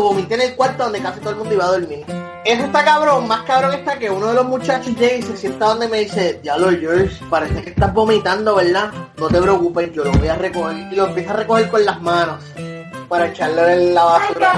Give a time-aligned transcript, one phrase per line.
[0.00, 2.04] lo vomité en el cuarto donde casi todo el mundo iba a dormir.
[2.44, 5.66] Eso está cabrón, más cabrón está que uno de los muchachos llega y se sienta
[5.66, 8.90] donde me dice, diablo George, parece que estás vomitando, ¿verdad?
[9.18, 10.76] No te preocupes, yo lo voy a recoger.
[10.90, 12.42] Y lo empieza a recoger con las manos
[13.08, 14.52] para echarlo en la basura.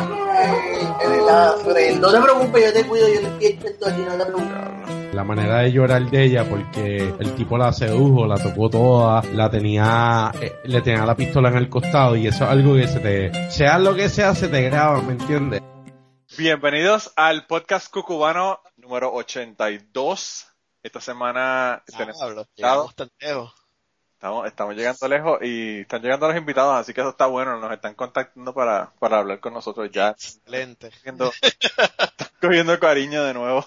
[1.02, 1.80] En la basura.
[1.98, 4.71] No te preocupes, yo te cuido, yo te estoy echando aquí, no te preocupes.
[5.12, 9.50] La manera de llorar de ella, porque el tipo la sedujo, la tocó toda, la
[9.50, 12.98] tenía, eh, le tenía la pistola en el costado y eso es algo que se
[12.98, 15.60] te, sea lo que sea, se te graba, ¿me entiendes?
[16.38, 20.46] Bienvenidos al podcast cucubano número 82.
[20.82, 23.52] Esta semana tenemos llegamos tan lejos.
[24.14, 27.60] Estamos, estamos llegando lejos y están llegando los invitados, así que eso está bueno.
[27.60, 30.08] Nos están contactando para, para hablar con nosotros ya.
[30.08, 30.88] Excelente.
[30.88, 33.66] Cogiendo, están cogiendo cariño de nuevo.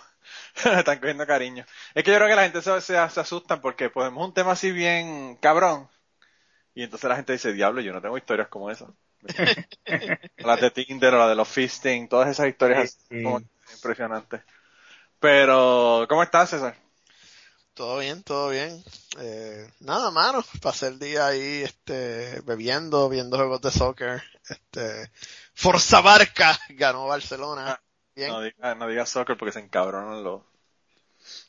[0.79, 1.65] están cogiendo cariño.
[1.93, 4.53] Es que yo creo que la gente se, se, se asustan porque ponemos un tema
[4.53, 5.89] así bien cabrón.
[6.73, 8.89] Y entonces la gente dice, diablo, yo no tengo historias como esas.
[10.37, 13.15] las de Tinder o la de los fisting, todas esas historias Sí, sí.
[13.15, 13.41] así como
[13.73, 14.41] impresionantes.
[15.19, 16.75] Pero, ¿cómo estás, César?
[17.73, 18.83] Todo bien, todo bien.
[19.19, 20.43] Eh, nada, mano.
[20.61, 24.23] Pasé el día ahí, este, bebiendo, viendo juegos de soccer.
[24.47, 25.11] Este,
[25.53, 27.81] Forza Barca ganó Barcelona.
[28.15, 28.29] Bien.
[28.29, 30.41] No digas no digas soccer porque se encabronan los,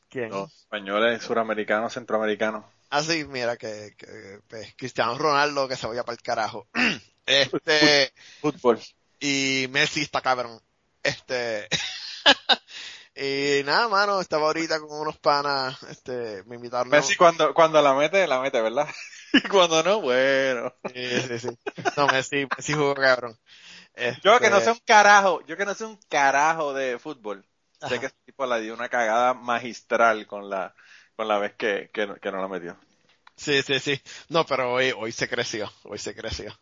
[0.09, 0.31] ¿Quién?
[0.31, 2.65] los españoles, suramericanos, centroamericanos.
[2.91, 6.69] Así, mira que, que pues, Cristiano Ronaldo que se vaya para el carajo.
[7.29, 8.81] Este, Fútbol.
[9.19, 10.61] y Messi está cabrón.
[11.03, 11.67] Este,
[13.17, 16.89] y nada, mano, estaba ahorita con unos panas, este, me invitaron.
[16.89, 18.89] Messi cuando, cuando la mete, la mete, ¿verdad?
[19.33, 20.73] y cuando no, bueno.
[20.95, 21.49] Sí, sí, sí.
[21.97, 23.37] No, Messi, Messi jugó cabrón.
[24.23, 27.47] Yo que no Este, sé un carajo, yo que no sé un carajo de fútbol.
[27.79, 30.75] Sé que ese tipo le dio una cagada magistral con la,
[31.17, 32.77] con la vez que, que, no- que no la metió.
[33.37, 34.01] Sí, sí, sí.
[34.31, 36.59] No, pero hoy, hoy se creció, hoy se creció.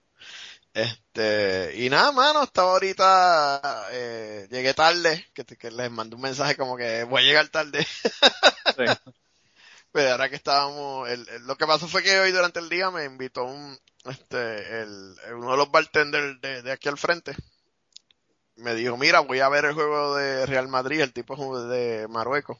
[0.74, 6.56] Este, y nada, mano, estaba ahorita, eh, llegué tarde, que, que les mandé un mensaje
[6.56, 7.86] como que voy a llegar tarde.
[8.76, 8.84] Sí.
[9.94, 13.04] Pero ahora que estábamos, el, lo que pasó fue que hoy durante el día me
[13.04, 17.32] invitó un, este, el, uno de los bartenders de, aquí al frente.
[18.56, 22.08] Me dijo, mira, voy a ver el juego de Real Madrid, el tipo es de
[22.08, 22.58] Marruecos.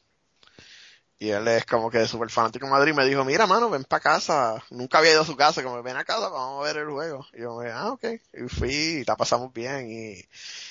[1.19, 2.93] Y él es como que súper fanático de Madrid.
[2.93, 4.63] Me dijo, mira, mano, ven para casa.
[4.69, 7.27] Nunca había ido a su casa, como ven a casa, vamos a ver el juego.
[7.33, 8.05] Y yo me ah, ok.
[8.33, 9.91] Y fui, y la pasamos bien.
[9.91, 10.25] Y,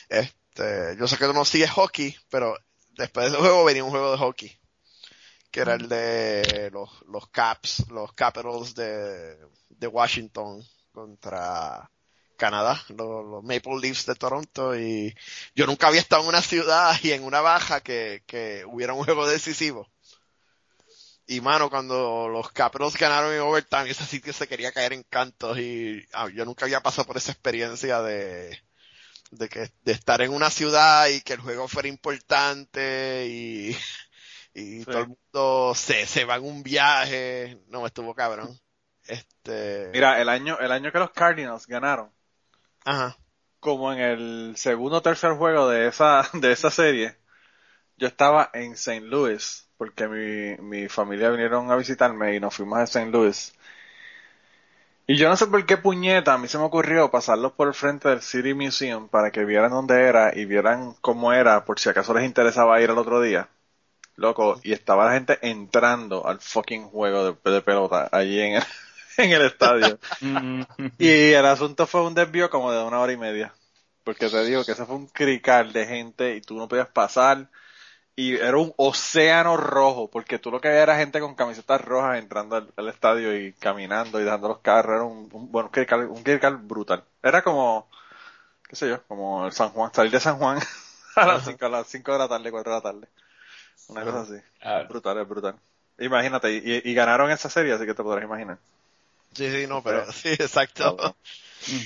[0.08, 2.56] este, yo sé que tú no sigues hockey, pero
[2.97, 4.63] después del juego venía un juego de hockey.
[5.54, 9.37] Que era el de los, los Caps, los Capitals de,
[9.69, 10.60] de Washington
[10.91, 11.88] contra
[12.37, 14.76] Canadá, los, Maple Leafs de Toronto.
[14.76, 15.15] Y
[15.54, 19.04] yo nunca había estado en una ciudad y en una baja que, que hubiera un
[19.04, 19.88] juego decisivo.
[21.28, 25.56] Y mano, cuando los Capitals ganaron en overtime, ese sitio se quería caer en cantos
[25.60, 28.60] y ah, yo nunca había pasado por esa experiencia de,
[29.31, 33.76] de que, de estar en una ciudad y que el juego fuera importante y,
[34.54, 37.60] y todo el mundo se, se va en un viaje.
[37.69, 38.59] No, estuvo cabrón.
[39.06, 42.12] Este, Mira, el año, el año que los Cardinals ganaron,
[42.84, 43.16] ajá.
[43.60, 47.16] como en el segundo o tercer juego de esa, de esa serie,
[47.98, 49.03] yo estaba en St.
[49.03, 53.10] Louis, porque mi, mi familia vinieron a visitarme y nos fuimos a St.
[53.10, 53.54] Louis.
[55.06, 57.75] Y yo no sé por qué puñeta, a mí se me ocurrió pasarlos por el
[57.75, 61.88] frente del City Museum para que vieran dónde era y vieran cómo era, por si
[61.91, 63.48] acaso les interesaba ir al otro día.
[64.16, 68.62] Loco, y estaba la gente entrando al fucking juego de, de pelota allí en el,
[69.19, 69.98] en el estadio.
[70.98, 73.54] Y el asunto fue un desvío como de una hora y media.
[74.04, 77.50] Porque te digo que eso fue un crical de gente y tú no podías pasar.
[78.16, 82.18] Y era un océano rojo, porque tú lo que veías era gente con camisetas rojas
[82.18, 84.94] entrando al, al estadio y caminando y dejando los carros.
[84.97, 87.04] Era un, un, bueno, un crical, un crical brutal.
[87.22, 87.89] Era como,
[88.68, 90.59] qué sé yo, como el San Juan, salir de San Juan
[91.16, 93.09] a las 5 a las cinco de la tarde, 4 de la tarde.
[93.89, 94.42] Una cosa así.
[94.63, 95.57] Ah, Brutal, es brutal.
[95.98, 98.59] Imagínate, y, y ganaron esa serie, así que te podrás imaginar.
[99.34, 100.97] Sí, sí, no, pero sí, exacto.
[100.97, 101.15] Cabrón.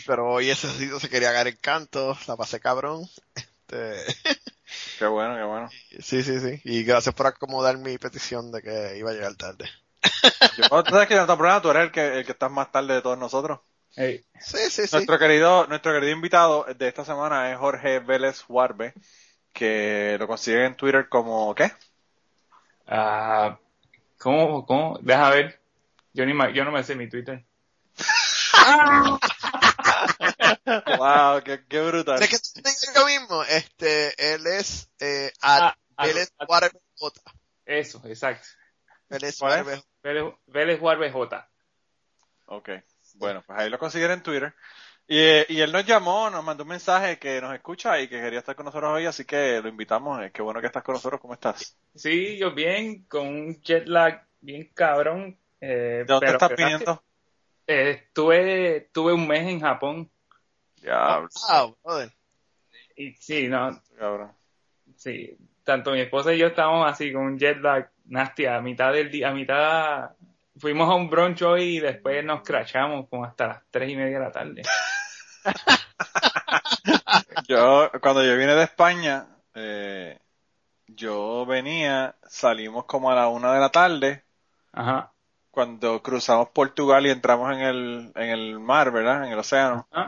[0.07, 3.07] Pero hoy ese sitio se quería caer en cantos, la pasé cabrón.
[3.35, 3.97] Este,
[4.99, 5.69] Qué bueno, qué bueno.
[6.01, 6.61] Sí, sí, sí.
[6.65, 9.67] Y gracias por acomodar mi petición de que iba a llegar tarde.
[10.57, 12.71] Yo, ¿tú sabes que no te problema, tú eres el que, el que estás más
[12.71, 13.61] tarde de todos nosotros.
[13.97, 14.89] hey, Sí, sí, sí.
[14.93, 18.95] Nuestro querido, nuestro querido invitado de esta semana es Jorge Vélez Huarbe,
[19.53, 21.73] que lo consigue en Twitter como, ¿qué?
[22.89, 23.59] Ah,
[24.19, 24.99] ¿cómo, cómo?
[25.01, 25.61] Deja ver.
[26.13, 27.45] Yo, ni ma- yo no me sé mi Twitter.
[30.99, 32.23] Wow, qué, qué brutal.
[32.23, 33.43] Es que tú dices lo mismo.
[33.45, 37.21] Este, él es, eh, at- Ah, ah, él es ah, Warbe J.
[37.65, 38.47] Eso, exacto.
[39.11, 39.67] Él es ¿Cuál es?
[39.67, 41.51] Warbe Vélez, Vélez Juárez J.
[42.47, 42.69] Ok,
[43.15, 44.55] bueno, pues ahí lo consiguen en Twitter.
[45.11, 48.21] Y, eh, y él nos llamó, nos mandó un mensaje que nos escucha y que
[48.21, 50.23] quería estar con nosotros hoy, así que lo invitamos.
[50.23, 51.19] Eh, Qué bueno que estás con nosotros.
[51.21, 51.79] ¿Cómo estás?
[51.95, 55.39] Sí, yo bien, con un jet lag bien cabrón.
[55.61, 57.03] ¿De Eh, dónde pero estás viniendo?
[57.67, 60.11] eh, estuve, estuve un mes en Japón.
[60.77, 62.13] Ya, Ah, brother.
[62.95, 64.33] Y sí, no, cabrón.
[64.97, 65.37] sí.
[65.65, 69.11] Tanto mi esposa y yo estábamos así con un jet lag nasty a mitad del
[69.11, 70.11] día, a mitad.
[70.59, 74.19] Fuimos a un brunch hoy y después nos crashamos como hasta las tres y media
[74.19, 74.63] de la tarde.
[77.49, 80.19] Yo, cuando yo vine de España, eh,
[80.89, 84.25] yo venía, salimos como a la una de la tarde,
[84.73, 85.13] Ajá.
[85.51, 89.25] cuando cruzamos Portugal y entramos en el, en el mar, ¿verdad?
[89.27, 89.89] En el océano.
[89.93, 90.07] Ah,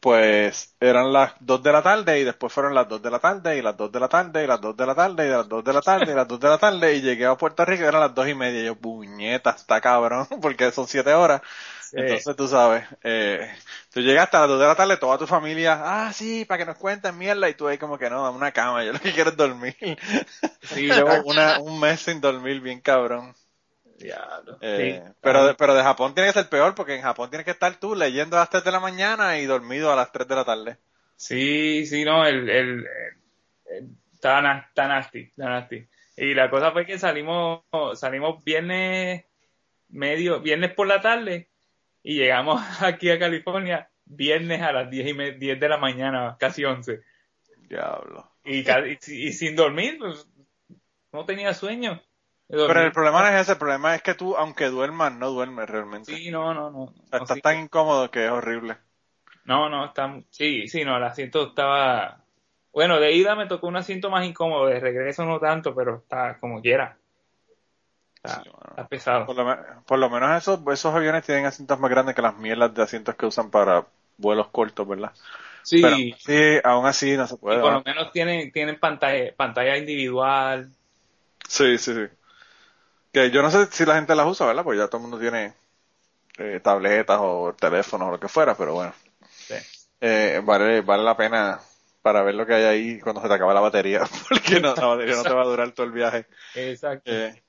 [0.00, 3.56] Pues eran las 2 de la tarde y después fueron las 2 de la tarde
[3.56, 5.62] y las 2 de la tarde y las 2 de la tarde y las 2
[5.64, 7.86] de la tarde y las 2 de la tarde y llegué a Puerto Rico y
[7.86, 11.40] eran las 2 y media y yo, puñeta, está cabrón, porque son 7 horas.
[11.92, 11.98] Sí.
[12.00, 13.50] Entonces tú sabes, eh,
[13.92, 16.66] tú llegaste a las 2 de la tarde, toda tu familia, ah, sí, para que
[16.66, 19.12] nos cuenten mierda y tú ahí como que no, dame una cama, yo lo que
[19.12, 19.76] quiero es dormir.
[20.62, 23.34] Sí, Llevo una, un mes sin dormir bien cabrón.
[23.98, 24.58] diablo.
[24.60, 25.12] Eh, Sí.
[25.20, 27.74] pero, de, pero de Japón tiene que ser peor porque en Japón tienes que estar
[27.78, 30.44] tú leyendo a las 3 de la mañana y dormido a las 3 de la
[30.44, 30.78] tarde.
[31.16, 32.86] Sí, sí, no, el, el,
[33.66, 35.86] el- está, na- está nasty, está nasty.
[36.16, 37.62] Y la cosa fue que salimos,
[37.94, 39.24] salimos viernes
[39.90, 41.51] medio, viernes por la tarde
[42.02, 46.36] y llegamos aquí a California viernes a las 10 y me- 10 de la mañana,
[46.38, 47.00] casi 11.
[47.68, 48.30] Diablo.
[48.44, 50.28] Y, ca- y, y sin dormir, pues,
[51.12, 52.02] no tenía sueño.
[52.48, 55.68] Pero el problema no es ese, el problema es que tú, aunque duermas, no duermes
[55.68, 56.12] realmente.
[56.12, 56.82] Sí, no, no, no.
[56.84, 57.42] O sea, no, estás sí.
[57.42, 58.76] tan incómodo que es horrible.
[59.44, 62.24] No, no, está, sí, sí, no, el asiento estaba,
[62.72, 66.38] bueno, de ida me tocó un asiento más incómodo, de regreso no tanto, pero está
[66.38, 66.98] como quiera.
[68.24, 68.76] Sí, bueno.
[68.76, 69.26] está pesado.
[69.26, 72.74] Por lo, por lo menos esos, esos aviones tienen asientos más grandes que las mierdas
[72.74, 73.86] de asientos que usan para
[74.16, 75.12] vuelos cortos, ¿verdad?
[75.62, 76.34] Sí, Pero sí,
[76.64, 77.58] aún así no se y puede.
[77.58, 77.84] por lo ¿no?
[77.84, 80.72] menos tienen, tienen pantalla, pantalla individual.
[81.48, 82.08] Sí, sí, sí.
[83.12, 84.64] Que yo no sé si la gente las usa, ¿verdad?
[84.64, 85.54] Porque ya todo el mundo tiene
[86.38, 88.94] eh, tabletas o teléfonos o lo que fuera, pero bueno.
[89.48, 89.54] Sí.
[90.00, 91.60] Eh, vale, vale la pena
[92.02, 94.86] para ver lo que hay ahí cuando se te acaba la batería, porque no, la
[94.86, 96.26] batería no te va a durar todo el viaje.
[96.54, 97.12] Exacto.
[97.12, 97.42] Eh,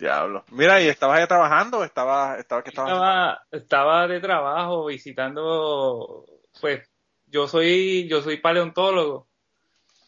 [0.00, 0.44] diablo.
[0.50, 1.78] Mira, ¿y estabas ahí trabajando?
[1.78, 6.24] o ¿Estaba, estaba, que estabas estaba, estaba de trabajo visitando,
[6.60, 6.88] pues,
[7.26, 9.28] yo soy, yo soy paleontólogo,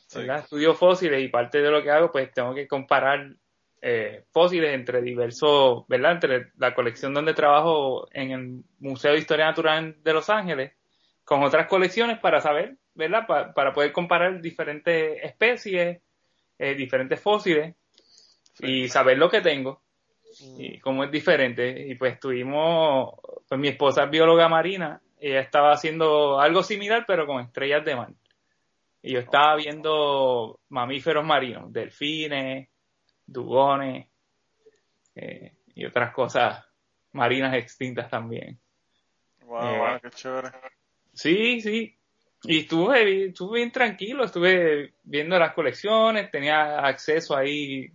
[0.07, 0.19] Sí.
[0.19, 0.41] ¿verdad?
[0.41, 3.33] Estudio fósiles y parte de lo que hago, pues tengo que comparar
[3.81, 6.13] eh, fósiles entre diversos, ¿verdad?
[6.13, 10.73] Entre la colección donde trabajo en el Museo de Historia Natural de Los Ángeles
[11.25, 13.27] con otras colecciones para saber, ¿verdad?
[13.27, 16.03] Pa- para poder comparar diferentes especies,
[16.59, 17.75] eh, diferentes fósiles
[18.61, 19.83] y saber lo que tengo
[20.59, 21.87] y cómo es diferente.
[21.89, 23.15] Y pues tuvimos,
[23.49, 27.97] pues mi esposa es bióloga marina, ella estaba haciendo algo similar pero con estrellas de
[27.97, 28.13] mar.
[29.03, 32.69] Y yo estaba viendo mamíferos marinos, delfines,
[33.27, 34.07] dugones
[35.15, 36.65] eh, y otras cosas
[37.13, 38.59] marinas extintas también.
[39.45, 40.49] Wow, Eh, wow, qué chévere.
[41.13, 41.97] Sí, sí.
[42.45, 47.93] Y estuve, estuve bien tranquilo, estuve viendo las colecciones, tenía acceso ahí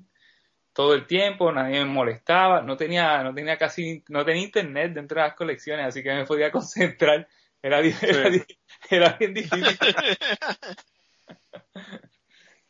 [0.77, 5.19] todo el tiempo, nadie me molestaba, no tenía, no tenía casi, no tenía internet dentro
[5.19, 7.27] de las colecciones, así que me podía concentrar.
[7.63, 8.46] Era, era, di-
[8.88, 9.75] era bien difícil.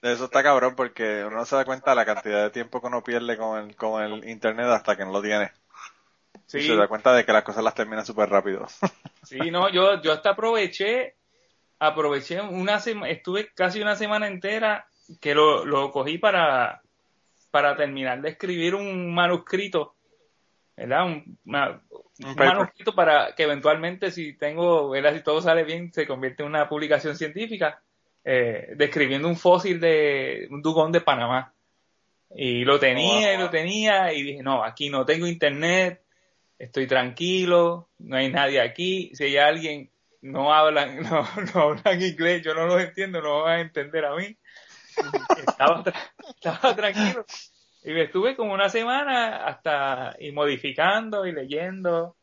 [0.02, 2.88] Eso está cabrón porque uno no se da cuenta de la cantidad de tiempo que
[2.88, 5.52] uno pierde con el, con el internet hasta que no lo tiene.
[6.34, 8.66] Y Sí, se da cuenta de que las cosas las termina súper rápido.
[9.24, 11.18] sí, no, yo, yo hasta aproveché,
[11.80, 14.88] aproveché una semana, estuve casi una semana entera
[15.20, 16.82] que lo, lo cogí para,
[17.58, 19.96] para terminar de escribir un manuscrito,
[20.76, 21.08] ¿verdad?
[21.08, 21.82] Un, una-
[22.36, 25.16] manuscrito para que eventualmente, si tengo, ¿verdad?
[25.16, 27.82] Si todo sale bien, se convierte en una publicación científica,
[28.24, 31.52] eh, describiendo un fósil de un dugón de Panamá.
[32.36, 36.04] Y lo tenía y lo tenía y dije, no, aquí no tengo internet,
[36.60, 39.90] estoy tranquilo, no hay nadie aquí, si hay alguien,
[40.22, 44.16] no hablan, no, no hablan inglés, yo no los entiendo, no van a entender a
[44.16, 44.38] mí.
[45.48, 47.26] Estaba, tra- estaba tranquilo.
[47.84, 52.16] Y me estuve como una semana hasta y modificando y leyendo.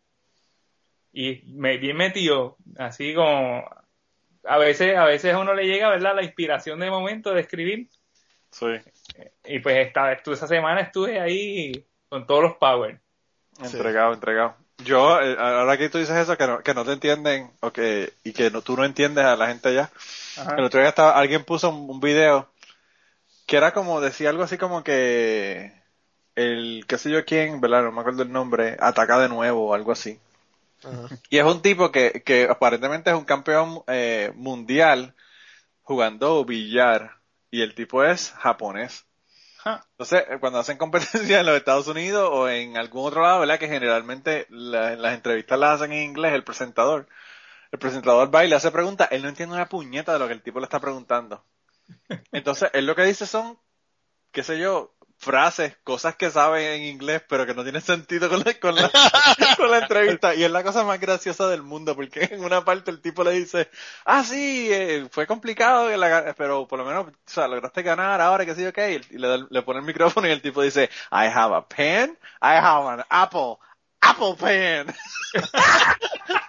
[1.12, 3.64] Y me bien metido, así como
[4.46, 6.16] a veces, a veces a uno le llega, ¿verdad?
[6.16, 7.88] La inspiración de momento de escribir.
[8.50, 8.66] Sí,
[9.44, 13.00] Y pues esta, esa semana estuve ahí con todos los power.
[13.62, 14.56] entregado, entregado.
[14.78, 18.12] Yo, eh, ahora que tú dices eso, que no, que no te entienden, o que,
[18.24, 19.90] y que no, tú no entiendes a la gente allá.
[20.58, 22.50] El otro día estaba, alguien puso un, un video
[23.46, 25.72] que era como, decía algo así como que
[26.36, 27.82] el, qué sé yo quién, ¿verdad?
[27.84, 30.20] No me acuerdo el nombre, ataca de nuevo o algo así.
[31.30, 35.14] Y es un tipo que, que aparentemente es un campeón eh, mundial
[35.82, 37.18] jugando billar.
[37.50, 39.06] Y el tipo es japonés.
[39.64, 39.84] Ja.
[39.92, 43.58] Entonces, eh, cuando hacen competencia en los Estados Unidos o en algún otro lado, ¿verdad?
[43.60, 47.08] Que generalmente la- las entrevistas las hacen en inglés, el presentador.
[47.72, 50.34] El presentador va y le hace preguntas, él no entiende una puñeta de lo que
[50.34, 51.44] el tipo le está preguntando.
[52.32, 53.58] Entonces, él lo que dice son,
[54.32, 58.40] qué sé yo, frases, cosas que sabe en inglés, pero que no tienen sentido con
[58.40, 58.90] la, con la,
[59.56, 60.34] con la entrevista.
[60.34, 63.32] Y es la cosa más graciosa del mundo, porque en una parte el tipo le
[63.32, 63.70] dice,
[64.04, 65.88] ah, sí, eh, fue complicado,
[66.36, 68.78] pero por lo menos, o sea, lograste ganar ahora, que sí, ok.
[69.10, 72.56] Y le, le pone el micrófono y el tipo dice, I have a pen, I
[72.58, 73.56] have an apple,
[74.00, 74.86] apple pen.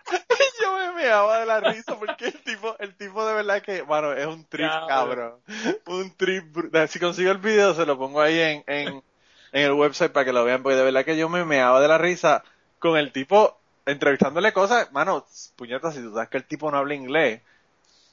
[0.96, 4.25] Me meaba de la risa porque el tipo, el tipo de verdad que, bueno, es
[4.25, 4.88] un trip Cabrón.
[4.88, 5.42] cabrón.
[5.88, 6.56] Un trip,
[6.88, 8.88] si consigo el video se lo pongo ahí en, en,
[9.52, 11.88] en el website para que lo vean, porque de verdad que yo me meaba de
[11.88, 12.44] la risa
[12.80, 15.25] con el tipo entrevistándole cosas, mano,
[15.56, 17.42] puñetas, si tú sabes que el tipo no habla inglés,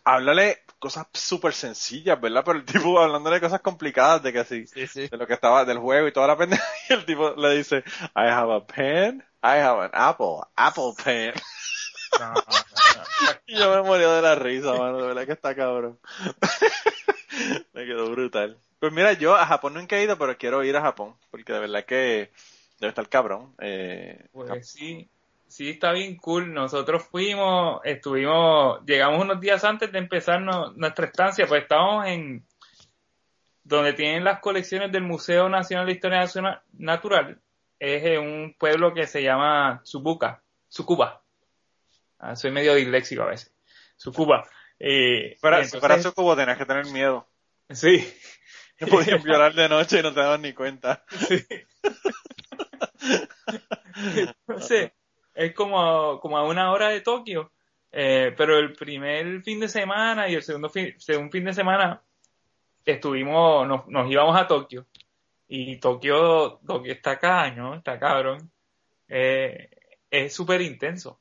[0.05, 2.43] háblale cosas súper sencillas, ¿verdad?
[2.45, 5.09] Pero el tipo hablándole cosas complicadas de que así, Sí, sí.
[5.09, 7.85] de lo que estaba, del juego y toda la pendeja, y el tipo le dice,
[8.17, 11.33] I have a pen, I have an apple, apple pen.
[12.21, 12.35] No,
[13.47, 15.99] yo me moría de la risa, mano, de verdad que está cabrón.
[17.73, 18.59] me quedó brutal.
[18.79, 21.61] Pues mira, yo a Japón nunca he ido, pero quiero ir a Japón, porque de
[21.61, 22.31] verdad que
[22.81, 23.55] debe estar cabrón.
[23.61, 25.09] Eh, Pues sí,
[25.47, 26.53] sí está bien cool.
[26.53, 32.45] Nosotros fuimos, estuvimos, llegamos unos días antes de empezar no- nuestra estancia, pues estábamos en
[33.65, 36.27] donde tienen las colecciones del Museo Nacional de Historia
[36.73, 37.39] Natural.
[37.79, 41.22] Es en un pueblo que se llama Tsubuka, Tsukuba.
[42.23, 43.53] Ah, soy medio disléxico a veces.
[43.97, 44.49] Tsukuba.
[44.79, 47.29] Eh, fuera entonces- Sucubo tenías que tener miedo.
[47.69, 48.09] Sí.
[48.79, 51.05] Te podían violar de noche y no te daban ni cuenta.
[51.09, 51.45] Sí.
[54.47, 54.93] Entonces,
[55.35, 57.51] es como, como a una hora de Tokio.
[57.91, 62.03] Eh, pero el primer fin de semana y el segundo fin, segundo fin de semana
[62.85, 64.87] estuvimos, nos, nos íbamos a Tokio.
[65.49, 67.75] Y Tokio, Tokio está acá, ¿no?
[67.75, 68.51] Está cabrón.
[69.09, 69.71] Eh,
[70.11, 71.21] es súper intenso.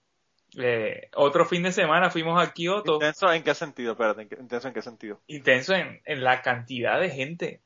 [0.57, 2.95] Eh, otro fin de semana fuimos a Kioto.
[2.95, 3.93] ¿Intenso en qué sentido?
[3.93, 5.21] Espérate, ¿en qué- ¿intenso en qué sentido?
[5.27, 7.61] Intenso en, en la cantidad de gente.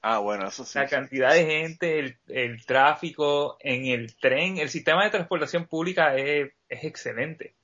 [0.00, 0.78] Ah, bueno, eso sí.
[0.78, 6.16] la cantidad de gente, el, el tráfico en el tren, el sistema de transportación pública
[6.16, 7.54] es, es excelente.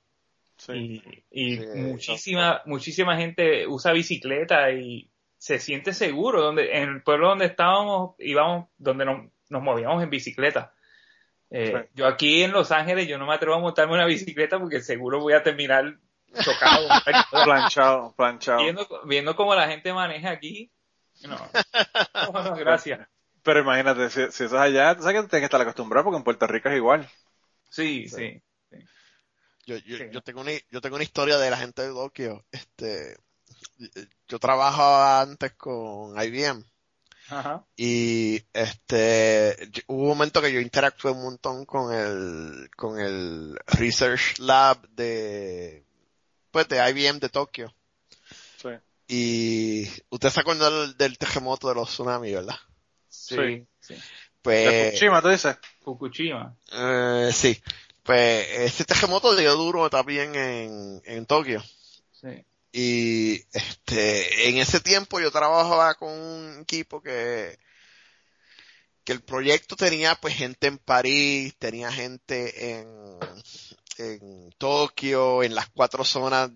[0.55, 1.01] Sí.
[1.31, 6.41] Y, y Sí, muchísima, muchísima gente usa bicicleta y se siente seguro.
[6.41, 10.73] Donde, en el pueblo donde estábamos, íbamos, donde nos, nos movíamos en bicicleta.
[11.51, 11.89] Eh, Sí.
[11.95, 15.19] Yo aquí en Los Ángeles, yo no me atrevo a montarme una bicicleta porque seguro
[15.19, 15.97] voy a terminar
[16.43, 16.87] chocado.
[17.43, 18.59] Planchado, planchado.
[18.61, 20.71] viendo, viendo cómo la gente maneja aquí.
[21.23, 21.37] No,
[22.33, 23.07] no, no, gracias.
[23.41, 26.17] Pero imagínate, si, si eso es allá, tú sabes que tienes que estar acostumbrado porque
[26.17, 27.09] en Puerto Rico es igual.
[27.69, 28.41] Sí, sí.
[29.65, 30.03] Yo, yo, Sí.
[30.11, 32.43] yo tengo una, yo tengo una historia de la gente de Tokio.
[32.51, 33.17] Este,
[34.27, 36.63] yo trabajaba antes con IBM
[37.29, 37.63] Ajá.
[37.77, 44.39] y este, hubo un momento que yo interactué un montón con el, con el Research
[44.39, 45.85] Lab de,
[46.51, 47.73] pues de IBM de Tokio.
[48.61, 48.69] Sí.
[49.07, 52.55] Y usted se acuerda del, del terremoto de los tsunamis, ¿verdad?
[53.07, 53.93] Sí, sí.
[53.93, 54.01] De
[54.41, 55.57] Pues, Fukushima, tú dices.
[55.81, 56.55] Fukushima.
[56.73, 57.61] eh, sí.
[58.03, 61.61] Pues este terremoto dio duro también en, en Tokio.
[62.11, 62.43] Sí.
[62.71, 67.57] Y este, en ese tiempo yo trabajaba con un equipo que,
[69.03, 73.19] que el proyecto tenía pues gente en París, tenía gente en,
[73.97, 76.51] en Tokio, en las cuatro zonas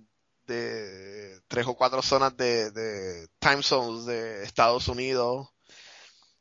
[0.45, 5.49] de, tres o cuatro zonas de, de time zones de Estados Unidos.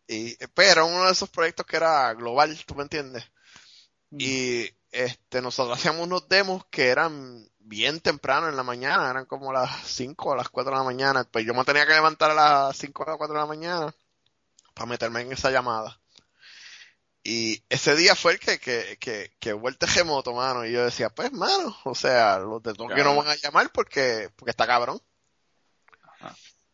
[0.06, 3.24] Y, pues era uno de esos proyectos que era global, ¿tú me entiendes?
[4.10, 9.52] Y este, nosotros hacíamos unos demos que eran bien temprano en la mañana, eran como
[9.52, 11.24] las 5 o las 4 de la mañana.
[11.24, 13.94] Pues yo me tenía que levantar a las 5 o las 4 de la mañana
[14.74, 15.98] para meterme en esa llamada.
[17.24, 20.66] Y ese día fue el que, que, que, que hubo el terremoto, mano.
[20.66, 24.28] Y yo decía, pues, mano, o sea, los de Tokio no van a llamar porque,
[24.34, 25.00] porque está cabrón.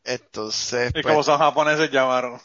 [0.04, 2.40] Entonces, Y pues, como son japoneses llamaron.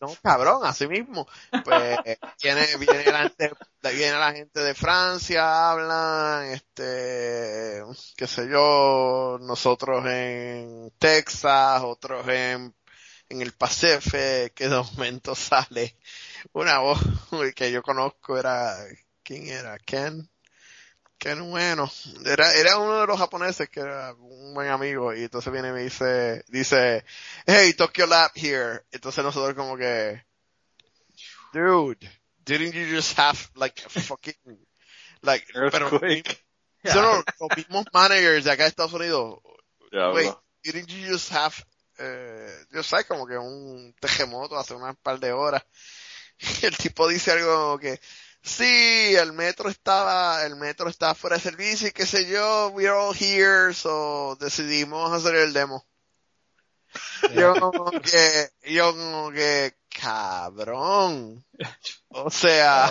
[0.00, 1.26] No, cabrón, así mismo.
[1.64, 1.98] Pues
[2.42, 3.52] viene, viene la gente,
[3.94, 7.82] viene la gente de Francia, hablan, este,
[8.16, 12.74] qué sé yo, nosotros en Texas, otros en,
[13.28, 15.96] en el Pacific, que de momento sale
[16.52, 17.00] una voz
[17.54, 18.76] que yo conozco, era,
[19.22, 19.78] ¿quién era?
[19.78, 20.28] Ken.
[21.20, 21.92] Ken bueno.
[22.24, 25.72] Era, era uno de los japoneses que era un buen amigo y entonces viene y
[25.72, 27.04] me dice, dice,
[27.46, 28.80] hey, Tokyo Lab here.
[28.90, 30.24] Entonces nosotros como que,
[31.52, 31.98] dude,
[32.46, 34.34] didn't you just have like a fucking
[35.22, 36.42] Like, pero Earthquake.
[36.84, 39.40] son los, los mismos managers de acá de Estados Unidos.
[39.92, 41.54] Wait, didn't you just have,
[41.98, 45.62] eh, yo sé, como que un terremoto hace unas par de horas?
[46.38, 48.00] Y el tipo dice algo como que,
[48.42, 52.90] sí, el metro estaba, el metro estaba fuera de servicio y qué sé yo, we're
[52.90, 55.86] all here, so decidimos hacer el demo.
[57.34, 61.44] Yo como que, yo como que, cabrón.
[62.08, 62.90] O sea,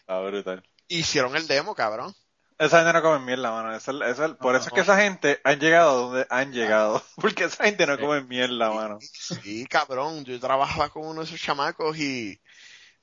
[0.00, 0.62] Está brutal.
[0.86, 2.14] hicieron el demo, cabrón.
[2.58, 3.74] Esa gente no come mierda, mano.
[3.74, 6.52] Eso es- eso es- por eso es que esa gente han llegado a donde han
[6.52, 7.02] llegado.
[7.16, 8.98] Porque esa gente no come mierda, mano.
[9.00, 12.40] Sí, cabrón, yo trabajaba con uno de esos chamacos y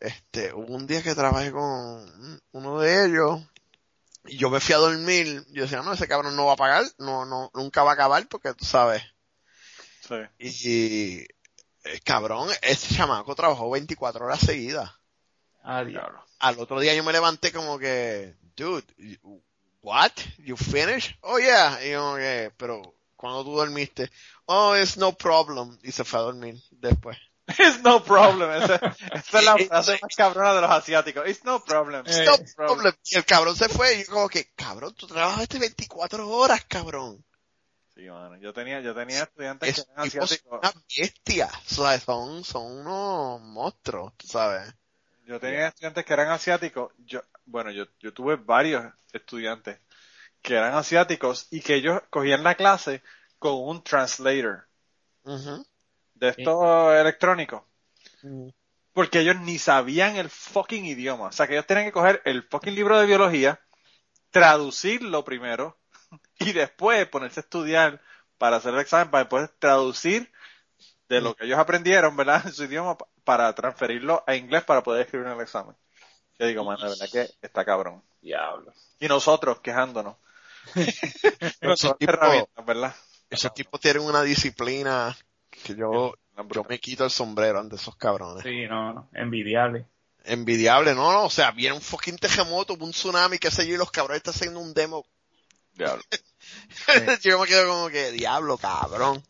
[0.07, 3.41] este, hubo un día que trabajé con uno de ellos
[4.25, 6.85] y yo me fui a dormir, yo decía, no, ese cabrón no va a pagar,
[6.97, 9.03] no, no, nunca va a acabar porque tú sabes.
[10.07, 10.15] Sí.
[10.39, 11.19] Y,
[11.83, 14.91] eh, cabrón, ese chamaco trabajó 24 horas seguidas.
[15.63, 16.01] Adiós.
[16.01, 16.25] Diablo.
[16.39, 18.85] Al otro día yo me levanté como que, dude,
[19.81, 20.11] what?
[20.39, 21.15] You finished?
[21.21, 21.79] Oh yeah.
[21.85, 24.11] Y yo como que, pero, cuando tú dormiste?
[24.45, 25.77] Oh, it's no problem.
[25.83, 27.17] Y se fue a dormir después.
[27.59, 28.49] It's no problem.
[28.63, 28.75] Esa,
[29.13, 31.27] esa es la frase más cabrona de los asiáticos.
[31.29, 32.03] It's no problem.
[32.07, 32.93] Eh, No problem.
[33.05, 37.23] Y el cabrón se fue y yo como que, cabrón, tú trabajaste 24 horas, cabrón.
[37.95, 38.35] Sí, mano.
[38.37, 40.59] Yo tenía, yo tenía estudiantes que Es eran tipos son asiáticos.
[40.59, 41.49] una bestia.
[41.71, 44.73] O sea, son, son unos monstruos, tú sabes.
[45.25, 46.91] Yo tenía estudiantes que eran asiáticos.
[46.97, 48.83] Yo, bueno, yo, yo tuve varios
[49.13, 49.79] estudiantes
[50.41, 53.01] que eran asiáticos y que ellos cogían la clase
[53.39, 54.67] con un translator
[55.23, 55.65] Ujú.
[56.15, 57.63] De estos electrónicos.
[58.23, 58.53] Ujú.
[58.93, 61.27] Porque ellos ni sabían el fucking idioma.
[61.27, 63.59] O sea, que ellos tenían que coger el fucking libro de biología,
[64.31, 65.77] traducirlo primero
[66.39, 68.01] y después ponerse a estudiar
[68.37, 70.31] para hacer el examen, para después traducir
[71.09, 72.41] de lo que ellos aprendieron, ¿verdad?
[72.45, 75.75] En su idioma pa- para transferirlo a inglés para poder escribir en el examen.
[76.39, 78.03] Yo digo, mano, de verdad que está cabrón.
[78.21, 78.73] Diablo.
[78.99, 80.17] Y nosotros quejándonos.
[83.29, 85.15] Esos tipos tienen una disciplina
[85.65, 86.13] que yo,
[86.53, 88.43] yo me quito el sombrero ante esos cabrones.
[88.43, 89.85] Sí, no, no, envidiable.
[90.23, 93.77] Envidiable, no, no, o sea, viene un fucking terremoto, un tsunami, qué sé yo, y
[93.77, 95.05] los cabrones están haciendo un demo.
[95.73, 96.01] Diablo.
[97.23, 99.23] yo me quedo como que, diablo, cabrón.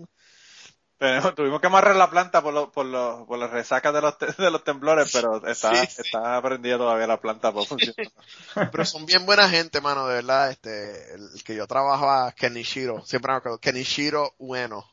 [0.97, 4.17] Tenemos- tuvimos que amarrar la planta por, lo- por, los- por las resacas de los,
[4.17, 6.01] te- de los temblores, pero está, Sí, sí.
[6.05, 8.07] está prendida todavía la planta por funcionar.
[8.71, 13.33] Pero son bien buena gente, mano, de verdad, este, el que yo trabajaba, Kenichiro, siempre
[13.33, 14.85] me acuerdo, Kenichiro Ueno,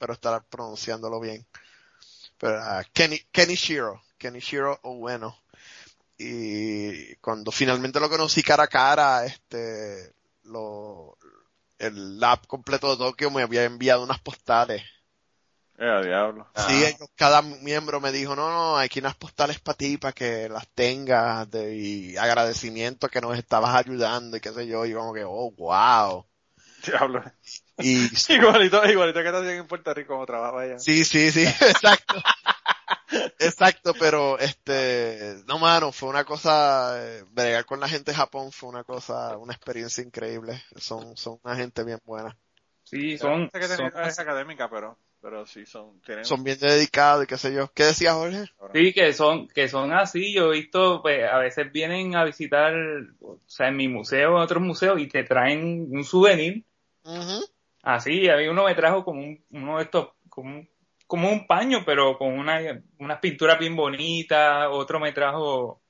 [0.00, 1.46] pero estar pronunciándolo bien.
[2.38, 5.36] Pero, ah, Keni, Kenichiro, Kenichiro Ueno.
[6.18, 10.12] Y cuando finalmente lo conocí cara a cara, este,
[10.44, 11.16] lo,
[11.78, 14.82] el lab completo de Tokio me había enviado unas postales.
[15.78, 16.46] Eh, diablo.
[16.54, 20.12] Sí, ellos- cada miembro me dijo, no, no, hay aquí unas postales para ti, para
[20.12, 24.94] que las tengas, de, y agradecimiento que nos estabas ayudando, y qué sé yo, y
[24.94, 26.26] como que, oh, wow.
[26.86, 27.22] Diablo.
[27.78, 30.76] Y Igualito, igualito que hacían en Puerto Rico como trabajas allá.
[30.76, 32.16] sí, sí, sí, exacto.
[33.38, 38.52] Exacto, pero este, no mano, fue una cosa, eh, bregar con la gente de Japón
[38.52, 40.62] fue una cosa, una experiencia increíble.
[40.76, 42.36] Son, son una gente bien buena.
[42.84, 46.58] Sí, son, No sé que son- es académica, pero, pero sí son, tienen, Son bien
[46.58, 47.72] dedicados y qué sé yo.
[47.72, 48.44] ¿Qué decía Jorge?
[48.74, 50.32] sí, que son, que son así.
[50.34, 52.74] Yo he visto, pues, a veces vienen a visitar,
[53.20, 56.64] o sea, en mi museo, en otros museos, y te traen un souvenir.
[57.04, 57.44] Ujú.
[57.82, 60.70] Así, a mí uno me trajo como un, uno de estos, como un,
[61.06, 62.60] como un paño, pero con una,
[62.98, 64.68] unas pinturas bien bonitas.
[64.70, 65.82] Otro me trajo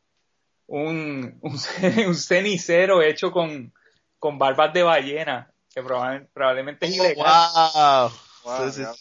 [0.66, 1.61] un, un,
[2.07, 3.73] un cenicero hecho con,
[4.18, 7.35] con barbas de ballena, que probable- probablemente es ilegal.
[7.75, 8.11] wow.
[8.44, 8.99] Wow, Sí, sí, diablo.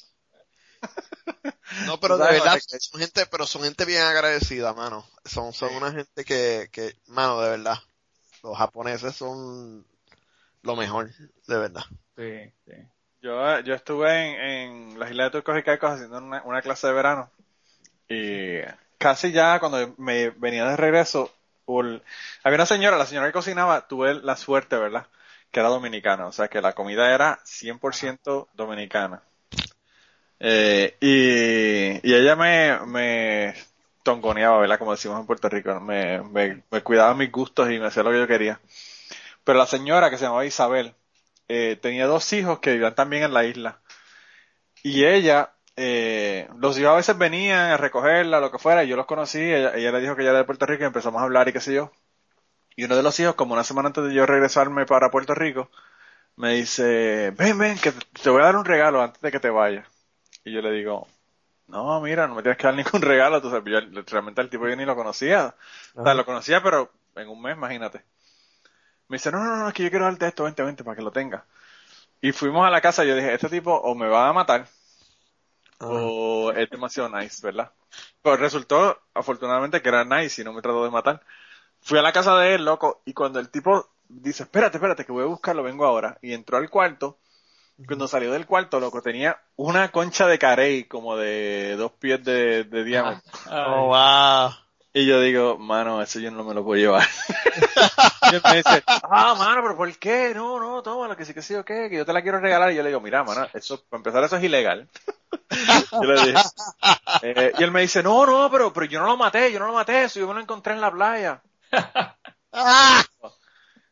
[1.85, 5.05] No, pero de ¿Sabes, verdad, son gente, pero son gente bien agradecida, mano.
[5.23, 7.77] Son, son una gente que, que, mano, de verdad.
[8.43, 9.85] Los japoneses son
[10.63, 11.11] lo mejor,
[11.47, 11.83] de verdad.
[12.15, 12.71] Sí, sí.
[13.21, 16.87] Yo, yo estuve en, en las islas de Turcos y Caicos haciendo una, una clase
[16.87, 17.31] de verano
[18.09, 18.59] y
[18.99, 21.31] casi ya cuando me venía de regreso,
[21.65, 22.03] por-
[22.43, 25.07] había una señora, la señora que cocinaba, tuve la suerte, ¿verdad?
[25.51, 29.23] Que era dominicana, o sea que la comida era 100% dominicana.
[30.39, 33.53] Eh, y, y ella me, me
[34.03, 34.79] tongoneaba, ¿verdad?
[34.79, 38.11] Como decimos en Puerto Rico, me, me, me cuidaba mis gustos y me hacía lo
[38.11, 38.59] que yo quería.
[39.43, 40.95] Pero la señora que se llamaba Isabel,
[41.47, 43.81] eh, tenía dos hijos que vivían también en la isla.
[44.83, 48.95] Y ella, eh, los hijos a veces venían a recogerla, lo que fuera, y yo
[48.95, 51.25] los conocí, ella, ella le dijo que ella era de Puerto Rico y empezamos a
[51.25, 51.91] hablar y qué sé yo.
[52.75, 55.69] Y uno de los hijos, como una semana antes de yo regresarme para Puerto Rico,
[56.37, 59.49] me dice, ven, ven, que te- voy a dar un regalo antes de que te
[59.51, 59.87] vayas.
[60.45, 61.07] Y yo le digo,
[61.67, 64.67] no, mira, no me tienes que dar ningún regalo, tú sabes, yo realmente el tipo
[64.69, 65.55] yo ni lo conocía.
[65.99, 68.03] O sea, lo conocía, pero en un mes, imagínate.
[69.09, 71.01] Me dice, no, no, no, es que yo quiero darte esto, vente, vente, para que
[71.03, 71.45] lo tenga.
[72.21, 74.67] Y fuimos a la casa y yo dije, este tipo o me va a matar,
[75.79, 77.71] o es demasiado nice, ¿verdad?
[78.21, 81.21] Pues resultó, afortunadamente, que era nice y no me trató de matar.
[81.81, 85.11] Fui a la casa de él, loco, y cuando el tipo dice, espérate, espérate, que
[85.11, 87.19] voy a buscarlo, vengo ahora, y entró al cuarto,
[87.87, 92.65] cuando salió del cuarto, loco, tenía una concha de carey como de dos pies de,
[92.65, 93.23] de diámetro.
[93.49, 94.68] Oh, wow.
[94.91, 97.07] Y yo digo, mano, eso yo no me lo puedo llevar.
[98.31, 100.33] y él me dice, ah, mano, pero ¿por qué?
[100.33, 102.39] No, no, toma, lo que sí que sí o qué, que yo te la quiero
[102.39, 102.71] regalar.
[102.71, 104.89] Y yo le digo, mira, mano, eso, para empezar, eso es ilegal.
[105.91, 106.41] yo le dije.
[107.21, 109.67] Eh, y él me dice, no, no, pero, pero yo no lo maté, yo no
[109.67, 111.43] lo maté, eso yo me lo encontré en la playa.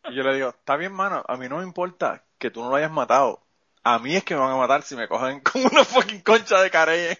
[0.09, 2.71] y yo le digo, está bien, mano, a mí no me importa que tú no
[2.71, 3.43] lo hayas matado.
[3.83, 6.59] A mí es que me van a matar si me cogen con una fucking concha
[6.59, 7.17] de carey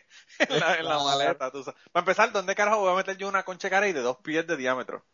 [0.48, 1.52] en la, en la maleta.
[1.52, 1.80] Tú sabes.
[1.92, 4.46] Para empezar, ¿dónde carajo voy a meter yo una concha de carey de dos pies
[4.48, 5.06] de diámetro?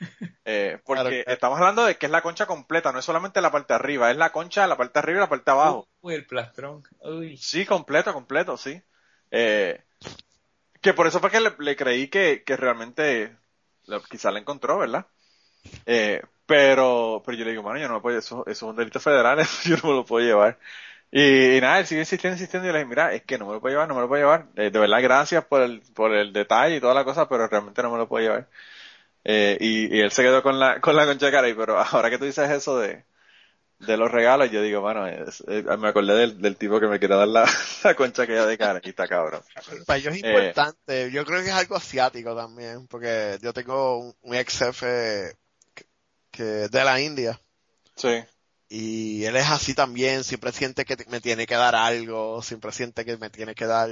[0.46, 1.34] Eh, porque Claro, claro.
[1.34, 4.10] estamos hablando de que es la concha completa, no es solamente la parte de arriba,
[4.10, 5.88] es la concha, la parte de arriba y la parte de abajo.
[6.00, 6.82] Uy, el plastrón.
[7.00, 7.36] Uy.
[7.36, 8.80] Sí, completo, completo, sí.
[9.30, 9.82] Eh,
[10.80, 13.36] que por eso fue que le, le creí que, que realmente
[13.86, 15.06] lo- quizá la encontró, ¿verdad?
[15.86, 18.76] Eh, pero, pero yo le digo, mano, yo no me puedo, eso, eso es un
[18.76, 20.58] delito federal, eso yo no me lo puedo llevar.
[21.10, 23.52] Y, y nada, él sigue insistiendo, insistiendo, y le dije, mira, es que no me
[23.54, 24.46] lo puedo llevar, no me lo puedo llevar.
[24.56, 27.82] Eh, de verdad, gracias por el, por el detalle y toda la cosa, pero realmente
[27.82, 28.48] no me lo puedo llevar.
[29.24, 31.78] Eh, y, y él se quedó con la, con la concha de cara, y pero
[31.80, 33.04] ahora que tú dices eso de,
[33.78, 36.98] de los regalos, yo digo, bueno, es- es- me acordé del, del tipo que me
[36.98, 37.44] quiere dar la,
[37.84, 39.42] la concha que de cara, y está cabrón.
[39.86, 40.28] Para ellos es Eh.
[40.28, 41.10] importante.
[41.12, 45.32] Yo creo que es algo asiático también, porque yo tengo un, un ex jefe
[45.74, 45.84] que,
[46.30, 47.40] que de la India
[47.96, 48.22] Sí.
[48.68, 50.24] Y él es así también.
[50.24, 53.88] Siempre siente que me tiene que dar algo, siempre siente que me tiene que dar.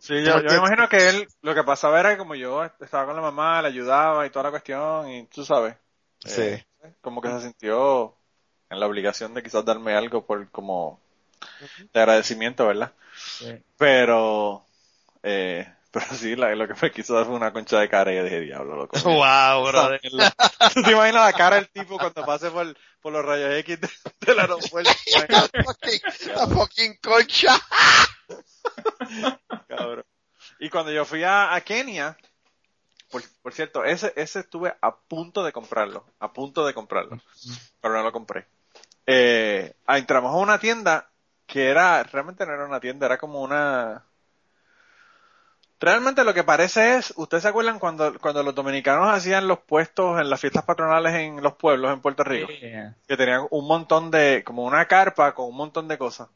[0.00, 3.06] Sí, yo, yo me imagino que él, lo que pasaba era que como yo estaba
[3.06, 5.76] con la mamá, le ayudaba y toda la cuestión, y tú sabes,
[6.24, 6.40] Sí.
[6.42, 6.64] eh,
[7.00, 8.16] como que se sintió
[8.70, 11.00] en la obligación de quizás darme algo por como
[11.92, 12.92] de agradecimiento, ¿verdad?
[13.14, 13.62] Sí.
[13.76, 14.64] Pero,
[15.22, 18.16] eh, pero sí, la- lo que me quiso dar fue una concha de cara y
[18.16, 18.96] yo dije, diablo, loco.
[19.04, 20.00] Wow, brother.
[20.74, 23.90] ¿Tú te imaginas la cara del tipo cuando pase por, por los rayos X de-
[24.20, 24.90] del aeropuerto?
[25.28, 26.00] La fucking,
[26.34, 27.58] la fucking concha.
[29.68, 30.04] Cabrón.
[30.60, 32.16] Y cuando yo fui a, a Kenia,
[33.10, 37.20] por, por cierto, ese, ese estuve a punto de comprarlo, a punto de comprarlo,
[37.80, 38.46] pero no lo compré.
[39.06, 41.08] Eh, ah, entramos a una tienda
[41.46, 44.04] que era, realmente no era una tienda, era como una...
[45.80, 50.20] Realmente lo que parece es, ¿ustedes se acuerdan cuando, cuando los dominicanos hacían los puestos
[50.20, 52.48] en las fiestas patronales en los pueblos en Puerto Rico?
[52.48, 52.96] Yeah.
[53.06, 56.28] Que tenían un montón de, como una carpa con un montón de cosas.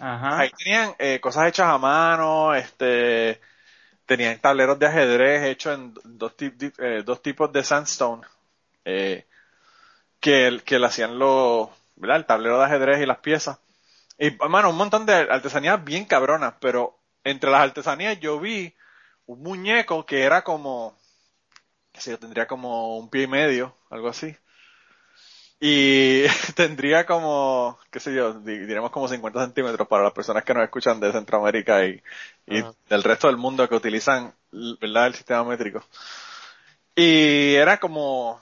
[0.00, 0.38] Ajá.
[0.40, 3.40] Ahí tenían eh, cosas hechas a mano, este,
[4.04, 8.22] tenían tableros de ajedrez hechos en dos, ti- di- eh, dos tipos de sandstone,
[8.84, 9.26] eh,
[10.18, 12.16] que, que le hacían los, ¿verdad?
[12.16, 13.58] El tablero de ajedrez y las piezas.
[14.18, 18.74] Y, mano, un montón de artesanías bien cabronas, pero entre las artesanías yo vi
[19.26, 20.96] un muñeco que era como,
[21.92, 24.36] qué sé yo, tendría como un pie y medio, algo así.
[25.60, 26.24] Y
[26.56, 30.64] tendría como, qué sé yo, di- diremos como 50 centímetros para las personas que nos
[30.64, 32.02] escuchan de Centroamérica y,
[32.88, 34.34] del resto del mundo que utilizan,
[34.80, 35.06] ¿verdad?
[35.08, 35.82] El sistema métrico.
[36.94, 38.40] Y era como,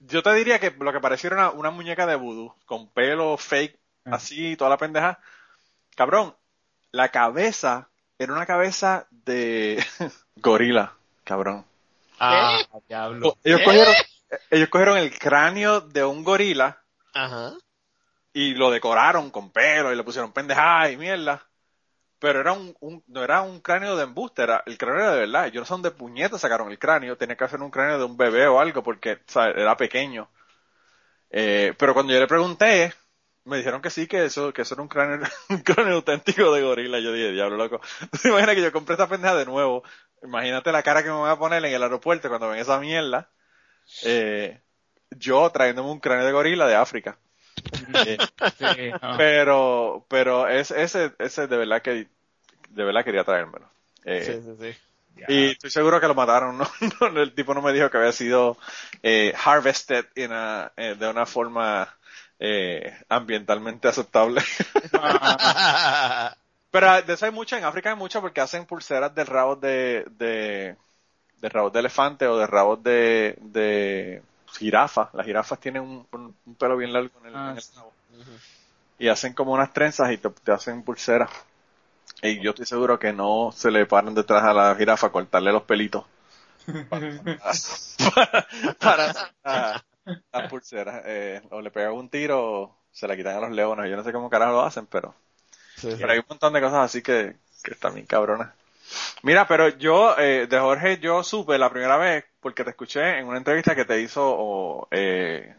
[0.00, 3.36] yo te diría que lo que parecía era una, una muñeca de vudú, con pelo
[3.38, 3.78] fake,
[4.10, 5.20] así, toda la pendeja.
[5.96, 6.36] Cabrón,
[6.96, 9.84] la cabeza era una cabeza de
[10.36, 11.64] gorila, cabrón.
[12.18, 13.36] Ah, diablo.
[13.44, 13.94] Ellos cogieron,
[14.50, 16.82] ellos cogieron el cráneo de un gorila
[17.14, 17.56] Ajá.
[18.32, 21.42] y lo decoraron con pelo y le pusieron pendejadas y mierda.
[22.18, 25.20] Pero era un, un- no era un cráneo de embuste, era el cráneo era de
[25.20, 25.46] verdad.
[25.48, 28.16] Yo no sé dónde puñetas sacaron el cráneo, tenía que hacer un cráneo de un
[28.16, 30.30] bebé o algo porque o sea, era pequeño.
[31.30, 32.92] Eh, pero cuando yo le pregunté,
[33.46, 36.62] me dijeron que sí, que eso, que eso era un cráneo, un cráneo auténtico de
[36.62, 36.98] gorila.
[37.00, 37.80] Yo dije, diablo loco.
[38.10, 39.82] ¿Tú te imaginas que yo compré esta pendeja de nuevo?
[40.22, 43.28] Imagínate la cara que me voy a poner en el aeropuerto cuando ven esa mierda.
[44.04, 44.60] Eh,
[45.10, 47.18] yo trayéndome un cráneo de gorila de África.
[48.04, 48.18] Eh,
[48.58, 48.64] Sí,
[49.02, 49.16] no.
[49.18, 52.08] pero, pero es, ese, ese de verdad que,
[52.70, 53.68] de verdad quería traérmelo.
[54.04, 54.78] Eh, Sí, sí, sí.
[55.28, 56.66] Y estoy seguro que lo mataron, ¿no?
[57.00, 58.56] No, el tipo no me dijo que había sido
[59.02, 61.88] eh, harvested in a- eh, de una forma
[62.38, 64.42] eh, ambientalmente aceptable.
[66.70, 70.04] Pero de eso hay mucho, en África hay mucho porque hacen pulseras de rabos de,
[70.10, 70.76] de,
[71.40, 74.22] de rabos de elefante o de rabos de, de
[74.58, 75.10] jirafa.
[75.14, 77.72] Las jirafas tienen un, un- un pelo bien largo en el, Ah, en el sí.
[77.74, 77.92] rabo.
[78.98, 81.30] Y hacen como unas trenzas y te, te hacen pulseras.
[82.22, 85.52] Y yo estoy seguro que no se le paran detrás a la jirafa a cortarle
[85.52, 86.04] los pelitos
[88.80, 89.84] para, para
[90.32, 91.02] las pulseras.
[91.06, 93.90] Eh, o le pegan un tiro o se la quitan a los leones.
[93.90, 95.14] Yo no sé cómo carajo lo hacen, pero,
[95.82, 98.52] pero hay un montón de cosas así que, que están bien cabronas.
[99.22, 103.26] Mira, pero yo, eh, de Jorge, yo supe la primera vez, porque te escuché en
[103.26, 105.54] una entrevista que te hizo o, eh,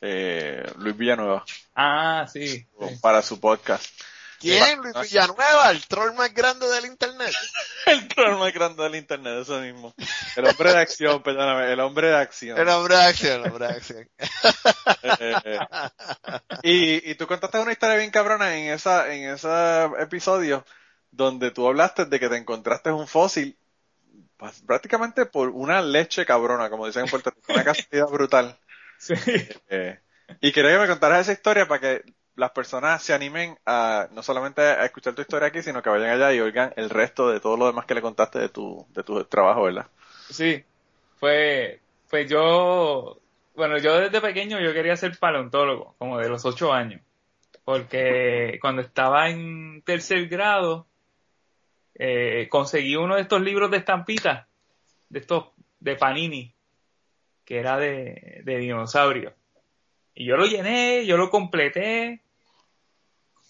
[0.00, 2.46] eh, Luis Villanueva Ah, sí.
[2.46, 2.66] sí.
[3.02, 3.84] para su podcast.
[4.44, 4.80] ¿Quién?
[4.80, 7.32] Luis Villanueva, el troll más grande del internet.
[7.86, 9.94] El troll más grande del internet, eso mismo.
[10.36, 12.58] El hombre de acción, perdóname, el hombre de acción.
[12.58, 14.08] El hombre de acción, el hombre de acción.
[15.02, 15.58] Eh, eh,
[16.62, 19.48] y, y tú contaste una historia bien cabrona en esa, en ese
[19.98, 20.64] episodio
[21.10, 23.56] donde tú hablaste de que te encontraste un fósil
[24.36, 28.58] pues, prácticamente por una leche cabrona, como dicen en Puerto Rico, una casualidad brutal.
[28.96, 29.14] Sí.
[29.68, 29.98] Eh,
[30.40, 32.04] y quería que me contaras esa historia para que
[32.36, 36.10] las personas se animen a no solamente a escuchar tu historia aquí, sino que vayan
[36.10, 39.02] allá y oigan el resto de todo lo demás que le contaste de tu, de
[39.02, 39.86] tu trabajo, ¿verdad?
[40.28, 40.64] Sí,
[41.18, 43.20] fue, pues yo,
[43.54, 47.00] bueno, yo desde pequeño yo quería ser paleontólogo, como de los ocho años,
[47.64, 50.86] porque cuando estaba en tercer grado,
[51.94, 54.46] eh, conseguí uno de estos libros de estampitas,
[55.08, 56.52] de estos, de Panini,
[57.44, 59.34] que era de, de dinosaurio.
[60.14, 62.23] Y yo lo llené, yo lo completé,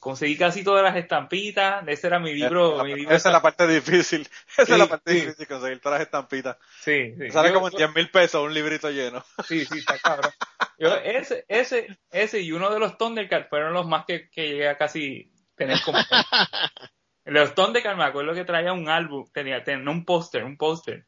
[0.05, 3.67] conseguí casi todas las estampitas, ese era mi libro, mi libro Esa es la parte
[3.67, 4.21] difícil.
[4.59, 5.21] Esa Sí, es la parte sí.
[5.21, 6.59] difícil, conseguir todas las estampitas.
[6.83, 7.31] Sí, sí.
[7.31, 9.25] Sale Yo- como en 10 mil pesos un librito lleno.
[9.49, 10.31] Sí, sí, está cabrón.
[10.79, 14.69] Yo, ese, ese, ese y uno de los Thundercats fueron los más que, que llegué
[14.69, 15.99] a casi tener como.
[17.25, 21.07] Los Thundercats me acuerdo que traía un álbum, tenía, tenía un póster, un póster.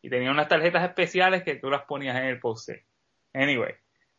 [0.00, 2.84] Y tenía unas tarjetas especiales que tú las ponías en el póster.
[3.34, 3.74] Anyway,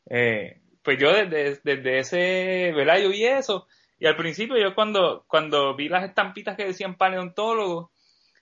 [0.10, 2.98] eh, pues yo desde, desde ese, ¿verdad?
[3.00, 3.68] Yo vi eso.
[4.00, 7.92] Y al principio yo cuando, cuando vi las estampitas que decían paleontólogo,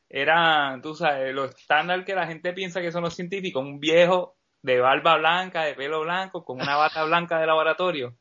[0.09, 4.35] eran, tú sabes, lo estándar que la gente piensa que son los científicos, un viejo
[4.61, 8.17] de barba blanca, de pelo blanco, con una bata blanca de laboratorio.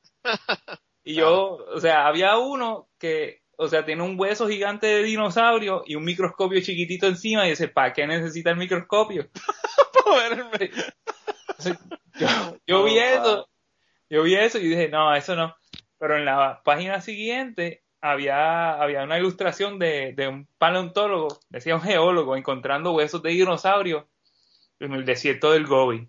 [1.03, 5.83] Y yo, o sea, había uno que, o sea, tiene un hueso gigante de dinosaurio
[5.87, 9.29] y un microscopio chiquitito encima y dice, ¿para qué necesita el microscopio?
[12.15, 12.29] yo,
[12.67, 13.49] yo vi eso,
[14.09, 15.55] yo vi eso y dije, no, eso no.
[16.05, 21.81] Pero en la página siguiente había, había una ilustración de, de un paleontólogo, decía un
[21.81, 24.07] geólogo, encontrando huesos de dinosaurio
[24.81, 26.07] en el desierto del Gobi.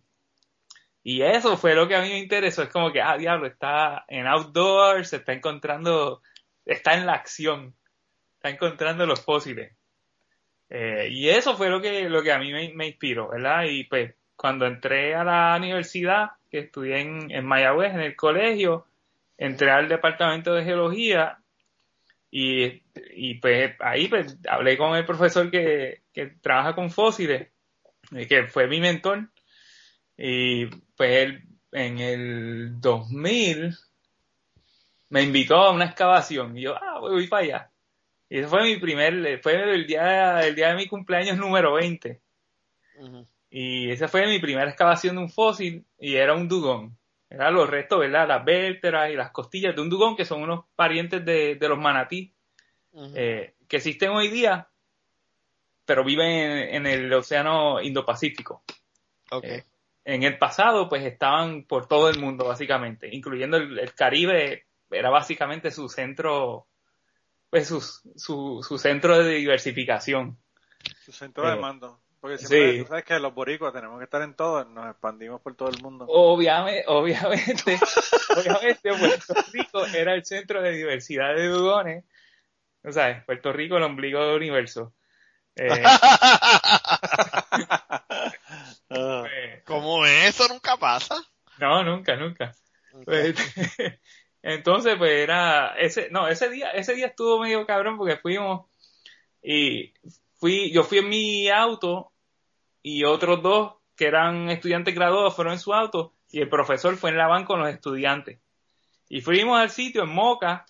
[1.01, 2.61] Y eso fue lo que a mí me interesó.
[2.61, 6.21] Es como que, ah, diablo, está en outdoors, se está encontrando,
[6.65, 7.73] está en la acción,
[8.33, 9.77] está encontrando los fósiles.
[10.69, 13.63] Eh, y eso fue lo que, lo que a mí me, me inspiró, ¿verdad?
[13.69, 18.87] Y pues cuando entré a la universidad, que estudié en, en Mayagüez, en el colegio,
[19.37, 21.39] entré al departamento de geología
[22.31, 22.83] y,
[23.15, 27.49] y pues ahí pues hablé con el profesor que, que trabaja con fósiles,
[28.27, 29.29] que fue mi mentor.
[30.17, 33.75] Y pues él en el 2000
[35.09, 37.71] me invitó a una excavación y yo, ah, voy, voy para allá.
[38.29, 42.21] Y ese fue mi primer, fue el día, el día de mi cumpleaños número 20.
[42.99, 43.27] Ujú.
[43.49, 46.97] Y esa fue mi primera excavación de un fósil y era un dugón.
[47.35, 48.27] Eran los restos, ¿verdad?
[48.29, 51.77] Las vértebras y las costillas de un dugón que son unos parientes de, de los
[51.77, 52.33] manatí
[53.13, 54.69] eh, que existen hoy día,
[55.85, 58.63] pero viven en, en el océano Indo-Pacífico.
[59.43, 59.63] Eh,
[60.05, 65.09] En el pasado, pues estaban por todo el mundo, básicamente, incluyendo el, el Caribe, era
[65.09, 66.67] básicamente su centro,
[67.49, 70.37] pues su, su, su centro de diversificación.
[71.03, 71.99] Su centro de Eh, mando.
[72.25, 72.79] Porque siempre, sí.
[72.79, 75.79] tú sabes que los boricuas tenemos que estar en todo, nos expandimos por todo el
[75.83, 76.07] mundo.
[76.09, 77.77] Obviamente, obviamente,
[78.35, 82.03] obviamente Puerto Rico era el centro de diversidad de dugones.
[82.83, 84.95] O sea, Puerto Rico el ombligo del universo.
[85.55, 85.69] Eh,
[88.89, 90.29] Ah, pues, ¿Cómo es?
[90.29, 91.15] Eso nunca pasa.
[91.59, 92.55] no, nunca, nunca.
[93.03, 93.35] Pues,
[94.41, 98.65] entonces, pues era ese, no, ese día, ese día estuvo medio cabrón porque fuimos
[99.43, 99.93] y
[100.37, 102.13] fui, yo fui en mi auto
[102.87, 107.09] y otros dos que eran estudiantes graduados fueron en su auto y el profesor fue
[107.09, 108.39] en la van con los estudiantes.
[109.09, 110.67] Y fuimos al sitio en Moca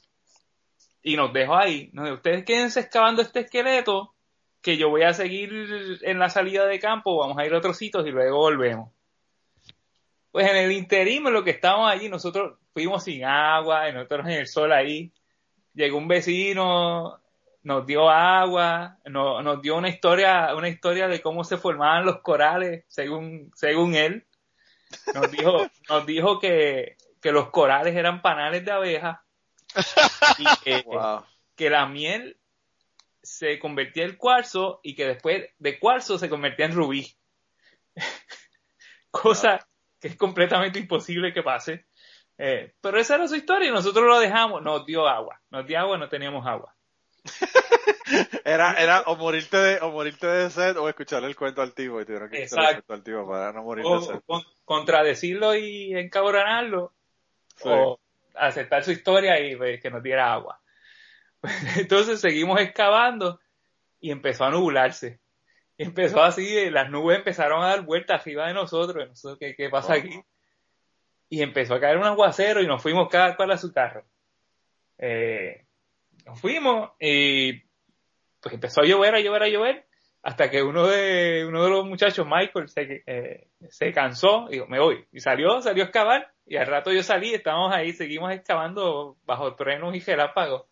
[1.03, 1.89] y nos dejó ahí.
[1.91, 4.13] Nos dijo, ustedes quédense excavando este esqueleto
[4.61, 7.77] que yo voy a seguir en la salida de campo, vamos a ir a otros
[7.77, 8.93] sitios y luego volvemos.
[10.31, 14.39] Pues en el interim, en lo que estábamos allí, nosotros fuimos sin agua, nosotros en
[14.39, 15.11] el sol ahí.
[15.73, 17.19] Llegó un vecino,
[17.65, 22.21] nos dio agua, no- nos dio una historia, una historia de cómo se formaban los
[22.21, 24.27] corales, según, según él.
[25.15, 29.17] Nos dijo, nos dijo que, que los corales eran panales de abejas
[30.37, 31.25] y que, wow.
[31.55, 32.37] que la miel
[33.23, 37.17] se convertía en cuarzo y que después de cuarzo se convertía en rubí.
[39.09, 39.67] cosa
[39.99, 41.87] que es completamente imposible que pase.
[42.37, 44.61] Eh, pero esa era su historia y nosotros lo dejamos.
[44.61, 46.74] Nos dio agua, nos dio agua, no teníamos agua.
[48.45, 51.99] Era, era o morirte de, o morirte de sed o escuchar el cuento al tipo
[51.99, 54.21] y tuvieron que escuchar el cuento al tipo para no morir de sed.
[54.27, 56.93] con- contradecirlo y encabronarlo
[57.57, 57.69] Sí.
[57.71, 57.99] o
[58.35, 60.61] aceptar su historia y pues, que nos diera agua.
[61.77, 63.39] Entonces seguimos excavando
[63.99, 65.19] y empezó a nublarse.
[65.77, 69.09] Y empezó así, eh, las nubes empezaron a dar vueltas arriba de nosotros.
[69.39, 70.21] ¿qué, qué pasa aquí?
[71.29, 74.05] Y empezó a caer un aguacero y nos fuimos cada cual a su carro.
[74.99, 75.64] Eh,
[76.25, 77.61] nos fuimos y
[78.41, 79.85] pues empezó a llover, a llover, a llover,
[80.21, 84.67] hasta que uno de, uno de los muchachos, Michael, se, eh, se cansó y dijo,
[84.67, 85.05] me voy.
[85.11, 89.55] Y salió, salió a excavar, y al rato yo salí, estábamos ahí, seguimos excavando bajo
[89.55, 90.65] truenos y relámpagos.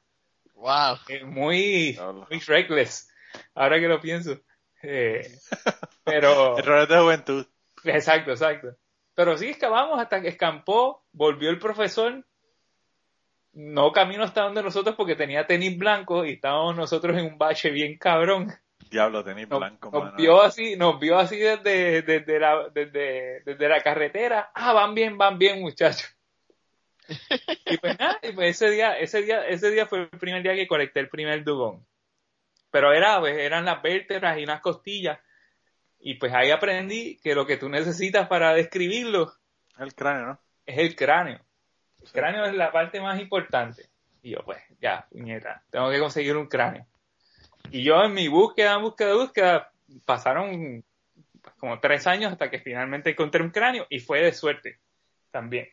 [0.56, 0.98] Wow.
[1.08, 3.12] Eh, muy, muy reckless,
[3.54, 4.40] ahora que lo pienso.
[4.82, 5.28] Eh,
[6.04, 7.48] pero, Errores de juventud.
[7.84, 8.76] exacto, exacto.
[9.16, 12.26] Pero sí excavamos hasta que escampó, volvió el profesor,
[13.54, 17.70] no camino hasta donde nosotros porque tenía tenis blanco y estábamos nosotros en un bache
[17.70, 18.52] bien cabrón.
[18.90, 20.18] Diablo, tenis Nos, blanco, nos mano.
[20.18, 24.52] vio así, nos vio así desde, desde, la, desde, desde la carretera.
[24.54, 26.16] Ah, van bien, van bien, muchachos.
[27.66, 30.56] y pues nada, y pues ese día, ese día, ese día fue el primer día
[30.56, 31.86] que colecté el primer dugón.
[32.72, 35.20] Pero era, pues, eran las vértebras y unas costillas.
[36.00, 39.34] Y pues ahí aprendí que lo que tú necesitas para describirlo
[39.78, 40.40] El cráneo, ¿no?
[40.66, 41.40] es el cráneo.
[42.04, 43.90] El cráneo es la parte más importante.
[44.22, 46.86] Y yo, pues, ya, puñeta, tengo que conseguir un cráneo.
[47.72, 49.72] Y yo en mi búsqueda, búsqueda, búsqueda,
[50.06, 50.84] pasaron
[51.58, 54.80] como tres años hasta que finalmente encontré un cráneo y fue de suerte
[55.32, 55.68] también.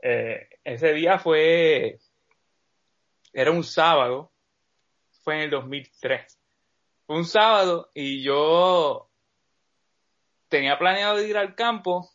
[0.00, 1.98] Eh, ese día fue,
[3.32, 4.32] era un sábado,
[5.22, 6.38] fue en el 2003.
[7.06, 9.10] Fue un sábado y yo
[10.48, 12.13] tenía planeado ir al campo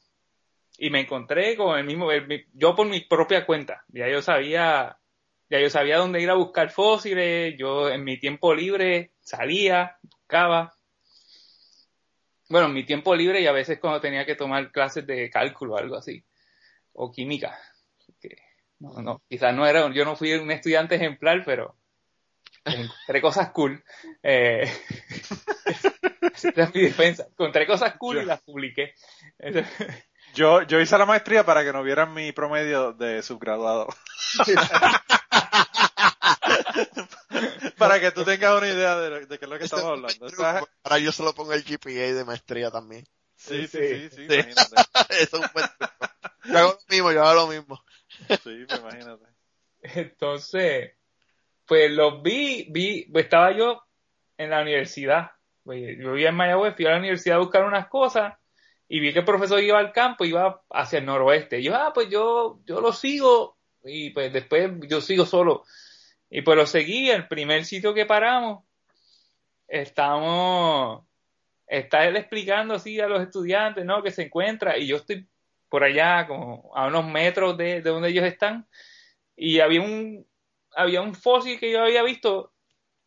[0.79, 4.97] y me encontré con el mismo, el yo por mi propia cuenta, ya yo sabía,
[5.49, 10.73] ya yo sabía dónde ir a buscar fósiles, yo en mi tiempo libre salía, buscaba.
[12.47, 15.73] Bueno, en mi tiempo libre y a veces cuando tenía que tomar clases de cálculo
[15.73, 16.23] o algo así,
[16.93, 17.59] o química.
[18.21, 18.37] que
[18.79, 21.75] no, no, quizás no era, yo no fui un estudiante ejemplar, pero
[22.63, 23.83] encontré cosas cool.
[24.23, 24.63] Eh,
[26.33, 27.27] esa es mi defensa.
[27.29, 28.93] Encontré cosas cool y las publiqué.
[30.35, 33.87] Yo, yo hice la maestría para que no vieran mi promedio de subgraduado.
[37.77, 39.91] para que tú tengas una idea de, lo- de qué es lo que estamos es
[39.91, 40.29] hablando.
[40.29, 40.69] sea, truco.
[40.83, 43.05] Ahora yo se lo pongo el GPA de maestría también.
[43.35, 44.09] sí, sí, Sí.
[44.09, 44.33] sí, sí, Sí.
[44.35, 44.75] imagínate.
[45.21, 45.95] Eso es un buen truco.
[46.45, 47.83] Yo hago lo mismo, yo hago lo mismo.
[48.27, 49.25] Sí, pues imagínate.
[49.81, 50.91] Entonces,
[51.65, 53.83] pues los vi, vi, pues estaba yo
[54.37, 55.31] en la universidad.
[55.63, 58.33] Pues, yo vivía en Mayagüez, fui a la universidad a buscar unas cosas
[58.91, 61.59] y vi que el profesor iba al campo, iba hacia el noroeste.
[61.59, 65.63] Y yo, ah, pues yo, yo lo sigo y pues después yo sigo solo.
[66.27, 68.63] Y pues lo seguí, el primer sitio que paramos,
[69.67, 71.05] estamos,
[71.67, 74.01] está él explicando así a los estudiantes, ¿no?
[74.01, 75.27] Que se encuentra y yo estoy
[75.69, 78.67] por allá como a unos metros de, de donde ellos están
[79.35, 80.27] y había un
[80.75, 82.53] había un fósil que yo había visto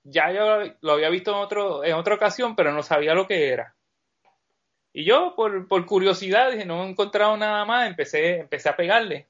[0.05, 3.49] ya yo lo había visto en otro en otra ocasión pero no sabía lo que
[3.49, 3.75] era
[4.93, 9.29] y yo por, por curiosidad dije no he encontrado nada más empecé empecé a pegarle.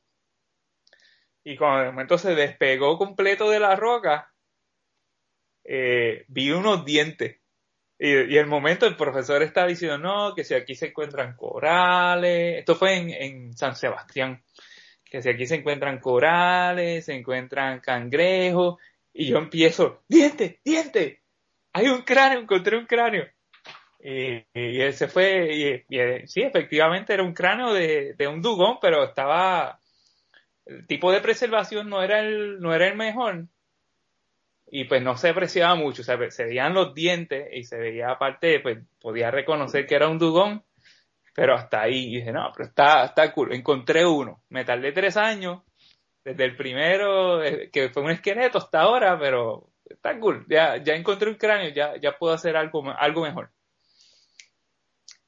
[1.44, 4.33] Y cuando de momento se despegó completo de la roca
[5.64, 7.38] eh, vi unos dientes.
[7.98, 12.58] Y, el momento el profesor estaba diciendo no que si aquí se encuentran corales.
[12.58, 14.42] Esto fue en, en San Sebastián.
[15.04, 18.79] Que si aquí se encuentran corales, se encuentran cangrejos,
[19.13, 21.23] y yo empiezo, diente, diente,
[21.73, 23.27] hay un cráneo, encontré un cráneo.
[24.05, 28.42] Y, y ese fue, y, y, eh, sí, efectivamente era un cráneo de, de un
[28.42, 29.79] dugón, pero estaba,
[30.67, 33.46] el tipo de preservación no era el, no era el mejor.
[34.67, 38.11] Y pues no se apreciaba mucho, o sea, se veían los dientes y se veía
[38.11, 40.65] aparte, pues podía reconocer que era un dugón,
[41.35, 43.55] pero hasta ahí y dije, no, pero está, está cool.
[43.55, 44.42] Encontré uno.
[44.48, 45.63] Me tardé tres años,
[46.25, 50.44] desde el primero, eh, que fue un esqueleto hasta ahora, pero está cool.
[50.48, 53.50] Ya, ya encontré un cráneo, ya, ya puedo hacer algo, algo mejor.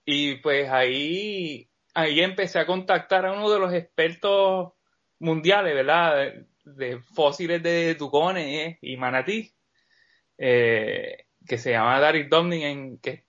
[0.04, 4.72] Y pues ahí, ahí empecé a contactar a uno de los expertos
[5.18, 6.16] mundiales, ¿verdad?
[6.16, 9.54] De, de fósiles de dugones eh, y manatí,
[10.38, 13.24] eh, que se llama Daryl Domning, que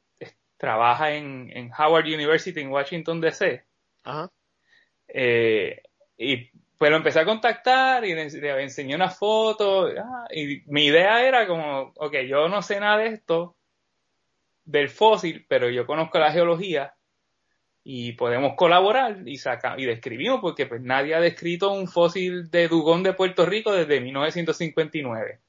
[0.58, 3.64] trabaja en, en, Howard University en Washington DC.
[4.04, 4.32] Ajá.
[5.08, 5.82] Eh,
[6.18, 9.88] y pues lo empecé a contactar y le, le enseñé una foto.
[9.88, 13.55] Ah, y mi idea era como, ok, yo no sé nada de esto,
[14.66, 16.94] del fósil, pero yo conozco la geología.
[17.88, 22.68] y podemos colaborar y sacar y describimos porque pues nadie ha descrito un fósil de
[22.68, 25.40] dugón de Puerto Rico desde 1959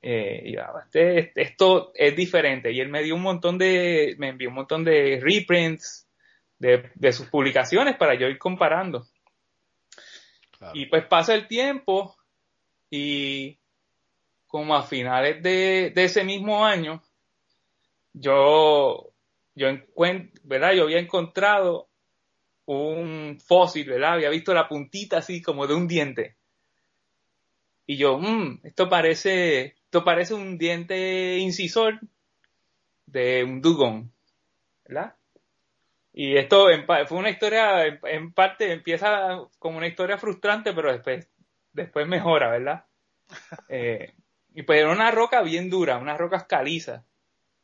[0.00, 2.72] eh, y este, este, esto es diferente.
[2.72, 6.08] Y él me dio un montón de me envió un montón de reprints
[6.58, 9.06] de, de sus publicaciones para yo ir comparando.
[10.74, 12.16] Y pues pasa el tiempo
[12.90, 13.58] y
[14.46, 17.02] como a finales de, de ese mismo año
[18.20, 19.12] yo
[19.54, 19.68] yo
[20.44, 20.72] ¿verdad?
[20.72, 21.88] Yo había encontrado
[22.66, 24.14] un fósil, ¿verdad?
[24.14, 26.36] Había visto la puntita así como de un diente.
[27.86, 31.98] Y yo, mmm, esto parece, esto parece un diente incisor
[33.06, 34.12] de un dugón,
[34.84, 35.16] ¿verdad?
[36.12, 36.66] Y esto
[37.06, 41.28] fue una historia, en, parte empieza como una historia frustrante, pero después,
[41.72, 42.84] después mejora, ¿verdad?
[43.68, 44.14] Eh,
[44.54, 47.07] y pues era una roca bien dura, unas rocas calizas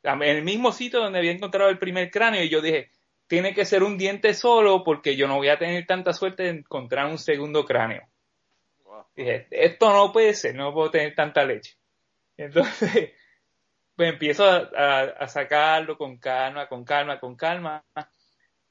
[0.04, 2.90] en el mismo sitio donde había encontrado el primer cráneo y yo dije,
[3.26, 6.50] tiene que ser un diente solo porque yo no voy a tener tanta suerte de
[6.50, 8.06] encontrar un segundo cráneo.
[9.16, 11.76] Dije, esto no puede ser, no puedo tener tanta leche.
[12.36, 13.12] Entonces,
[13.96, 17.84] pues empiezo a, sacarlo con calma, con calma, con calma,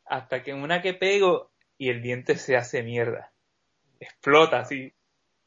[0.06, 3.32] hasta que en una que pego y el diente se hace mierda.
[4.00, 4.94] Explota así,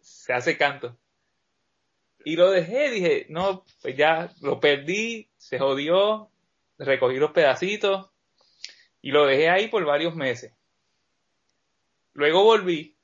[0.00, 0.96] se hace canto.
[2.24, 6.28] Y lo dejé, dije, no, pues ya lo perdí, se jodió,
[6.76, 8.10] recogí los pedacitos
[9.00, 10.52] y lo dejé ahí por varios meses.
[12.14, 12.96] Luego volví,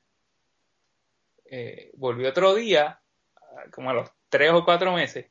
[1.45, 2.99] eh, volví otro día,
[3.71, 5.27] como a los tres o cuatro meses,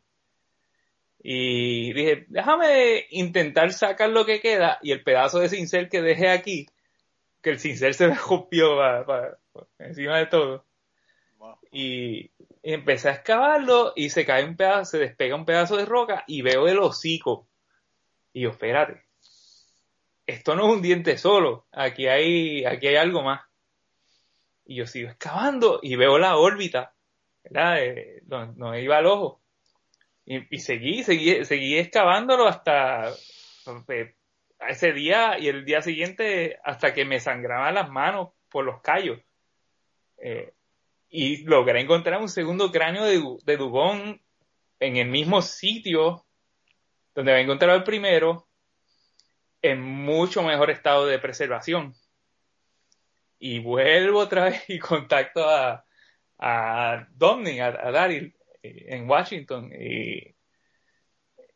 [1.22, 6.30] y dije, déjame intentar sacar lo que queda y el pedazo de cincel que dejé
[6.30, 6.66] aquí,
[7.42, 8.78] que el cincel se me rompió
[9.78, 10.64] encima de todo.
[11.72, 12.30] Y,
[12.62, 16.42] empecé a excavarlo y se cae un pedazo, se despega un pedazo de roca y
[16.42, 17.48] veo el hocico.
[18.32, 19.02] Y yo, espérate,
[20.26, 23.42] esto no es un diente solo, aquí hay, aquí hay algo más.
[24.64, 26.94] Y yo sigo excavando y veo la órbita,
[27.42, 27.78] ¿verdad?
[28.22, 29.42] donde, iba el ojo.
[30.24, 33.12] Y, seguí, seguí, seguí excavándolo hasta
[33.88, 34.14] eh,
[34.68, 39.18] ese día y el día siguiente hasta que me sangraban las manos por los callos.
[40.18, 40.54] Eh,
[41.14, 44.22] y logré encontrar un segundo cráneo de, Dugón
[44.80, 46.24] en el mismo sitio
[47.14, 48.48] donde había encontrado el primero,
[49.60, 51.94] en mucho mejor estado de preservación.
[53.38, 55.84] Y vuelvo otra vez y contacto a,
[56.38, 59.70] a Dominic, a, Daryl, eh, en Washington.
[59.70, 60.34] Y,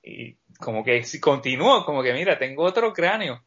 [0.02, 3.42] y como que si continúo, como que mira, tengo otro cráneo.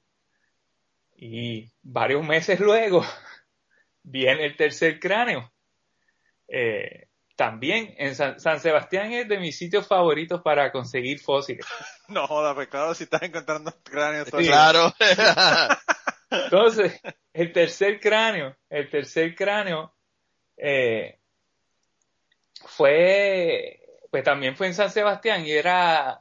[1.16, 3.06] Y varios meses luego
[4.02, 5.52] viene el tercer cráneo.
[6.52, 11.66] Eh, también en San, Sebastián es de mis sitios favoritos para conseguir fósiles.
[12.10, 14.30] No joda, pues claro, si estás encontrando cráneos.
[14.32, 14.92] Claro.
[16.32, 17.00] Entonces,
[17.32, 19.94] el tercer cráneo, el tercer cráneo
[20.58, 21.20] eh,
[22.66, 23.80] fue,
[24.10, 26.20] pues también fue en San Sebastián y era,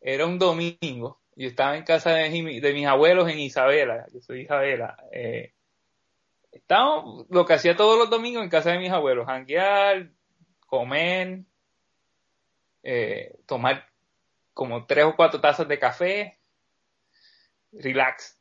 [0.00, 1.20] era un domingo.
[1.34, 4.96] Yo estaba en casa de, de mis abuelos en Isabela, yo soy Isabela.
[5.12, 5.54] Eh,
[6.52, 10.10] estábamos, lo que hacía todos los domingos en casa de mis abuelos, janguear,
[10.66, 11.40] comer,
[12.82, 13.86] eh, tomar
[14.54, 16.38] como tres o cuatro tazas de café,
[17.72, 18.38] relax.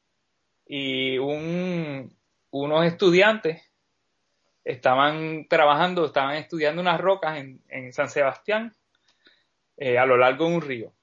[0.65, 2.15] Y un,
[2.51, 3.63] unos estudiantes
[4.63, 8.75] estaban trabajando, estaban estudiando unas rocas en, en San Sebastián
[9.77, 10.93] eh, a lo largo de un río.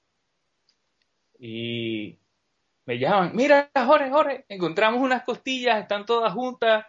[1.39, 2.19] Y
[2.85, 6.87] me llaman, mira, Jorge, Jorge, encontramos unas costillas, están todas juntas,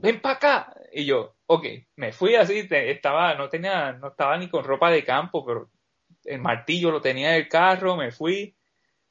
[0.00, 0.74] ven para acá.
[0.92, 1.64] Y yo, ok,
[1.96, 5.70] me fui así, estaba, no tenía, no estaba ni con ropa de campo, pero
[6.24, 8.56] el martillo lo tenía en el carro, me fui,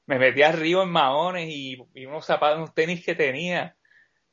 [0.05, 3.75] me metí al río en maones y, unos zapatos, unos tenis que tenía.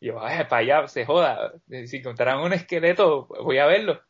[0.00, 1.52] Y yo, ay, para allá, se joda,
[1.86, 4.00] si encontraran un esqueleto, voy a verlo.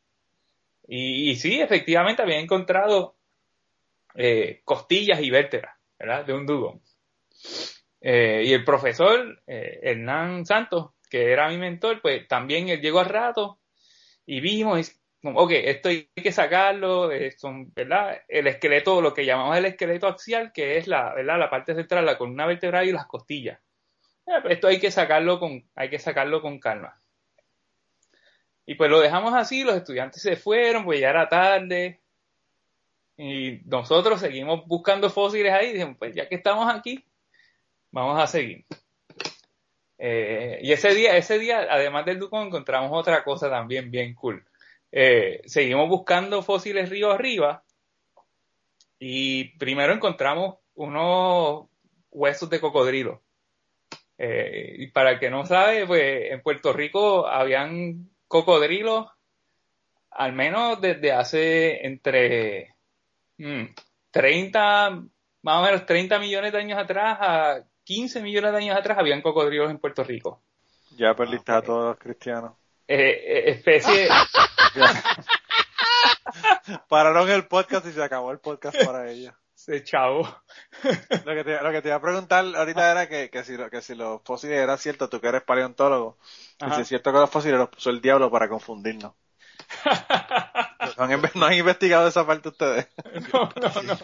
[0.89, 3.17] Y, sí, efectivamente había encontrado
[4.15, 6.25] eh, costillas y vértebras, ¿verdad?
[6.25, 6.83] De un dugón.
[8.01, 13.01] Eh, y el profesor eh, Hernán Santos que era mi mentor, pues también él llegó
[13.01, 13.61] al rato
[14.27, 14.93] y vimos,
[15.23, 17.35] ok, esto hay que sacarlo, eh,
[17.75, 18.23] ¿verdad?
[18.29, 21.39] El esqueleto, lo que llamamos el esqueleto axial, que es la, ¿verdad?
[21.39, 23.61] La parte central, la columna vertebral y las costillas.
[24.27, 27.01] Eh, pues esto hay que sacarlo con, hay que sacarlo con calma.
[28.67, 32.01] Y pues lo dejamos así, los estudiantes se fueron, pues ya era tarde.
[33.17, 37.05] Y nosotros seguimos buscando fósiles ahí, dijimos, pues ya que estamos aquí,
[37.93, 38.67] vamos a seguir.
[39.99, 44.45] Eh, y ese día, ese día, además del Ducón, encontramos otra cosa también bien cool.
[44.93, 47.65] Eh, seguimos buscando fósiles río arriba
[48.99, 51.67] y primero encontramos unos
[52.11, 53.23] huesos de cocodrilo.
[54.19, 59.07] Eh, y para el que no sabe, pues en Puerto Rico habían cocodrilos
[60.11, 62.75] al menos desde hace entre
[63.37, 63.65] mm,
[64.11, 65.03] 30,
[65.43, 69.23] más o menos 30 millones de años atrás a 15 millones de años atrás habían
[69.23, 70.43] cocodrilos en Puerto Rico.
[70.97, 72.55] Ya perdiste a todos los cristianos.
[72.89, 74.09] Eh, eh, especie,
[76.89, 79.33] Pararon el podcast y se acabó el podcast para ellos.
[79.69, 80.23] de chavo.
[81.25, 83.71] Lo que, te, lo que te iba a preguntar ahorita era que, que, si, lo-
[83.71, 86.19] que si los fósiles era cierto, tú que eres paleontólogo,
[86.61, 86.75] y Ajá.
[86.77, 89.13] si es cierto que los fósiles los puso el diablo para confundirnos.
[90.97, 92.87] ¿No han, no han investigado esa parte ustedes?
[93.33, 93.99] No, no, no.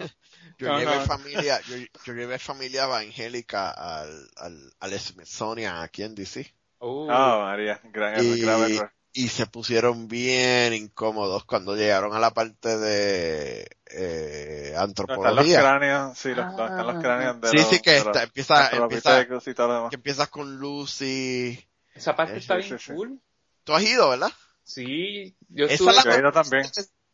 [0.58, 1.00] Yo No, llevé no.
[1.00, 6.54] familia, yo, yo llevé familia evangélica al, al, al Smithsonian aquí en DC.
[6.80, 8.92] Uh, Ah, María, gran error, Y, grave error.
[9.12, 14.72] y se pusieron bien incómodos cuando llegaron a la parte de eh,
[15.06, 15.60] No, Están los antropología.
[15.60, 18.22] cráneos, sí, los, no, están los cráneos de Sí, los, sí, que de está, los
[18.24, 19.26] empieza, empieza,
[19.88, 21.58] que empiezas con Lucy.
[21.94, 22.92] esa parte Sí, está sí, bien sí.
[22.92, 23.20] cool.
[23.64, 24.32] Tú has ido, ¿verdad?
[24.64, 25.92] Sí, yo Esa estuve...
[26.04, 26.64] Yo he ido también,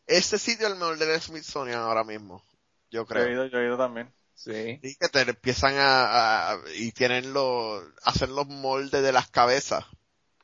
[0.07, 2.43] Ese sitio es el mejor del Smithsonian ahora mismo.
[2.91, 3.33] Yo yo he creo.
[3.33, 4.13] ido, yo he ido también.
[4.33, 4.81] Sí.
[4.81, 9.85] Sí, que te empiezan a, a- y tienen los, hacen los moldes de las cabezas.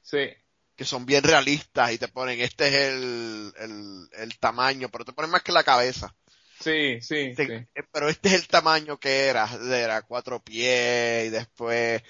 [0.01, 0.35] Sí.
[0.77, 5.13] que son bien realistas y te ponen este es el, el, el tamaño, pero te
[5.13, 6.15] ponen más que la cabeza.
[6.59, 7.67] Sí, sí, Te- sí.
[7.75, 12.01] eh, Pero este es el tamaño que era, era cuatro pies y después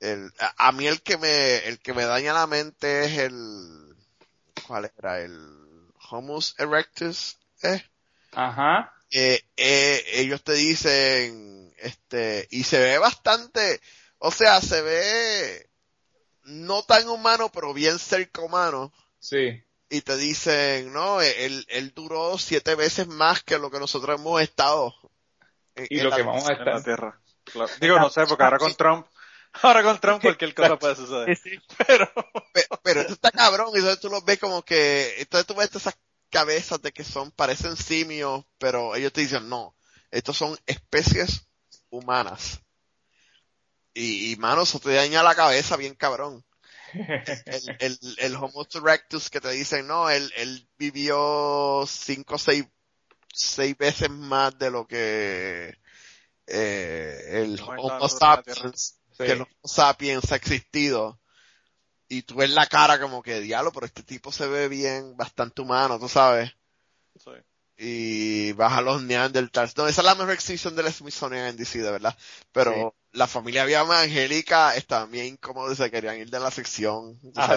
[0.00, 3.96] el, a, a mí el que me, el que me daña la mente es el,
[4.66, 5.20] ¿cuál era?
[5.20, 7.82] El Homus erectus, ¿eh?
[8.32, 8.94] Ajá.
[9.10, 13.80] Eh, eh, ellos te dicen, este, y se ve bastante,
[14.18, 15.70] o sea, se ve
[16.44, 18.92] no tan humano, pero bien cerca humano.
[19.20, 19.62] Sí.
[19.90, 24.40] y te dicen, no, él, él duró siete veces más que lo que nosotros hemos
[24.42, 24.94] estado.
[25.74, 26.84] en- Y en lo la- que vamos a En la estar.
[26.84, 27.20] Tierra.
[27.44, 27.72] Claro.
[27.80, 29.06] Digo, no sé, porque ahora con Trump,
[29.62, 31.38] ahora con Trump cualquier cosa puede suceder.
[31.86, 32.12] Pero,
[32.52, 35.74] Pe- Pero esto está cabrón, y entonces tú los ves como que, entonces tú ves
[35.74, 35.96] esas
[36.30, 39.76] cabezas de que son, parecen simios, pero ellos te dicen, no,
[40.10, 41.46] estos son especies
[41.90, 42.60] humanas.
[43.94, 46.44] Y, y mano, eso te daña la cabeza bien cabrón.
[46.94, 52.64] El, el, el Homo erectus que te dicen, no, él, él vivió cinco o seis,
[53.34, 55.76] seis veces más de lo que
[56.46, 59.24] eh, el Homo sapiens, Sí.
[59.24, 61.20] que el Homo sapiens ha existido.
[62.08, 65.60] Y tú ves la cara como que, diablo, pero este tipo se ve bien, bastante
[65.62, 66.52] humano, tú sabes.
[67.18, 67.30] sí.
[67.80, 69.76] Y vas a los Neanderthals.
[69.76, 72.16] No, esa es la mejor exhibición del Smithsonian en DC, de verdad.
[72.50, 73.18] Pero Sí.
[73.18, 77.20] la familia Viama Angélica estaban bien incómodos y se querían ir de la sección.
[77.20, 77.56] tú Ah.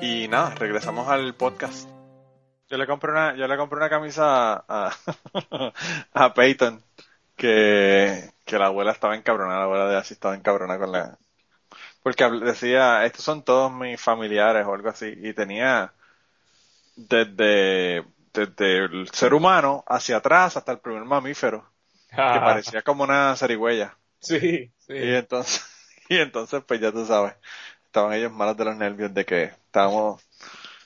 [0.00, 1.90] y nada, regresamos al podcast.
[2.68, 4.92] Yo le compré una, yo le compré una camisa a,
[6.14, 6.84] a Peyton
[7.36, 11.18] que, que la abuela estaba encabronada, la abuela de así estaba encabronada con la,
[12.02, 15.94] porque decía, estos son todos mis familiares o algo así, y tenía
[16.96, 21.72] desde, desde el ser humano hacia atrás hasta el primer mamífero,
[22.30, 23.98] que Ah, parecía como una zarigüeya.
[24.20, 24.94] Sí, sí.
[24.98, 25.64] Y entonces,
[26.08, 27.34] y entonces pues ya tú sabes,
[27.94, 30.20] estaban ellos malos de los nervios de que estábamos,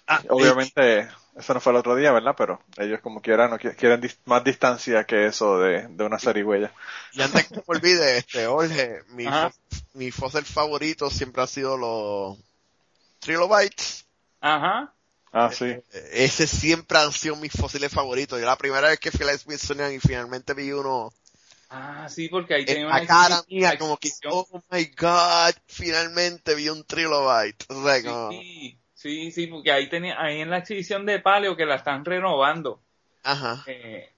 [0.06, 2.34] Ah, obviamente, eso no fue el otro día, ¿verdad?
[2.36, 6.18] Pero ellos como quieran, no qui- quieren dis- más distancia que eso de, de una
[6.18, 6.72] zarigüeya.
[7.14, 9.24] Y antes que me olvide, este, Jorge, mi,
[9.94, 12.38] mi fósil favorito siempre ha sido los
[13.20, 14.06] trilobites.
[14.40, 14.92] Ajá.
[15.32, 15.66] Ah, sí.
[15.66, 18.38] Eh, Ese siempre han sido mis fósiles favoritos.
[18.40, 21.12] Yo la primera vez que fui a la Smithsonian y finalmente vi uno
[21.70, 26.54] Ah, sí, porque ahí tenía en una cara mía, como que, oh my god, finalmente
[26.54, 27.66] vi un trilobite.
[27.68, 31.56] O sea, como, Sí, sí, sí, porque ahí tenía, ahí en la exhibición de paleo
[31.56, 32.80] que la están renovando,
[33.22, 33.64] ajá.
[33.66, 34.10] eh,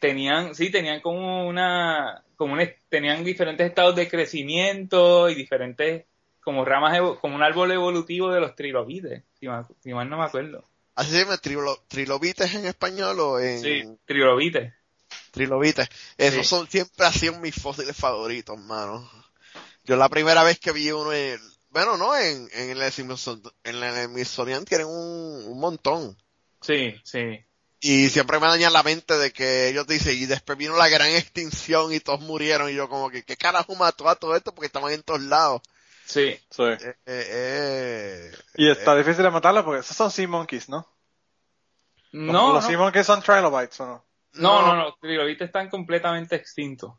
[0.00, 6.06] tenían, sí, tenían como una, como un, tenían diferentes estados de crecimiento y diferentes,
[6.42, 10.24] como ramas, como un árbol evolutivo de los trilobites, si mal, si mal no me
[10.24, 10.64] acuerdo.
[10.94, 13.62] Así se llama trilo- trilobites en español o en...
[13.62, 14.72] Sí, trilobites.
[15.32, 15.88] Trilobites.
[16.16, 16.48] Esos Sí.
[16.48, 19.10] son, siempre han sido mis fósiles favoritos, mano.
[19.84, 23.76] Yo la primera vez que vi uno en, bueno, no, en, en el Smithsonian, en
[23.82, 26.16] el Smithsonian tienen un, un montón.
[26.60, 27.44] Sí, sí.
[27.80, 31.08] Y siempre me daña la mente de que ellos dicen, y después vino la gran
[31.10, 34.54] extinción y todos murieron, y yo como que, ¿qué carajo mató a todo esto?
[34.54, 35.62] Porque estaban en todos lados.
[36.06, 36.38] Sí.
[36.50, 36.62] Sí.
[36.62, 37.26] Eh, eh,
[38.26, 40.86] eh, Y está difícil de matarlo porque esos son Sea Monkeys, ¿no?
[42.12, 44.04] No, Los no, Sea Monkeys son Trilobites, ¿o no?
[44.34, 46.92] No, no, no, los trilobites están completamente extintos.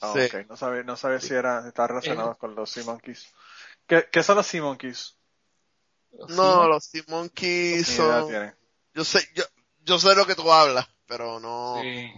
[0.00, 0.20] Ah, Sí.
[0.24, 0.46] ok.
[0.48, 3.32] No sabía, no sabía si era, estaba relacionado con los Sea Monkeys.
[3.86, 5.16] ¿Qué, qué son los Sea Monkeys?
[6.28, 8.52] No, los Sea Monkeys son,
[8.94, 9.44] yo sé, yo,
[9.80, 12.12] yo sé lo que tú hablas, pero no, Sí.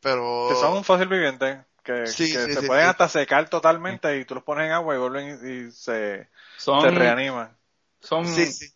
[0.00, 0.46] pero...
[0.48, 1.64] Que son un fósil viviente.
[1.82, 2.90] Que, Sí, que sí, se sí, pueden sí.
[2.90, 6.82] hasta secar totalmente y tú los pones en agua y vuelven y, y se, Son,
[6.82, 7.56] se reaniman.
[8.00, 8.66] son Sí, sí.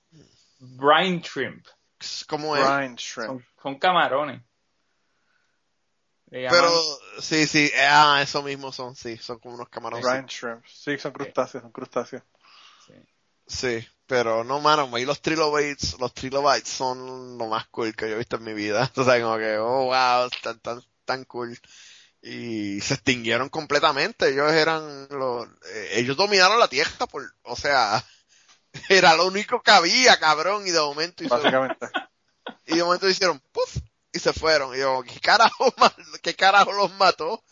[0.58, 1.66] brine shrimp.
[2.28, 2.62] ¿Cómo es?
[2.66, 3.26] Brine shrimp.
[3.28, 4.42] Son, son camarones.
[6.34, 10.04] Pero, sí, sí, eh, ah, eso mismo son, sí, son como unos camarones.
[10.04, 10.64] Brine shrimp.
[10.66, 12.22] Sí, son crustáceos, son crustáceos.
[13.46, 18.14] Sí, pero no, mano, ahí los trilobites, los trilobites son lo más cool que yo
[18.14, 18.90] he visto en mi vida.
[18.96, 21.56] O sea, como que, oh, wow, tan, tan, tan cool.
[22.20, 24.30] Y se extinguieron completamente.
[24.30, 28.04] Ellos eran los, eh, ellos dominaron la tierra por, o sea,
[28.88, 31.86] era lo único que había, cabrón, y de momento hizo, Básicamente.
[32.66, 33.76] y de momento hicieron, puff,
[34.14, 34.74] y se fueron.
[34.74, 35.74] Y yo, ¿qué carajo,
[36.22, 37.42] qué carajo los mató?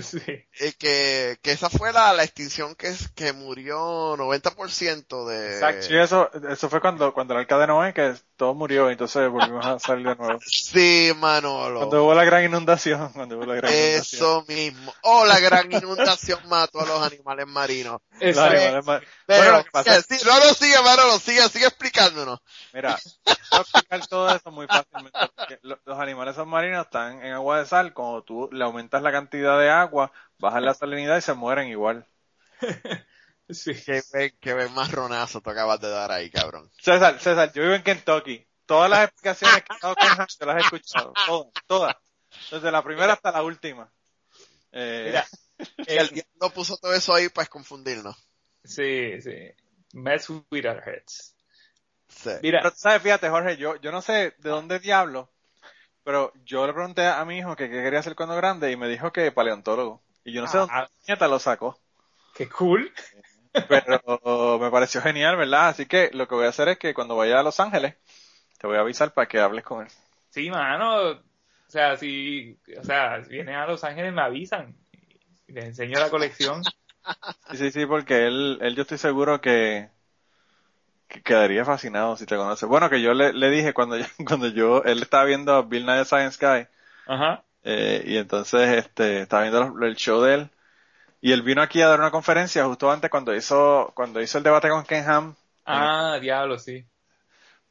[0.00, 0.18] Sí.
[0.26, 5.54] Eh, que, que esa fue la, la extinción que, es- que murió 90% de...
[5.54, 5.82] Exacto.
[5.82, 9.64] Sí, eso, eso fue cuando, cuando el arca de Noé, que todo murió, entonces volvimos
[9.66, 10.38] a salir de nuevo.
[10.46, 11.80] Sí, Manolo.
[11.80, 14.22] Cuando hubo la gran inundación, cuando hubo la gran inundación.
[14.22, 14.94] Eso mismo.
[15.02, 18.00] Oh, la gran inundación mató a los animales marinos.
[18.20, 21.42] Los animales mar- Pero, Bueno, lo que pasa es, sí, no lo sigue, Manolo, sigue,
[21.48, 22.38] sigue explicándonos.
[22.72, 25.18] mira, voy a explicar todo eso muy fácilmente.
[25.84, 29.70] los animales submarinos están en agua de sal, cuando tú le aumentas la cantidad de
[29.70, 29.81] agua,
[30.38, 32.06] bajas la salinidad y se mueren igual.
[33.50, 33.74] Sí.
[33.74, 36.70] Qué ven, qué ven marronazo te acabas de dar ahí, cabrón.
[36.78, 38.46] César, César, yo vivo en Kentucky.
[38.66, 41.12] Todas las explicaciones que he dado con Hans, yo las he escuchado.
[41.26, 41.96] Todas, todas.
[42.50, 43.92] Desde la primera hasta la última.
[44.70, 45.26] Eh, Mira,
[45.86, 48.16] el diablo puso todo eso ahí para confundirnos.
[48.64, 49.50] Sí, sí.
[49.92, 51.34] Mess with our heads.
[52.08, 52.30] Sí.
[52.42, 53.02] Mira, Pero, ¿sabes?
[53.02, 55.30] Fíjate, Jorge, yo, yo no sé de dónde diablo,
[56.04, 58.88] pero yo le pregunté a mi hijo que qué quería hacer cuando grande y me
[58.88, 60.02] dijo que paleontólogo.
[60.24, 60.60] Y yo no sé Ah.
[60.60, 61.78] dónde nieta lo sacó,
[62.34, 62.92] qué cool.
[63.68, 65.68] pero me pareció genial, ¿verdad?
[65.68, 67.96] Así que lo que voy a hacer es que cuando vaya a Los Ángeles,
[68.58, 69.92] te voy a avisar para que hables con él.
[70.30, 71.10] Sí, mano.
[71.10, 71.20] O
[71.68, 74.74] sea, si, o sea, si vienen a Los Ángeles me avisan.
[75.48, 76.62] Les enseño la colección.
[77.50, 79.90] Sí, sí, sí, porque él, él yo estoy seguro que
[81.24, 82.66] quedaría fascinado si te conoce.
[82.66, 85.86] Bueno, que yo le, le dije cuando yo, cuando yo, él estaba viendo a Bill
[85.86, 86.66] Nye Science Guy,
[87.06, 87.44] Ajá.
[87.64, 90.50] Eh, y entonces este estaba viendo el show de él
[91.20, 94.44] y él vino aquí a dar una conferencia justo antes cuando hizo cuando hizo el
[94.44, 96.86] debate con Ken Ham Ah, diablo, sí.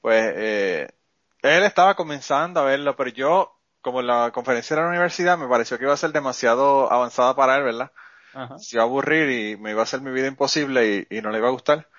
[0.02, 0.88] pues eh,
[1.42, 5.48] él estaba comenzando a verlo pero yo como la conferencia era en la universidad me
[5.48, 7.92] pareció que iba a ser demasiado avanzada para él verdad
[8.34, 8.58] Ajá.
[8.58, 11.32] se iba a aburrir y me iba a hacer mi vida imposible y, y no
[11.32, 11.90] le iba a gustar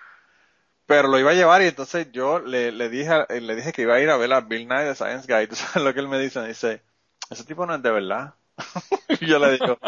[0.93, 3.83] pero lo iba a llevar y entonces yo le, le dije a- le dije que
[3.83, 6.01] iba a ir a ver a Bill Nye the Science Guy tú sabes lo que
[6.01, 6.83] él me dice me dice
[7.31, 8.35] ese tipo no es de verdad
[9.21, 9.79] y yo le digo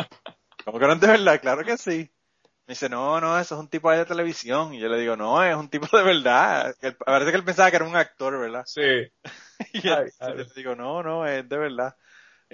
[0.64, 1.40] ¿cómo que no es de verdad?
[1.40, 2.10] claro que sí
[2.66, 5.42] me dice no no eso es un tipo de televisión y yo le digo no
[5.44, 8.64] es un tipo de verdad Él- parece que él pensaba que era un actor verdad
[8.64, 8.80] Sí.
[9.72, 10.46] y Ay, entonces ay.
[10.48, 11.96] le digo no no es de verdad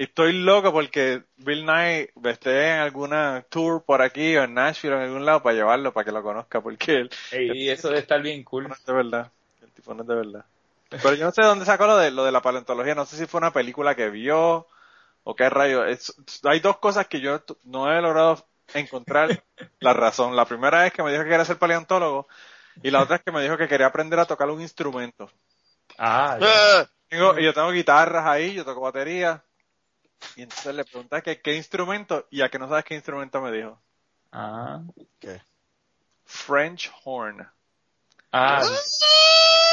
[0.05, 4.99] estoy loco porque Bill Nye esté en alguna tour por aquí o en Nashville o
[4.99, 8.21] en algún lado para llevarlo para que lo conozca porque él Y eso de estar
[8.23, 8.69] bien cool.
[8.69, 9.33] no es de verdad.
[9.63, 10.45] El tipo no es de verdad.
[10.91, 12.95] Pero yo no sé de dónde sacó lo de, lo de la paleontología.
[12.95, 14.67] No sé si fue una película que vio
[15.25, 15.85] o qué rayo.
[15.85, 19.45] Es- hay dos cosas que yo no he logrado encontrar
[19.81, 20.37] la razón.
[20.37, 22.29] La primera es que me dijo que quería ser paleontólogo
[22.83, 25.31] y la otra es que me dijo que quería aprender a tocar un instrumento.
[25.99, 26.91] Ah, ya.
[27.09, 29.45] Tengo, yo tengo guitarras ahí, yo toco batería.
[30.37, 33.53] Y entonces le pregunté que qué instrumento y a que no sabes qué instrumento me
[33.53, 33.81] dijo.
[34.33, 34.81] ah.
[36.25, 37.47] French horn.
[38.33, 38.62] Ah,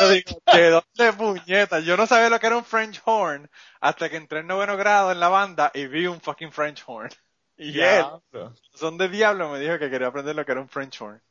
[0.02, 1.80] Yo digo, ¿de dónde puñeta?
[1.80, 5.12] Yo no sabía lo que era un French horn hasta que entré en noveno grado
[5.12, 7.10] en la banda y vi un fucking French horn.
[7.58, 8.54] Y él, diablo.
[8.74, 11.22] son de diablo, me dijo que quería aprender lo que era un French horn.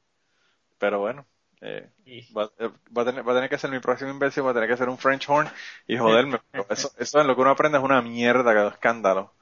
[0.78, 1.26] Pero bueno,
[1.60, 1.88] eh,
[2.36, 4.54] va, eh, va a tener, va a tener que ser mi próxima inversión, va a
[4.54, 5.48] tener que ser un French horn
[5.86, 6.40] y joderme.
[6.68, 9.32] Eso, eso en lo que uno aprende es una mierda, que escándalo.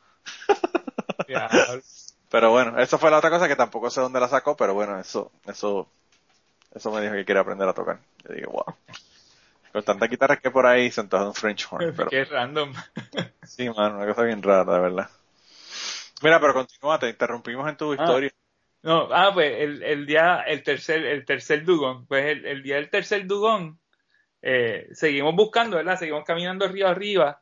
[2.31, 4.99] Pero bueno, eso fue la otra cosa que tampoco sé dónde la sacó, pero bueno,
[4.99, 5.89] eso, eso,
[6.75, 8.01] eso me dijo que quería aprender a tocar.
[8.27, 8.65] Yo dije, wow.
[9.73, 11.93] Con tantas guitarras que por ahí se antoja un French horn.
[11.97, 12.73] Pero Qué random.
[13.45, 15.11] sí, mano, una cosa bien rara, de verdad.
[16.23, 18.33] Mira, pero continúa, te interrumpimos en tu historia.
[18.85, 22.91] No, ah, pues el, el día, el tercer, el tercer dugón, pues el, día del
[22.91, 23.81] tercer dugón,
[24.43, 25.99] eh, seguimos buscando, ¿verdad?
[25.99, 27.41] Seguimos caminando río arriba.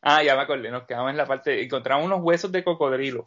[0.00, 3.26] Ah, ya me acordé, nos quedamos en la parte, encontramos unos huesos de cocodrilo.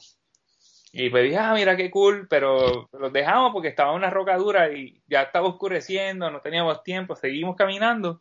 [0.91, 4.71] Y pues dije, ah, mira qué cool, pero los dejamos porque estaba una roca dura
[4.71, 8.17] y ya estaba oscureciendo, no teníamos tiempo, seguimos caminando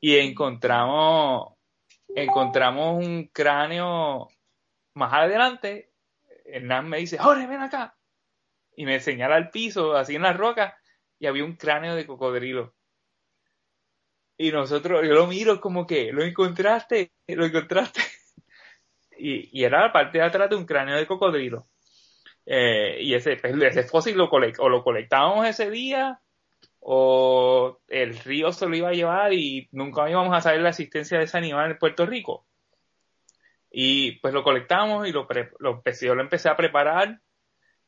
[0.00, 1.58] y encontramos,
[2.16, 4.28] encontramos un cráneo
[4.94, 5.92] más adelante.
[6.46, 7.99] Hernán me dice, Jorge, ven acá.
[8.80, 10.74] Y me señala al piso, así en la roca,
[11.18, 12.74] y había un cráneo de cocodrilo.
[14.38, 17.12] Y nosotros, yo lo miro como que, ¿lo encontraste?
[17.28, 18.00] ¿Lo encontraste?
[19.18, 21.68] Y, y era la parte de atrás de un cráneo de cocodrilo.
[22.46, 26.22] Eh, y ese, pues, ese fósil lo o lo colectábamos ese día,
[26.78, 31.18] o el río se lo iba a llevar y nunca íbamos a saber la existencia
[31.18, 32.46] de ese animal en Puerto Rico.
[33.70, 37.20] Y pues lo colectamos y lo, pre- lo empecé, yo lo empecé a preparar,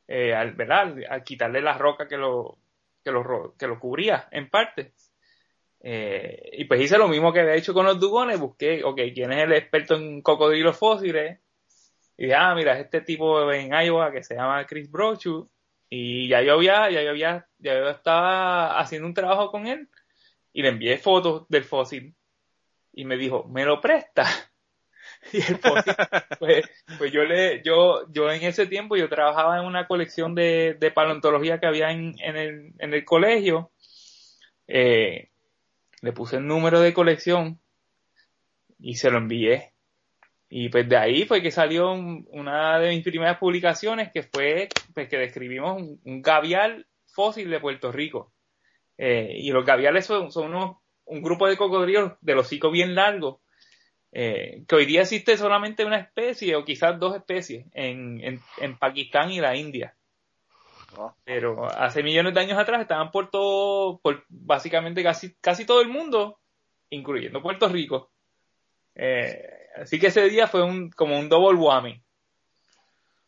[0.08, 0.94] eh, al, ¿verdad?
[1.08, 2.58] A quitarle la roca que lo,
[3.02, 4.92] que lo, que lo cubría en parte.
[5.84, 9.32] Eh, y pues hice lo mismo que había hecho con los dugones, busqué, ok, quién
[9.32, 11.40] es el experto en cocodrilos fósiles,
[12.16, 15.50] y dije, ah, mira, es este tipo en Iowa que se llama Chris Brochu,
[15.88, 19.88] y ya yo había, ya yo había, ya yo estaba haciendo un trabajo con él,
[20.52, 22.14] y le envié fotos del fósil,
[22.92, 24.24] y me dijo, ¿me lo presta?
[25.32, 25.94] Y el fósil,
[26.38, 26.64] pues,
[26.98, 30.90] pues yo le, yo, yo en ese tiempo yo trabajaba en una colección de, de
[30.90, 33.70] paleontología que había en, en el, en el colegio,
[34.68, 35.30] eh,
[36.02, 37.60] le puse el número de colección
[38.78, 39.72] y se lo envié.
[40.50, 44.70] Y pues de ahí fue que salió un- una de mis primeras publicaciones que fue
[44.94, 48.32] pues que describimos un, gavial fósil de Puerto Rico.
[48.98, 53.41] Eh, y los gaviales son, son unos, un grupo de cocodrilos del hocico bien largo,
[54.12, 58.78] eh, que hoy día existe solamente una especie o quizás dos especies en, en, en
[58.78, 59.94] Pakistán y la India.
[60.96, 61.16] ¿no?
[61.24, 65.88] Pero hace millones de años atrás estaban por todo, por básicamente casi, casi todo el
[65.88, 66.38] mundo,
[66.90, 68.10] incluyendo Puerto Rico.
[68.94, 72.02] Eh, así que ese día fue un, como un double whammy.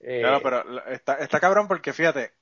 [0.00, 2.32] Eh, Claro, pero está, está cabrón porque fíjate,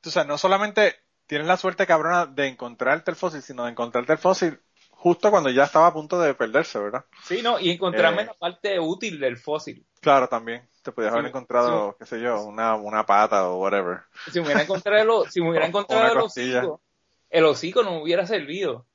[0.00, 4.12] tú sabes, no solamente tienes la suerte cabrona de encontrarte el fósil, sino de encontrarte
[4.12, 4.58] el fósil
[5.06, 7.04] justo cuando ya estaba a punto de perderse, ¿verdad?
[7.24, 9.86] Sí, no, y encontrarme eh, la parte útil del fósil.
[10.00, 10.68] Claro, también.
[10.82, 14.00] Te podías Sí, haber encontrado, qué sé yo, una, una pata o whatever.
[14.26, 16.82] Si me hubiera encontrado el, si me hubiera encontrado el hocico,
[17.30, 18.86] el hocico no me hubiera servido.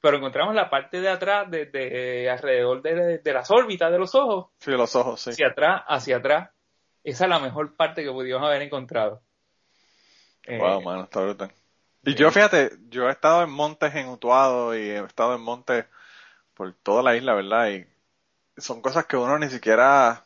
[0.00, 4.14] Pero encontramos la parte de atrás, de, de- alrededor de, de las órbitas de los
[4.14, 5.30] ojos, Sí, los ojos, sí.
[5.32, 6.50] hacia atrás, hacia atrás.
[7.04, 9.22] Esa es la mejor parte que pudimos haber encontrado.
[10.46, 11.52] Eh, Wow, mano, está brutal.
[12.08, 15.84] Y yo, fíjate, yo he estado en montes en Utuado y he estado en montes
[16.54, 17.68] por toda la isla, ¿verdad?
[17.68, 17.86] Y
[18.56, 20.24] son cosas que uno ni siquiera,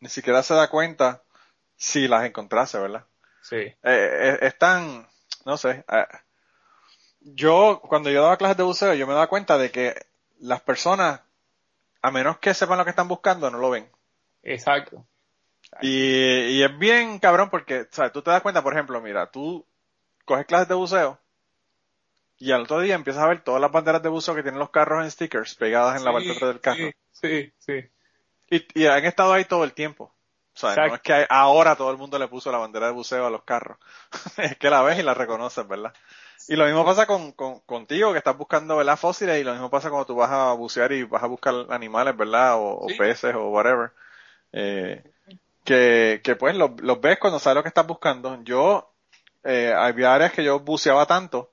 [0.00, 1.22] ni siquiera se da cuenta
[1.76, 3.06] si las encontrase, ¿verdad?
[3.42, 5.06] sí, Eh, eh, es tan,
[5.46, 6.06] no sé, eh,
[7.20, 9.94] yo cuando yo daba clases de buceo, yo me daba cuenta de que
[10.38, 11.20] las personas,
[12.02, 13.90] a menos que sepan lo que están buscando, no lo ven.
[14.42, 15.06] exacto.
[15.80, 18.12] Y, y es bien cabrón porque, ¿sabes?
[18.12, 19.66] Tú te das cuenta, por ejemplo, mira, tú
[20.24, 21.18] coges clases de buceo
[22.38, 24.70] y al otro día empiezas a ver todas las banderas de buceo que tienen los
[24.70, 26.90] carros en stickers pegadas en la parte de atrás del carro.
[27.12, 27.84] Sí, sí.
[28.50, 30.14] Y, y han estado ahí todo el tiempo.
[30.54, 30.76] ¿sabes?
[30.78, 30.96] No Exacto.
[30.96, 33.78] es que ahora todo el mundo le puso la bandera de buceo a los carros.
[34.38, 35.92] es que la ves y la reconoces, ¿verdad?
[36.48, 38.96] Y lo mismo pasa con, con- contigo, que estás buscando, ¿verdad?
[38.96, 42.16] Fósiles, y lo mismo pasa cuando tú vas a bucear y vas a buscar animales,
[42.16, 42.56] ¿verdad?
[42.56, 43.92] O, o peces o whatever.
[44.52, 45.04] Eh,
[45.64, 48.42] que, que pues los, los ves cuando sabes lo que estás buscando.
[48.42, 48.90] Yo,
[49.44, 51.50] eh, había áreas que yo buceaba tanto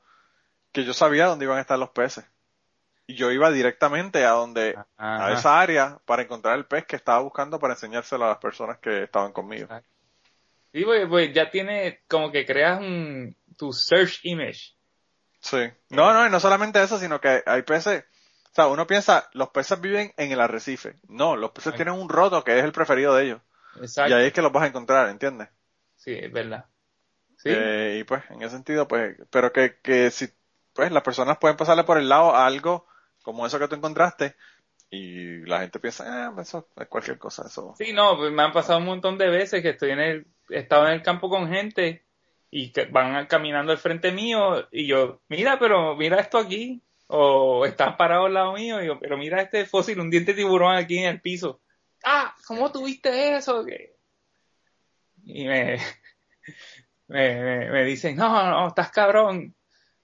[0.71, 2.25] que yo sabía dónde iban a estar los peces.
[3.07, 7.19] Y yo iba directamente a donde, a esa área para encontrar el pez que estaba
[7.19, 9.67] buscando para enseñárselo a las personas que estaban conmigo.
[10.73, 14.75] Sí, pues, pues ya tiene como que creas un, tu search image.
[15.39, 15.71] Sí.
[15.89, 18.03] No, no, y no solamente eso, sino que hay peces,
[18.51, 20.95] o sea, uno piensa, los peces viven en el arrecife.
[21.07, 23.41] No, los peces tienen un roto que es el preferido de ellos.
[23.79, 24.11] Exacto.
[24.11, 25.47] Y ahí es que los vas a encontrar, ¿entiendes?
[25.95, 26.65] Sí, es verdad.
[27.37, 30.27] Sí, Eh, y pues, en ese sentido, pues, pero que, que si,
[30.73, 32.87] pues, las personas pueden pasarle por el lado a algo
[33.23, 34.35] como eso que tú encontraste
[34.89, 37.75] y la gente piensa, ah, eso es cualquier cosa, eso.
[37.77, 40.59] Sí, no, pues me han pasado un montón de veces que estoy en el, he
[40.59, 42.05] estado en el campo con gente
[42.49, 47.65] y que van caminando al frente mío y yo, mira, pero mira esto aquí, o
[47.65, 50.75] están parados al lado mío y yo, pero mira este fósil, un diente de tiburón
[50.75, 51.59] aquí en el piso.
[52.05, 53.65] Ah, ¿cómo tuviste eso?
[55.25, 55.79] Y me,
[57.07, 59.55] me, me, me dicen, no, no, estás cabrón,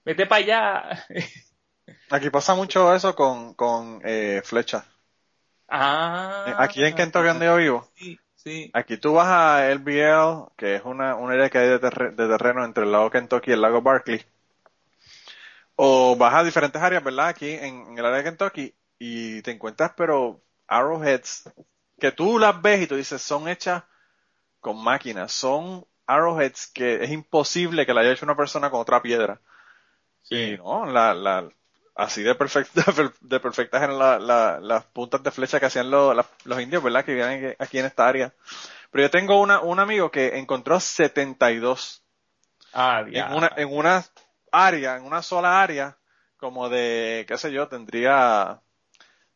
[0.06, 1.06] vete para allá.
[2.10, 4.86] Aquí pasa mucho eso con, con eh, flechas.
[5.68, 6.56] Ah.
[6.60, 8.70] Aquí en Kentucky donde yo vivo, Sí, sí.
[8.74, 12.84] aquí tú vas a LBL, que es una, un área que hay de terreno entre
[12.84, 14.24] el lago Kentucky y el lago Barkley.
[15.76, 17.28] O vas a diferentes áreas, ¿verdad?
[17.30, 21.52] Aquí en, en el área de Kentucky y te encuentras, pero arrowheads,
[22.00, 23.84] que tú las ves y tú dices, son hechas
[24.60, 29.02] con máquinas, son arrowheads que es imposible que la haya hecho una persona con otra
[29.02, 29.42] piedra.
[30.30, 31.50] Y no, la, la,
[31.96, 32.84] así de perfecta,
[33.22, 36.26] de perfectas eran la- la- las puntas de flecha que hacían los,
[36.62, 37.06] indios, ¿verdad?
[37.06, 38.34] Que vivían aquí en esta área.
[38.92, 42.04] Pero yo tengo una, un amigo que encontró 72
[42.74, 43.34] Ah, en ya.
[43.34, 44.04] una, en una
[44.52, 45.98] área, en una sola área,
[46.38, 48.62] como de, qué sé yo, tendría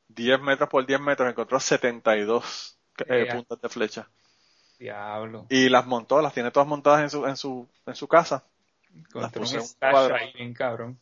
[0.10, 4.10] 10 metros por 10 metros, encontró 72 eh, puntas de flecha.
[4.78, 5.48] Diablo.
[5.50, 8.44] Y las montó, las tiene todas montadas en su, en su, en su casa.
[9.34, 11.00] Puse un ahí bien cabrón.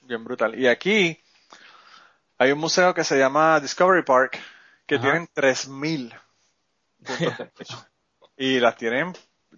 [0.00, 0.58] Bien brutal.
[0.58, 1.18] Y aquí
[2.38, 4.38] hay un museo que se llama Discovery Park,
[4.86, 5.02] que Ajá.
[5.02, 6.14] tienen 3000
[7.04, 7.88] puntos de flecha.
[8.36, 9.12] Y las tienen,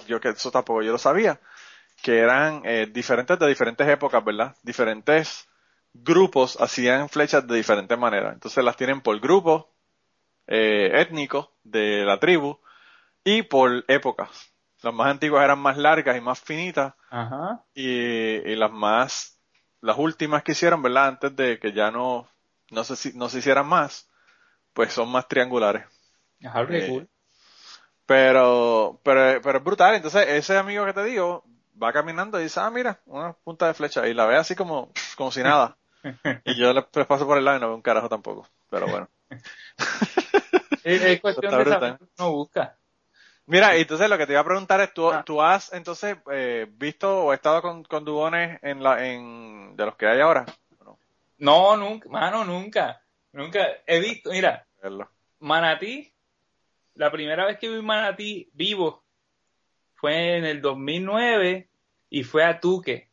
[0.06, 1.40] yo que eso tampoco yo lo sabía,
[2.02, 4.54] que eran eh, diferentes de diferentes épocas, ¿verdad?
[4.62, 5.48] Diferentes
[5.94, 8.34] grupos hacían flechas de diferentes maneras.
[8.34, 9.72] Entonces las tienen por grupo
[10.46, 12.58] eh, étnico de la tribu
[13.26, 14.30] y por épocas.
[14.82, 17.64] Las más antiguas eran más largas y más finitas Ajá.
[17.74, 19.40] y, y las más,
[19.82, 21.08] las últimas que hicieron, ¿verdad?
[21.08, 22.28] Antes de que ya no,
[22.70, 24.08] no se, si- no se hicieran más,
[24.74, 25.86] pues son más triangulares.
[26.44, 27.08] Ajá, Eh, cool.
[28.06, 29.94] Pero, pero, pero es brutal.
[29.94, 31.44] Entonces, ese amigo que te digo,
[31.82, 34.06] va caminando y dice, ah, mira, una punta de flecha.
[34.08, 35.76] Y la ve así como, como si nada.
[36.44, 38.48] Y yo le paso por el lado y no veo un carajo tampoco.
[38.70, 39.08] Pero bueno.
[40.84, 41.80] Es, es cuestión de brutal.
[41.80, 42.78] saber lo que uno busca.
[43.46, 45.22] Mira, y entonces lo que te iba a preguntar es, ¿tú, Ah.
[45.24, 49.94] tú has entonces eh, visto o estado con, con dugones en la, en, de los
[49.96, 50.44] que hay ahora?
[50.84, 50.98] No,
[51.38, 53.00] No, nunca, mano, nunca.
[53.32, 55.08] Nunca he visto, mira, verlo.
[55.40, 56.12] Manatí,
[56.94, 59.04] la primera vez que vi Manatí vivo
[59.94, 61.68] fue en el 2009
[62.10, 63.10] y fue a Tuque,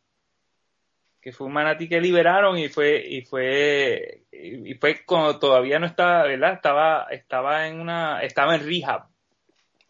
[1.22, 5.86] que fue un Manatí que liberaron y fue y fue y fue cuando todavía no
[5.86, 6.54] estaba, ¿verdad?
[6.54, 9.08] Estaba estaba en una estaba en rehab,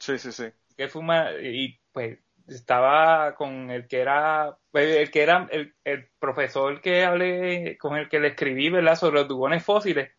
[0.04, 0.45] Sí, sí, sí.
[0.76, 5.47] que fue un ma- y pues estaba con el que era pues, el que era
[5.49, 8.95] el, el profesor que hablé con el que le escribí, ¿verdad?
[8.97, 10.12] Sobre los dugones fósiles.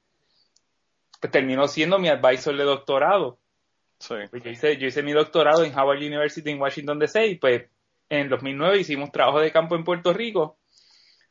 [1.20, 3.38] Pues terminó siendo mi advisor de doctorado.
[3.98, 4.14] Sí.
[4.30, 7.64] Pues yo hice, yo hice mi doctorado en Howard University en Washington DC y pues
[8.08, 10.58] en 2009 hicimos trabajo de campo en Puerto Rico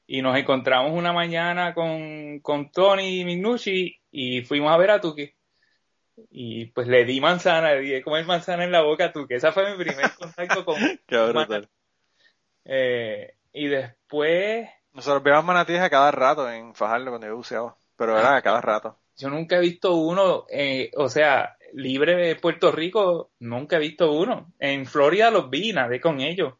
[0.06, 5.36] y nos encontramos una mañana con, con Tony Mignucci y fuimos a ver a Tuque.
[6.30, 9.36] Y pues le di manzana, le di comer manzana en la boca a Tuque.
[9.36, 10.76] Esa fue mi primer contacto con...
[11.08, 11.70] Qué brutal.
[12.66, 17.76] Eh, y después, Nosotros veíamos manatíes a cada rato en Fajardo cuando yo buceaba.
[17.96, 18.98] Pero era a cada rato.
[19.18, 24.12] yo nunca he visto uno, eh, o sea, libre de Puerto Rico, nunca he visto
[24.12, 24.52] uno.
[24.60, 26.56] En Florida los vi, nadé con ellos.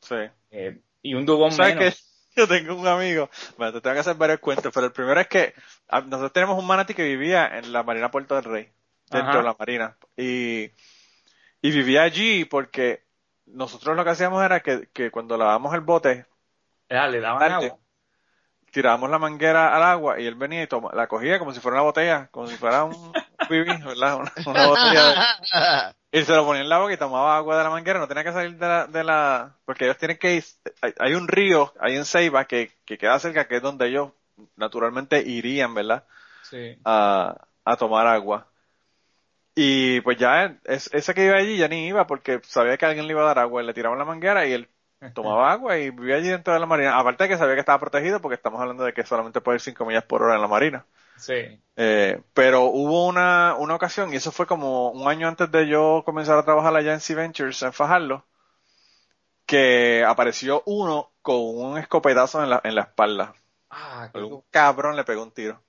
[0.00, 0.16] Sí.
[0.50, 1.94] Eh, y un ¿Sabes menos.
[1.94, 1.94] qué?
[2.36, 5.28] Yo tengo un amigo, bueno, te tengo que hacer varios cuentos, pero el primero es
[5.28, 5.54] que
[5.88, 8.72] ah, nosotros tenemos un manatí que vivía en la Marina Puerto del Rey,
[9.14, 9.38] dentro Ajá.
[9.38, 10.64] de la Marina, y,
[11.62, 13.04] y vivía allí porque
[13.46, 16.26] nosotros lo que hacíamos era que, que cuando lavábamos el bote,
[16.90, 17.78] Ah, le daban agua.
[18.70, 21.76] tirábamos la manguera al agua y él venía y toma, la cogía como si fuera
[21.76, 23.14] una botella, como si fuera un
[23.48, 24.16] bibí, ¿verdad?
[24.20, 27.64] Una, una botella de- y se lo ponía en la boca y tomaba agua de
[27.64, 30.44] la manguera, no tenía que salir de la, de la, porque ellos tienen que ir,
[30.80, 34.12] hay, hay un río, ahí en Ceiba que, que queda cerca, que es donde ellos
[34.56, 36.04] naturalmente irían, ¿verdad?
[36.42, 36.76] Sí.
[36.84, 38.48] A, a tomar agua.
[39.54, 43.06] Y pues ya, es, ese que iba allí ya ni iba porque sabía que alguien
[43.06, 44.68] le iba a dar agua, y le tiraban la manguera y él
[45.12, 46.98] tomaba agua y vivía allí dentro de la marina.
[46.98, 49.60] Aparte de que sabía que estaba protegido porque estamos hablando de que solamente puede ir
[49.60, 50.86] 5 millas por hora en la marina.
[51.16, 51.60] Sí.
[51.76, 56.02] Eh, pero hubo una, una ocasión, y eso fue como un año antes de yo
[56.04, 58.24] comenzar a trabajar allá en Sea Ventures, en Fajardo,
[59.46, 63.34] que apareció uno con un escopetazo en la, en la espalda.
[63.70, 65.60] Ah, qué, Un cabrón le pegó un tiro.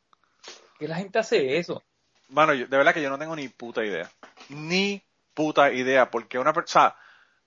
[0.79, 1.83] que la gente hace eso.
[2.30, 4.09] Mano, yo- de verdad que yo no tengo ni puta idea.
[4.49, 5.03] Ni
[5.34, 6.95] puta idea, porque una persona,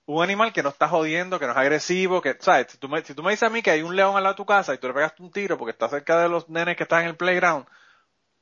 [0.05, 2.67] un animal que no está jodiendo, que no es agresivo, que, ¿sabes?
[2.71, 4.33] Si tú, me, si tú me dices a mí que hay un león al lado
[4.33, 6.77] de tu casa y tú le pegaste un tiro porque está cerca de los nenes
[6.77, 7.65] que están en el playground,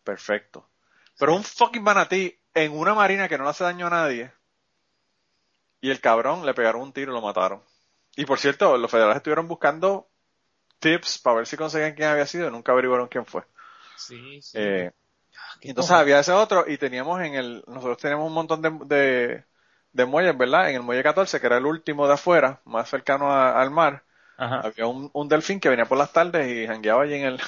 [0.03, 0.69] perfecto.
[1.17, 4.31] Pero un fucking manatí en una marina que no le hace daño a nadie,
[5.81, 7.61] y el cabrón le pegaron un tiro y lo mataron.
[8.15, 10.09] Y por cierto, los federales estuvieron buscando
[10.79, 13.43] tips para ver si conseguían quién había sido y nunca averiguaron quién fue.
[13.95, 14.57] Sí, sí.
[14.57, 14.91] Eh,
[15.61, 19.45] entonces había ese otro y teníamos en el, nosotros teníamos un montón de, de,
[19.93, 20.69] de muelles, ¿verdad?
[20.69, 24.03] En el muelle 14, que era el último de afuera, más cercano a- al mar,
[24.37, 24.61] Ajá.
[24.61, 27.41] había un, un delfín que venía por las tardes y jangueaba allí en el,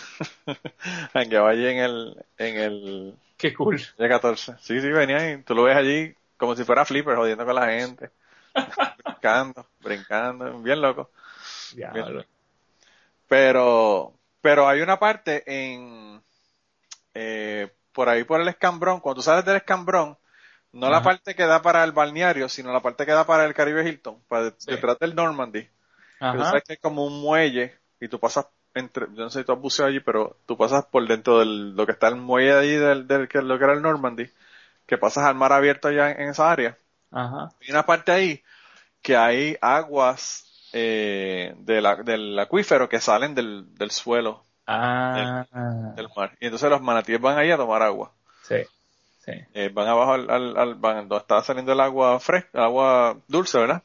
[1.14, 3.82] jangueaba allí en el, en el, Qué cool.
[3.98, 4.56] de 14.
[4.60, 7.68] Sí, sí, venía y tú lo ves allí como si fuera flipper jodiendo con la
[7.68, 8.12] gente.
[8.98, 11.12] brincando, brincando, bien loco.
[11.72, 12.24] Diablo.
[13.28, 16.22] Pero, pero hay una parte en,
[17.14, 20.18] eh, por ahí por el escambrón, cuando tú sales del escambrón,
[20.72, 23.54] no la parte que da para el balneario, sino la parte que da para el
[23.56, 24.72] Caribe Hilton, para Sí.
[24.72, 25.68] detrás del Normandy.
[26.20, 26.46] Ajá.
[26.46, 29.54] sabes que hay como un muelle y tú pasas entre, yo no sé si tú
[29.54, 32.76] has buceado allí, pero tú pasas por dentro de lo que está el muelle allí
[32.76, 34.30] del, del que lo que era el Normandy,
[34.86, 36.78] que pasas al mar abierto allá en, en esa área.
[37.12, 37.50] Ajá.
[37.62, 38.44] Hay una parte ahí
[39.02, 45.46] que hay aguas eh, de la- del acuífero que salen del, del suelo Ah.
[45.96, 46.38] del mar.
[46.40, 48.12] Y entonces los manatíes van ahí a tomar agua.
[48.44, 48.58] Sí.
[49.26, 49.32] Sí.
[49.54, 53.58] Eh, van abajo al, al, al- van donde está saliendo el agua fresca, agua dulce,
[53.60, 53.84] ¿verdad?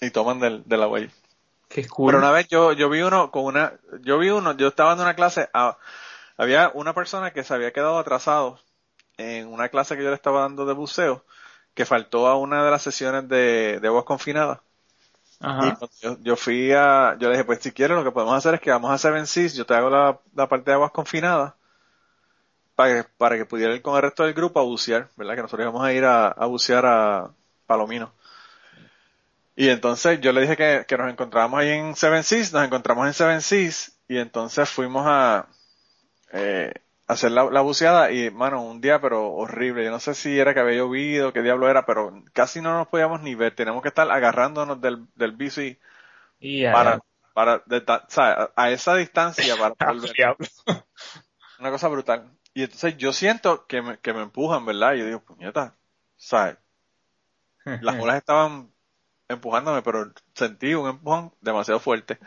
[0.00, 1.10] Y toman del, del agua allí.
[1.68, 2.08] Qué cool.
[2.12, 3.72] Pero una vez yo, yo vi uno con una,
[4.02, 5.48] yo vi uno, yo estaba en una clase,
[6.36, 8.60] había una persona que se había quedado atrasado
[9.16, 11.24] en una clase que yo le estaba dando de buceo,
[11.74, 14.58] que faltó a una de las sesiones de, de aguas confinadas.
[16.00, 18.60] Yo, yo fui a, yo le dije, pues si quieres lo que podemos hacer es
[18.60, 21.54] que vamos a Seven Seas, yo te hago la, la parte de aguas confinadas,
[22.74, 25.34] para que, para que pudiera ir con el resto del grupo a bucear, ¿verdad?
[25.34, 27.30] Que nosotros íbamos a ir a, bucear a
[27.66, 28.12] Palomino.
[29.56, 33.06] Y entonces yo le dije que, que nos encontrábamos ahí en Seven Seas, nos encontramos
[33.06, 35.46] en Seven Seas, y entonces fuimos a,
[36.32, 36.72] eh,
[37.06, 40.54] hacer la, la buceada, y mano, un día pero horrible, yo no sé si era
[40.54, 43.88] que había llovido, qué diablo era, pero casi no nos podíamos ni ver, teníamos que
[43.88, 45.78] estar agarrándonos del, del bici
[46.40, 47.00] Y ya, para,
[47.34, 50.28] para, de o sea, a esa distancia para Ah, poder ver.
[51.58, 52.30] Una cosa brutal.
[52.54, 54.94] Y entonces yo siento que me, que me empujan, ¿verdad?
[54.94, 55.76] Y yo digo, puñeta,
[56.16, 56.56] ¿sabes?
[57.78, 58.72] Las olas estaban
[59.28, 62.18] empujándome, pero sentí un empujón demasiado fuerte.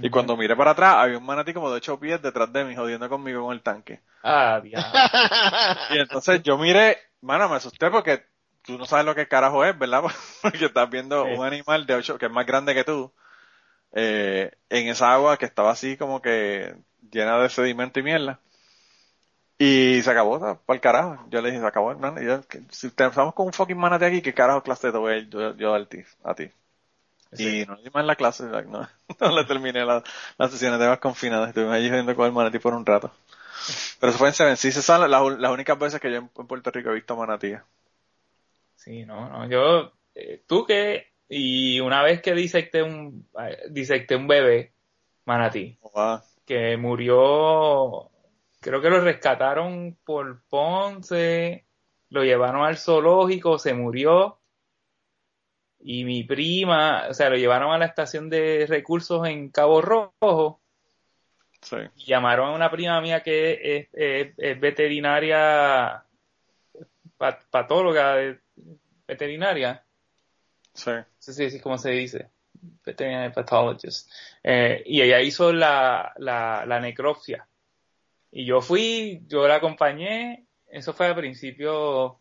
[0.00, 2.76] Y cuando miré para atrás, había un manatí como de ocho pies detrás de mí,
[2.76, 4.02] jodiendo conmigo con el tanque.
[4.22, 5.04] Ah, diablo.
[5.88, 8.24] Y entonces yo miré, mano, me asusté porque
[8.62, 10.02] tú no sabes lo que carajo es, ¿verdad?
[10.42, 11.28] Porque estás viendo Sí.
[11.28, 13.12] un animal de ocho, que es más grande que tú,
[13.92, 16.76] eh, en esa agua que estaba así como que
[17.12, 18.40] llena de sedimento y mierda.
[19.66, 21.24] Y se acabó, para el carajo.
[21.30, 22.20] Yo le dije, se acabó, hermano.
[22.20, 22.40] Y yo,
[22.70, 25.56] si te- estamos con un fucking manatí aquí, ¿qué carajo clase te voy a yo,
[25.56, 25.98] yo a ti?
[26.22, 26.50] A ti?
[27.32, 27.62] Sí.
[27.62, 28.88] Y no di más la clase, no,
[29.20, 30.02] no le terminé la-
[30.38, 31.48] las sesiones de más confinadas.
[31.48, 33.10] Estuvimos allí jodiendo con el manatí por un rato.
[34.00, 34.74] Pero eso fue en Seven Seas.
[34.76, 37.60] Esas son las, las únicas veces que yo en, en Puerto Rico he visto manatíes.
[38.76, 44.16] Sí, no, no, yo, eh, tú que, y una vez que disecté un, eh, disecté
[44.16, 44.72] un bebé,
[45.24, 46.20] manatí, Wow.
[46.44, 48.10] que murió,
[48.64, 51.66] creo que lo rescataron por Ponce,
[52.08, 54.40] lo llevaron al zoológico, se murió,
[55.80, 60.60] y mi prima, o sea, lo llevaron a la estación de recursos en Cabo Rojo,
[61.60, 61.76] Sí.
[61.96, 66.02] y llamaron a una prima mía que es, es- es veterinaria,
[67.18, 68.40] pat- patóloga de-
[69.06, 69.84] veterinaria,
[70.72, 70.90] Sí.
[71.18, 72.30] sí, sí, sí, ¿cómo se dice?
[72.84, 74.10] Veterinary pathologist.
[74.42, 77.46] Eh, y ella hizo la, la, la necropsia.
[78.36, 82.14] Y yo fui, yo la acompañé, eso fue a principios,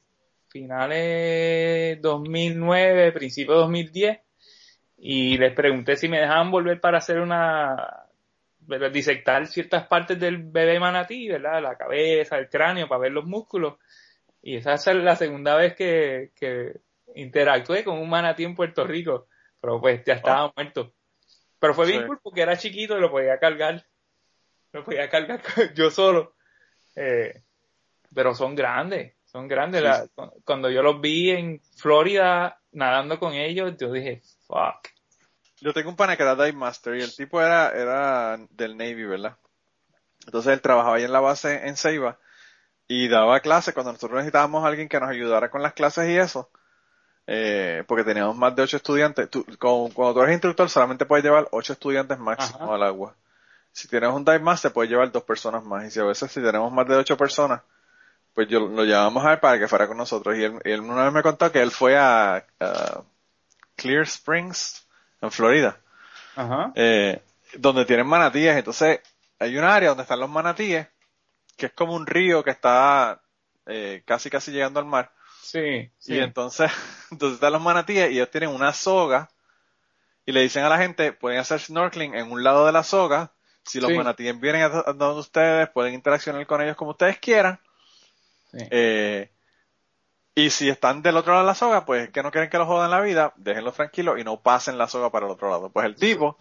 [0.48, 4.20] finales 2009, principio 2010,
[4.98, 8.06] y les pregunté si me dejaban volver para hacer una,
[8.60, 8.92] ¿verdad?
[8.92, 11.64] disectar ciertas partes del bebé manatí, ¿verdad?
[11.64, 13.80] La cabeza, el cráneo, para ver los músculos.
[14.44, 16.74] Y esa es la segunda vez que, que
[17.16, 20.94] interactué con un manatí en Puerto Rico, pero pues ya estaba muerto.
[21.58, 22.08] Pero fue bien Sí.
[22.08, 23.84] cool porque era chiquito y lo podía cargar.
[24.74, 25.42] Lo podía cargar
[25.76, 26.36] yo solo.
[26.96, 27.42] Eh,
[28.14, 29.82] pero son grandes, son grandes.
[29.82, 29.88] Sí.
[29.88, 34.90] La- cu- cuando yo los vi en Florida nadando con ellos, yo dije, fuck.
[35.62, 39.06] Yo tengo un pana que era Dive Master y el tipo era, era del Navy,
[39.06, 39.38] ¿verdad?
[40.26, 42.18] Entonces él trabajaba ahí en la base en Ceiba
[42.88, 46.18] y daba clases cuando nosotros necesitábamos a alguien que nos ayudara con las clases y
[46.18, 46.50] eso.
[47.26, 49.30] eh, porque teníamos más de ocho estudiantes.
[49.30, 52.76] Tú- con- cuando tú eres instructor solamente puedes llevar ocho estudiantes máximo Ajá.
[52.76, 53.16] al agua.
[53.74, 55.86] Si tienes un dive master puedes llevar dos personas más.
[55.86, 57.62] Y si a veces si tenemos más de ocho personas,
[58.34, 60.38] pues yo lo llevamos a él para que fuera con nosotros.
[60.38, 63.02] Y él, él una vez me contó que él fue a, a
[63.76, 64.88] Clear Springs,
[65.24, 65.78] en Florida
[66.36, 66.72] Ajá.
[66.76, 67.22] eh,
[67.56, 68.56] donde tienen manatíes.
[68.56, 69.00] Entonces,
[69.40, 70.88] hay un área donde están los manatíes,
[71.58, 73.22] que es como un río que está
[73.66, 75.12] eh, casi casi llegando al mar.
[75.42, 76.16] Sí, sí.
[76.16, 76.72] Y entonces,
[77.12, 79.30] entonces están los manatíes y ellos tienen una soga
[80.26, 83.32] y le dicen a la gente, pueden hacer snorkeling en un lado de la soga.
[83.64, 83.98] Si los Sí.
[83.98, 87.60] manatíes vienen a, a donde ustedes, pueden interaccionar con ellos como ustedes quieran.
[88.52, 88.60] Sí.
[88.70, 89.32] Eh,
[90.36, 92.68] y si están del otro lado de la soga, pues que no quieren que los
[92.68, 95.70] jodan la vida, déjenlos tranquilos y no pasen la soga para el otro lado.
[95.72, 96.38] Pues el tipo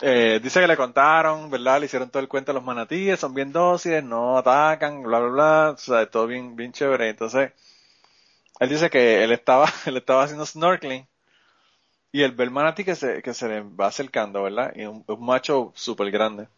[0.00, 1.78] Eh, dice que le contaron, ¿verdad?
[1.80, 5.28] Le hicieron todo el cuento a los manatíes, son bien dóciles, no atacan, bla, bla,
[5.30, 7.08] bla, o sea, todo bien, bien chévere.
[7.10, 7.52] Entonces,
[8.60, 11.06] él dice que él estaba, él estaba haciendo snorkeling
[12.12, 14.72] y él ve el manatí que se, que se le va acercando, ¿verdad?
[14.76, 16.48] Y un, un macho súper grande.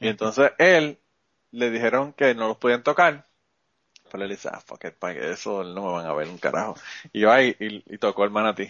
[0.00, 1.00] Y entonces él
[1.52, 3.28] le dijeron que no los podían tocar.
[4.10, 6.76] Pero él dice, ah, fuck it, eso no me van a ver un carajo.
[7.12, 8.68] Y yo ahí, y, y tocó el manatí.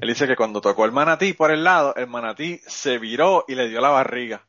[0.00, 3.54] Él dice que cuando tocó el manatí por el lado, el manatí se viró y
[3.54, 4.46] le dio la barriga.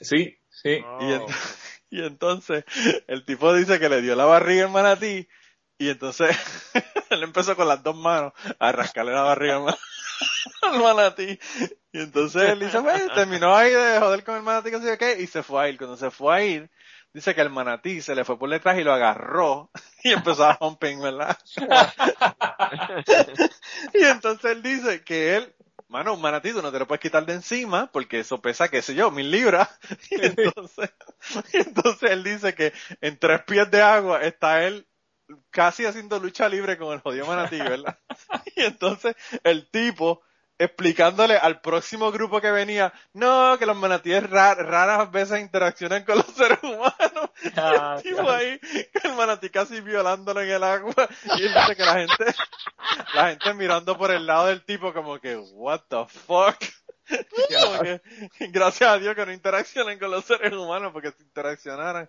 [0.00, 0.88] Sí, sí.
[0.98, 1.26] Y, en-
[1.90, 2.64] y entonces
[3.08, 5.28] el tipo dice que le dio la barriga al manatí
[5.78, 6.36] y entonces
[7.10, 9.78] él empezó con las dos manos a rascarle la barriga al, ma-
[10.62, 11.38] al manatí.
[11.92, 15.20] Y entonces él dice, "Pues, terminó ahí de joder con el manatí, que sé qué,
[15.20, 15.78] y se fue a ir.
[15.78, 16.70] Cuando se fue a ir,
[17.12, 19.70] dice que el manatí se le fue por detrás y lo agarró
[20.04, 21.38] y empezó a humping, ¿verdad?
[23.94, 25.54] y entonces él dice que él,
[25.88, 28.82] mano, un manatí tú no te lo puedes quitar de encima porque eso pesa, qué
[28.82, 29.68] sé yo, mil libras.
[30.10, 30.90] Y entonces,
[31.52, 34.86] y entonces él dice que en tres pies de agua está él
[35.50, 37.98] casi haciendo lucha libre con el jodido manatí, ¿verdad?
[38.56, 40.22] Y entonces el tipo
[40.58, 46.16] explicándole al próximo grupo que venía, no, que los manatíes ra- raras veces interaccionan con
[46.18, 47.30] los seres humanos.
[47.56, 50.94] Ah, el tipo ahí, que el manatí casi violándolo en el agua.
[51.36, 52.24] Y dice que la gente,
[53.12, 56.56] la gente mirando por el lado del tipo como que, what the fuck.
[57.06, 58.00] Como que,
[58.48, 62.08] gracias a Dios que no interaccionan con los seres humanos porque si interaccionaran.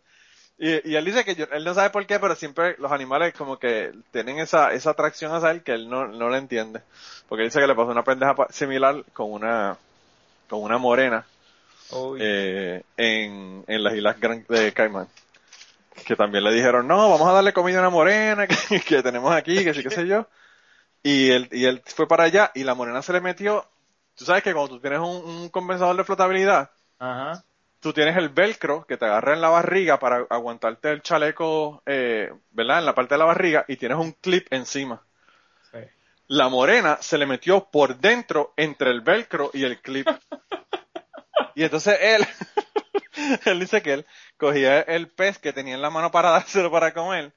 [0.58, 3.34] Y, y él dice que yo- él no sabe por qué, pero siempre los animales
[3.34, 6.82] como que tienen esa, esa atracción hacia él que él no, no le entiende.
[7.28, 9.78] Porque él dice que le pasó una pendeja similar con una,
[10.49, 11.26] con una morena,
[12.20, 15.08] eh, en, en las islas Gran- de Caimán.
[16.06, 19.34] Que también le dijeron, no, vamos a darle comida a una morena que, que tenemos
[19.34, 20.28] aquí, que sí, qué sé yo.
[21.03, 23.68] Y él, y él fue para allá y la morena se le metió.
[24.16, 27.43] Tú sabes que cuando tú tienes un, un compensador de flotabilidad, Ajá.
[27.86, 32.34] Tú tienes el velcro que te agarra en la barriga para aguantarte el chaleco, eh,
[32.50, 32.80] ¿verdad?
[32.80, 35.04] En la parte de la barriga y tienes un clip encima.
[35.72, 35.78] Sí.
[36.30, 40.08] La morena se le metió por dentro entre el velcro y el clip.
[41.54, 42.26] Y entonces él,
[43.46, 44.06] él dice que él
[44.38, 47.34] cogía el pez que tenía en la mano para dárselo para comer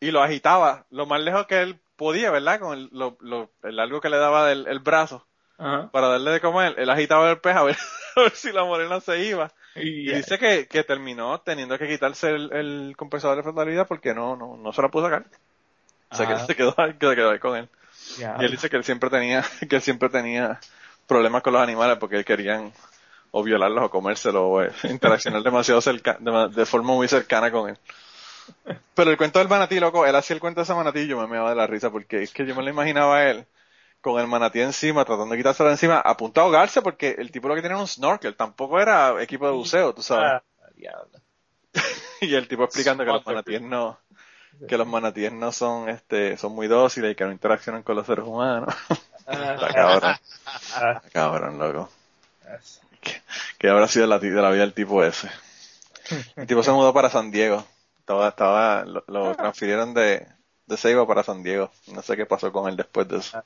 [0.00, 2.60] y lo agitaba lo más lejos que él podía, ¿verdad?
[2.60, 5.26] Con el, lo, lo- el algo que le daba del el brazo
[5.58, 5.90] Ajá.
[5.92, 6.74] para darle de comer.
[6.78, 7.76] Él agitaba el pez a ver,
[8.16, 9.52] a ver si la morena se iba.
[9.74, 14.36] Y, dice que, que terminó teniendo que quitarse el, el compensador de frontalidad porque no,
[14.36, 15.26] no, no se la puso sacar.
[16.10, 17.68] O sea que se quedó, que se quedó ahí con él.
[18.18, 20.60] Y él dice que él siempre tenía, que él siempre tenía
[21.06, 22.72] problemas con los animales porque querían
[23.30, 27.70] o violarlos o comérselos o eh, interaccionar demasiado cerca, de, de forma muy cercana con
[27.70, 27.78] él.
[28.94, 31.18] Pero el cuento del manatí, loco, él hacía el cuento de ese manatí y yo
[31.18, 33.46] me meaba de la risa porque es que yo me lo imaginaba a él
[34.02, 37.48] con el manatí encima, tratando de quitárselo encima, a punto de ahogarse porque el tipo
[37.48, 40.32] lo que tenía era un snorkel, tampoco era equipo de buceo, tú sabes.
[40.32, 40.42] Ah.
[42.20, 43.98] Y el tipo explicando que los manatíes no,
[44.68, 48.06] que los manatíes no son, este, son muy dóciles y que no interaccionan con los
[48.06, 48.74] seres humanos.
[49.26, 50.14] Está cabrón,
[50.74, 51.88] Ah, está cabrón, loco.
[52.46, 52.56] ah,
[53.58, 55.30] Que habrá sido la, de la vida del tipo ese.
[56.36, 57.64] El tipo se mudó para San Diego.
[58.00, 60.26] Estaba, estaba, lo, lo transfirieron de,
[60.66, 61.70] de Ceiba para San Diego.
[61.88, 63.38] No sé qué pasó con él después de eso.
[63.38, 63.44] ah.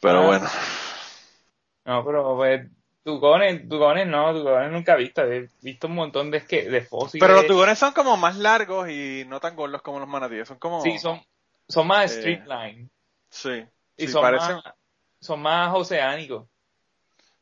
[0.00, 0.26] Pero Ah.
[0.26, 0.48] bueno.
[1.86, 2.66] No, pero pues,
[3.04, 5.22] tucones, tucones no, tucones nunca he visto.
[5.22, 7.20] He visto un montón de, de fósiles.
[7.26, 10.48] Pero los tugones son como más largos y no tan gordos como los manatíes.
[10.48, 10.80] Son como...
[10.82, 11.22] Sí, son,
[11.68, 12.90] son más Eh, streamline.
[13.30, 13.64] Sí.
[13.96, 14.74] Y sí, son, parecen- más,
[15.20, 16.46] son más oceánicos.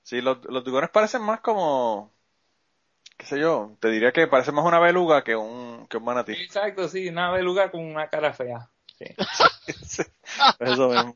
[0.03, 2.12] Sí, los, los tugones parecen más como,
[3.23, 6.33] qué sé yo, te diría que parece más una beluga que un, que un manatí.
[6.33, 8.69] Exacto, sí, una beluga con una cara fea.
[8.99, 9.05] Sí.
[9.87, 10.03] Sí,
[10.59, 11.15] eso mismo.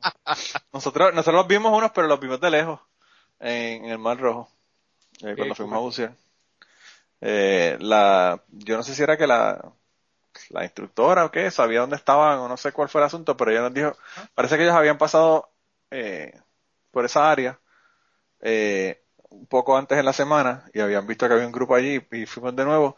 [0.73, 2.79] Nosotros, nosotros los vimos unos, pero los vimos de lejos,
[3.41, 4.49] en, en el Mar Rojo,
[5.25, 6.15] eh, cuando fuimos a bucear.
[7.21, 9.73] Eh, la, yo no sé si era que la,
[10.51, 13.51] la instructora o qué, sabía dónde estaban o no sé cuál fue el asunto, pero
[13.51, 13.97] ella nos dijo,
[14.33, 15.51] parece que ellos habían pasado
[15.91, 16.41] eh,
[16.93, 17.59] por esa área
[18.41, 19.03] eh,
[19.41, 22.27] un poco antes en la semana y habían visto que había un grupo allí y
[22.27, 22.97] fuimos de nuevo,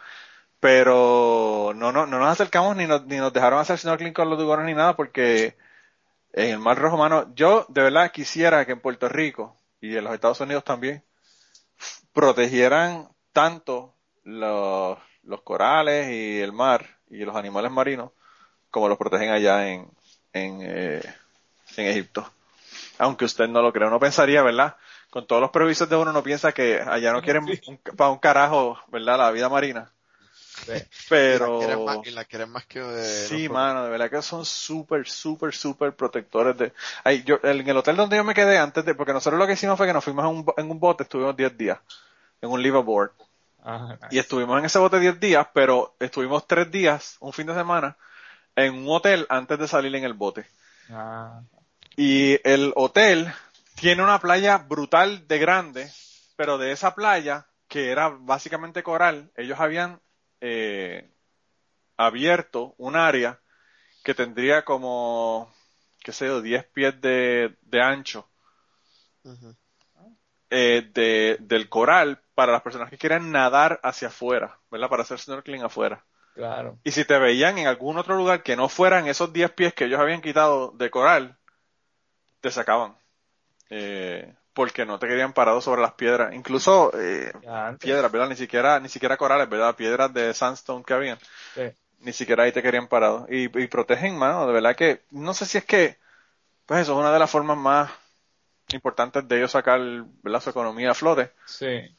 [0.60, 4.38] pero no, no, no nos acercamos ni nos, ni nos dejaron hacer snorkeling con los
[4.38, 5.56] dugones ni nada porque
[6.32, 10.04] en el Mar Rojo, mano, yo de verdad quisiera que en Puerto Rico y en
[10.04, 11.04] los Estados Unidos también
[12.12, 13.94] protegieran tanto
[14.24, 18.12] los, los corales y el mar y los animales marinos
[18.70, 19.90] como los protegen allá en,
[20.32, 21.02] en, eh,
[21.76, 22.30] en Egipto.
[22.98, 24.76] Aunque usted no lo crea, uno pensaría, ¿verdad?
[25.10, 28.18] Con todos los prejuicios de uno, uno piensa que allá no quieren un- para un
[28.18, 29.18] carajo, ¿verdad?
[29.18, 29.90] La vida marina.
[31.08, 31.36] Pero...
[31.36, 32.80] Y la quieren más, y la quieren más que...
[32.80, 36.72] eh, Sí, los- mano, de verdad que son súper, súper, súper protectores de...
[37.04, 38.94] Ay, yo, en el hotel donde yo me quedé antes de...
[38.94, 41.04] Porque nosotros lo que hicimos fue que nos fuimos en un, bo- en un bote,
[41.04, 41.78] estuvimos 10 días,
[42.42, 43.12] en un liveaboard.
[43.64, 44.14] Ah, nice.
[44.14, 47.96] Y estuvimos en ese bote 10 días, pero estuvimos 3 días, un fin de semana,
[48.56, 50.46] en un hotel antes de salir en el bote.
[50.90, 51.42] Ah,
[51.96, 53.32] Y el hotel
[53.80, 55.90] tiene una playa brutal de grande,
[56.36, 60.00] pero de esa playa, que era básicamente coral, ellos habían
[60.40, 61.10] eh,
[61.96, 63.40] abierto un área
[64.02, 65.52] que tendría como,
[66.00, 68.28] qué sé yo, 10 pies de, de ancho
[70.50, 74.88] eh, de, del coral para las personas que quieren nadar hacia afuera, ¿verdad?
[74.88, 76.04] Para hacer snorkeling afuera.
[76.34, 76.78] claro.
[76.84, 79.84] Y si te veían en algún otro lugar que no fueran esos 10 pies que
[79.84, 81.36] ellos habían quitado de coral,
[82.40, 82.96] te sacaban.
[83.70, 86.34] Eh, porque no te querían parado sobre las piedras.
[86.34, 87.32] Incluso eh,
[87.78, 88.28] piedras, ¿verdad?
[88.28, 89.76] Ni siquiera, ni siquiera corales, ¿verdad?
[89.76, 91.18] Piedras de sandstone que habían.
[91.54, 91.62] Sí.
[92.00, 93.26] Ni siquiera ahí te querían parado.
[93.28, 95.96] Y, y protegen, mano, de verdad que, no sé si es que,
[96.66, 97.90] pues eso es una de las formas más
[98.72, 99.80] importantes de ellos sacar,
[100.22, 100.40] ¿verdad?
[100.40, 101.30] Su economía a flote.
[101.46, 101.94] Sí.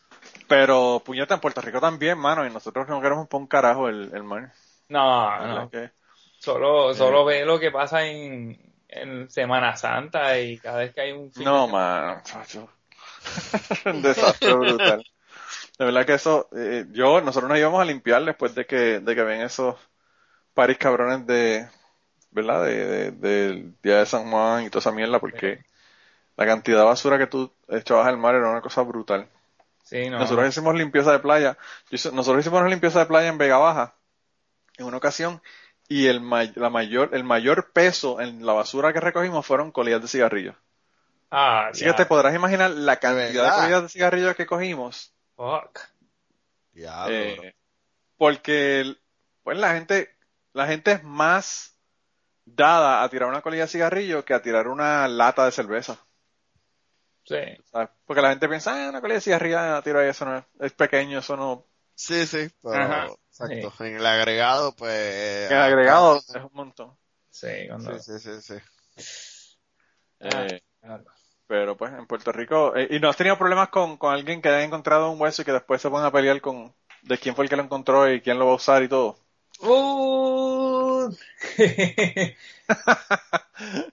[0.48, 4.24] Pero, puñeta, en Puerto Rico también, mano, y nosotros no queremos un carajo el, el
[4.24, 4.52] mar.
[4.90, 5.70] No, no.
[5.70, 5.92] Que-
[6.40, 8.58] Solo, solo ve lo que pasa en,
[8.90, 12.22] en Semana Santa y cada vez que hay un fin No, de mano.
[13.86, 15.04] Un desastre brutal.
[15.78, 19.16] De verdad que eso, eh, yo, nosotros nos íbamos a limpiar después de que, de
[19.16, 19.76] que ven esos
[20.54, 21.68] paris cabrones de,
[22.32, 22.66] ¿verdad?
[22.66, 25.64] De, de- del día de San Juan y toda esa mierda, porque
[26.38, 29.30] la cantidad de basura que tú echabas al mar era una cosa brutal.
[29.84, 30.20] Sí, no.
[30.20, 31.58] Nosotros hicimos limpieza de playa.
[31.92, 33.96] Yo nosotros hicimos una limpieza de playa en Vega Baja
[34.78, 35.42] en una ocasión
[35.90, 40.02] y el, may- la mayor, el mayor peso en la basura que recogimos fueron colillas
[40.02, 40.56] de cigarrillos.
[41.32, 41.92] Ah, Así ya.
[41.92, 45.14] que te podrás imaginar la cantidad de colillas de cigarrillos que cogimos.
[45.36, 45.80] Fuck.
[46.74, 47.56] Diablo, eh,
[48.18, 48.96] porque
[49.44, 50.10] pues la gente,
[50.54, 51.78] la gente es más
[52.46, 56.00] dada a tirar una colilla de cigarrillo que a tirar una lata de cerveza.
[57.24, 57.36] Sí.
[57.72, 57.90] ¿sabes?
[58.06, 60.46] Porque la gente piensa, ah, una colilla de cigarrillo, ah, tiro ahí, eso no es,
[60.60, 61.66] es pequeño, eso no.
[61.96, 63.08] Sí, sí, pero Ajá,
[63.40, 63.84] exacto.
[63.84, 65.52] En el agregado, pues.
[65.52, 66.98] El agregado es un montón.
[67.30, 67.98] Sí, cuando...
[68.00, 68.56] Sí, sí, sí, sí.
[70.22, 71.06] Ah, Eh, claro.
[71.48, 74.50] pero pues en Puerto Rico, eh, y no has tenido problemas con, con alguien que
[74.50, 77.46] haya encontrado un hueso y que después se ponga a pelear con de quién fue
[77.46, 79.18] el que lo encontró y quién lo va a usar y todo.
[79.62, 81.10] Uh,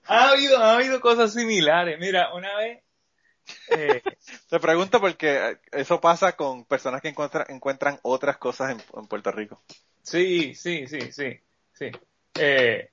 [0.06, 1.98] ha habido, ha habido cosas similares.
[1.98, 2.82] Mira, una vez,
[3.70, 4.02] eh,
[4.48, 9.31] Te pregunto porque eh, eso pasa con personas que encuentran, encuentran otras cosas en, Puerto
[9.32, 9.62] Rico.
[10.02, 11.40] sí, sí, sí, sí,
[11.73, 11.90] sí.
[12.39, 12.90] Eh,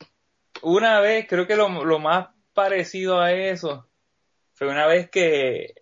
[0.61, 3.89] una vez, creo que lo, lo más parecido a eso
[4.53, 5.73] fue una vez que,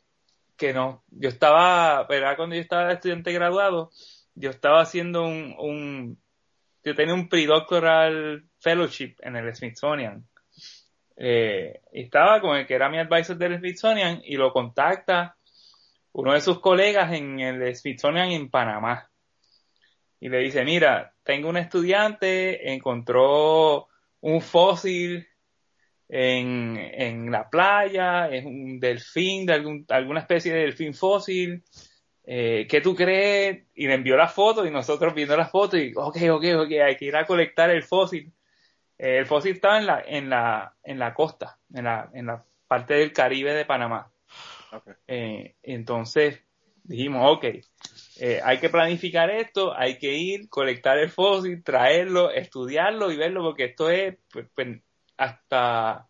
[0.57, 2.35] que no, yo estaba, ¿verdad?
[2.37, 3.91] Cuando yo estaba estudiante graduado,
[4.35, 6.21] yo estaba haciendo un, un
[6.83, 10.27] yo tenía un pre-doctoral fellowship en el Smithsonian.
[11.23, 15.37] Eh, estaba con el que era mi advisor del Smithsonian y lo contacta
[16.13, 19.07] uno de sus colegas en el Smithsonian en Panamá.
[20.19, 23.87] Y le dice, mira, tengo un estudiante, encontró
[24.21, 25.27] un fósil
[26.09, 31.63] en, en la playa, es un delfín, de alguna especie de delfín fósil.
[32.23, 33.67] Eh, ¿Qué tú crees?
[33.75, 36.95] Y le envió la foto y nosotros viendo la foto y, ok, ok, ok, hay
[36.97, 38.33] que ir a colectar el fósil.
[39.01, 42.93] El fósil estaba en la, en la, en la costa, en la, en la parte
[42.93, 44.11] del Caribe de Panamá.
[44.71, 44.93] Okay.
[45.07, 46.43] Eh, entonces
[46.83, 47.45] dijimos, ok,
[48.19, 53.41] eh, hay que planificar esto, hay que ir, colectar el fósil, traerlo, estudiarlo y verlo,
[53.41, 54.83] porque esto es pues, pues,
[55.17, 56.07] hasta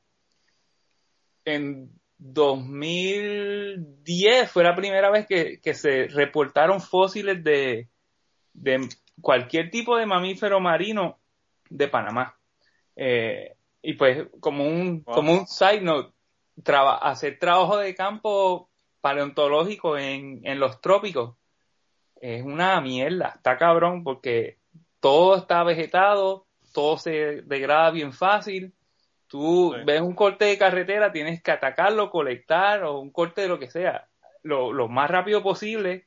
[1.45, 7.87] en 2010 fue la primera vez que, que se reportaron fósiles de,
[8.51, 8.89] de
[9.21, 11.21] cualquier tipo de mamífero marino
[11.69, 12.35] de Panamá.
[12.95, 15.15] Eh, y pues como un, Wow.
[15.15, 16.13] como un side note,
[16.63, 18.69] traba- hacer trabajo de campo
[19.01, 21.35] paleontológico en, en los trópicos
[22.21, 24.57] es una mierda, está cabrón porque
[24.99, 28.73] todo está vegetado, todo se degrada bien fácil.
[29.27, 29.81] Tú Sí.
[29.85, 33.71] ves un corte de carretera, tienes que atacarlo, colectar o un corte de lo que
[33.71, 34.07] sea,
[34.43, 36.05] lo, lo más rápido posible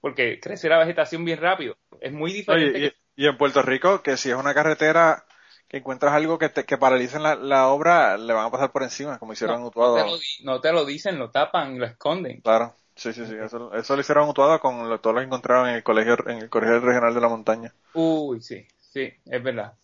[0.00, 1.76] porque crece la vegetación bien rápido.
[2.00, 2.78] Es muy diferente.
[2.78, 5.24] Oye, que- y, y en Puerto Rico, que si es una carretera
[5.68, 8.82] que encuentras algo que, te, que paralice la, la obra, le van a pasar por
[8.82, 9.92] encima, como hicieron en no, Utuado.
[9.92, 12.42] te lo, di- no te lo dicen, lo tapan, lo esconden.
[12.42, 15.26] Claro, sí, sí, sí, eso, eso lo hicieron en Utuado con lo, todo lo que
[15.26, 17.74] encontraron en el colegio, en el colegio regional de la montaña.
[17.92, 19.74] Uy, sí, sí, es verdad.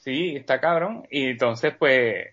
[0.00, 1.06] Sí, está cabrón.
[1.10, 2.28] Y entonces, pues,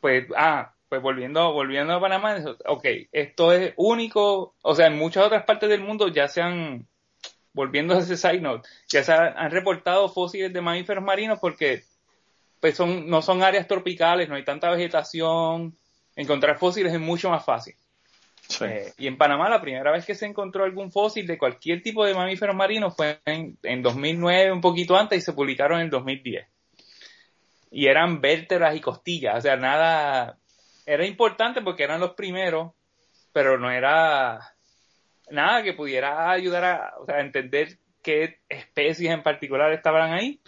[0.00, 2.36] pues, ah, pues volviendo, volviendo a Panamá,
[2.66, 6.86] ok, esto es único, o sea, en muchas otras partes del mundo ya se han,
[7.54, 11.84] volviendo a ese side note, ya se han reportado fósiles de mamíferos marinos porque
[12.64, 15.76] pues son, no son áreas tropicales, no hay tanta vegetación,
[16.16, 17.74] encontrar fósiles es mucho más fácil.
[18.48, 18.64] Sí.
[18.64, 22.06] Eh, y en Panamá la primera vez que se encontró algún fósil de cualquier tipo
[22.06, 26.48] de mamíferos marinos fue en, en 2009, un poquito antes, y se publicaron en 2010.
[27.70, 30.38] Y eran vértebras y costillas, o sea, nada,
[30.86, 32.72] era importante porque eran los primeros,
[33.34, 34.40] pero no era
[35.28, 40.40] nada que pudiera ayudar a, o sea, a entender qué especies en particular estaban ahí.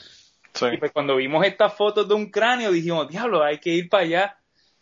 [0.56, 0.66] Sí.
[0.72, 4.02] Y pues cuando vimos estas fotos de un cráneo dijimos, diablo, hay que ir para
[4.02, 4.38] allá.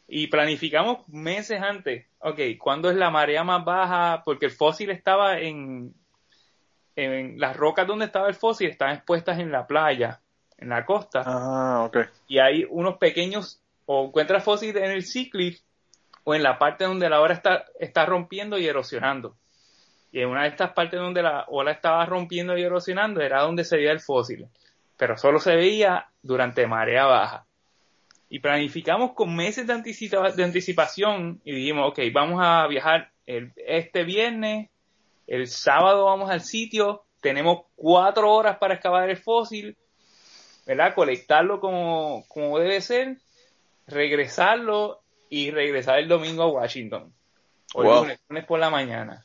[0.06, 2.06] Y planificamos meses antes.
[2.18, 4.22] Ok, ¿cuándo es la marea más baja?
[4.24, 5.94] Porque el fósil estaba en,
[6.96, 10.20] en las rocas donde estaba el fósil, estaban expuestas en la playa,
[10.58, 11.22] en la costa.
[11.24, 11.98] Ah, ok.
[12.28, 15.60] Y hay unos pequeños, o encuentras fósiles en el sea cliff
[16.24, 19.36] o en la parte donde la ola está, está rompiendo y erosionando.
[20.10, 23.64] Y en una de estas partes donde la ola estaba rompiendo y erosionando era donde
[23.64, 24.48] se veía el fósil.
[24.96, 27.46] Pero solo se veía durante marea baja.
[28.28, 33.52] Y planificamos con meses de, anticipa- de anticipación y dijimos, ok, vamos a viajar el,
[33.56, 34.70] este viernes,
[35.26, 39.76] el sábado vamos al sitio, tenemos cuatro horas para excavar el fósil,
[40.66, 40.94] ¿verdad?
[40.94, 43.18] Colectarlo como, como debe ser,
[43.86, 47.12] regresarlo y regresar el domingo a Washington.
[47.74, 48.00] O el Wow.
[48.02, 49.24] lunes, lunes por la mañana.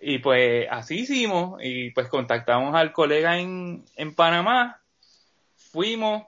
[0.00, 4.80] Y pues así hicimos y pues contactamos al colega en, en Panamá,
[5.56, 6.24] fuimos,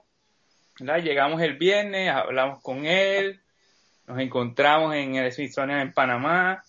[0.79, 1.01] ¿verdad?
[1.01, 3.41] llegamos el viernes, hablamos con él,
[4.07, 6.63] nos encontramos en el Smithsonian en Panamá,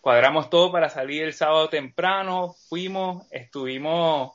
[0.00, 4.32] cuadramos todo para salir el sábado temprano, fuimos, estuvimos,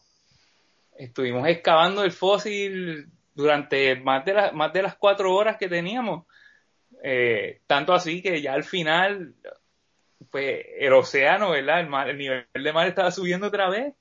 [0.98, 6.26] estuvimos excavando el fósil durante más de, las más de las cuatro horas que teníamos.
[7.03, 9.36] Eh, tanto así que ya al final,
[10.31, 11.79] pues el océano, ¿verdad?
[11.81, 13.93] El, mar- el nivel del mar estaba subiendo otra vez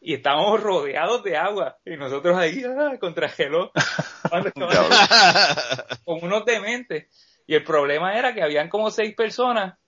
[0.00, 3.28] y estábamos rodeados de agua y nosotros ahí ah, contra
[4.48, 7.06] estábamos como unos dementes.
[7.46, 9.78] Y el problema era que habían como seis personas,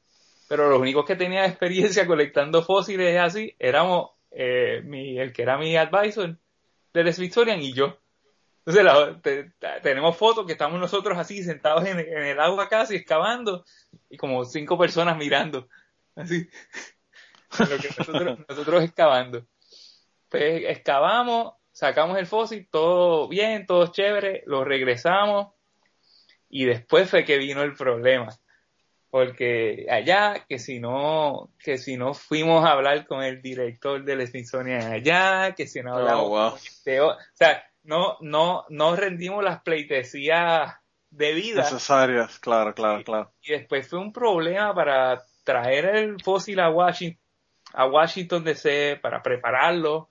[0.49, 5.59] pero los únicos que tenían experiencia colectando fósiles así éramos eh, mi, el que era
[5.59, 6.39] mi advisor
[6.95, 7.99] del Smithsonian y yo.
[8.69, 12.69] Entonces la- te- te- tenemos fotos que estamos nosotros así sentados en, en el agua
[12.69, 13.65] casi excavando
[14.11, 15.69] y como cinco personas mirando.
[16.15, 16.47] Así.
[17.61, 19.47] En lo que nosotros, nosotros excavando.
[20.29, 25.55] Pues excavamos, sacamos el fósil, todo bien, todo chévere, lo regresamos
[26.51, 28.37] y después fue que vino el problema.
[29.09, 34.27] Porque allá, que si no, que si no fuimos a hablar con el director del
[34.27, 36.59] Smithsonian allá, que si no hablamos Oh, wow.
[36.85, 40.75] de o sea, no, no, no rendimos las pleitesías
[41.09, 41.73] debidas.
[41.73, 43.33] Necesarias, claro, claro, claro.
[43.41, 47.19] Y después fue un problema para traer el fósil a Washington,
[47.73, 50.11] a Washington DC para prepararlo.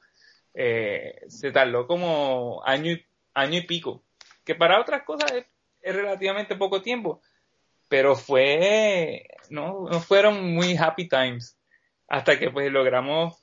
[0.56, 3.06] Eh, se tardó como año y,
[3.36, 4.04] año y pico.
[4.44, 5.45] Que para otras cosas es,
[5.84, 7.22] es relativamente poco tiempo.
[7.88, 11.56] Pero fue, no, no fueron muy happy times.
[12.08, 13.38] Hasta que pues logramos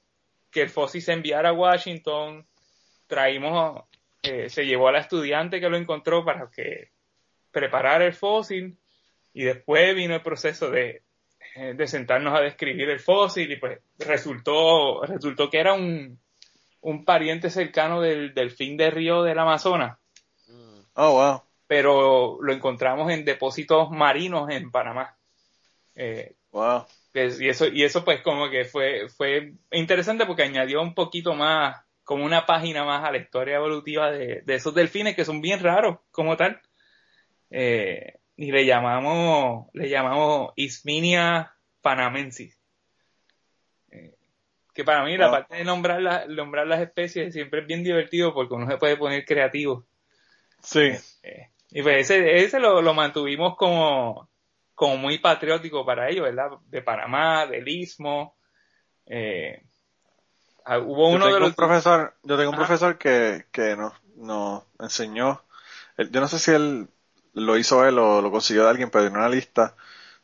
[0.51, 2.45] que el fósil se enviara a Washington.
[3.07, 3.85] Traímos,
[4.25, 6.91] eh, se llevó a la estudiante que lo encontró para que
[7.51, 8.77] preparara el fósil
[9.33, 11.03] y después vino el proceso de,
[11.57, 16.19] eh, de sentarnos a describir el fósil y pues resultó, resultó que era un,
[16.81, 19.99] un pariente cercano del delfín de río del Amazonas,
[20.97, 21.43] Oh, wow.
[21.67, 25.17] pero lo encontramos en depósitos marinos en Panamá.
[25.97, 26.87] Eh, Wow.
[27.13, 31.35] pues, y eso, y eso pues como que fue, fue interesante porque añadió un poquito
[31.35, 35.41] más, como una página más a la historia evolutiva de, de esos delfines que son
[35.41, 36.61] bien raros como tal.
[37.51, 42.59] Eh, y le llamamos, le llamamos Isminia panamensis.
[43.91, 44.15] Eh,
[44.75, 45.31] que para mí la Ah.
[45.31, 48.97] parte de nombrar, la- nombrar las especies siempre es bien divertido porque uno se puede
[48.97, 49.85] poner creativo.
[50.61, 50.91] Sí.
[51.23, 54.29] Eh, y pues ese, ese lo, lo mantuvimos como,
[54.75, 56.51] como muy patriótico para ellos, ¿verdad?
[56.67, 58.37] De Panamá, del Istmo.
[59.07, 59.63] Eh,
[60.65, 61.51] ah, hubo Yo uno tengo de los...
[61.51, 62.57] un profesor, yo tengo un Ajá.
[62.57, 65.43] profesor que, que nos, nos enseñó,
[65.97, 66.89] él- yo no sé si él
[67.35, 69.77] lo hizo él o lo consiguió de alguien, pero en una lista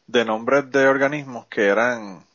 [0.07, 2.27] de nombres de organismos que eran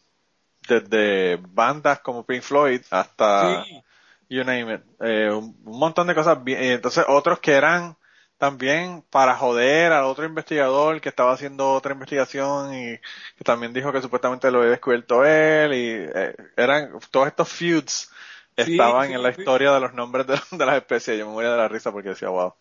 [0.68, 3.84] desde bandas como Pink Floyd hasta Sí,
[4.30, 7.98] you name it, eh, un, un montón de cosas bien, y entonces otros que eran
[8.38, 12.98] también para joder al otro investigador que estaba haciendo otra investigación y
[13.38, 18.12] que también dijo que supuestamente lo había descubierto él y eh, eran todos estos feuds
[18.56, 19.41] estaban sí, en la sí.
[19.41, 21.18] historia de los nombres de, de las especies.
[21.18, 22.53] Yo me moría de la risa porque decía, wow.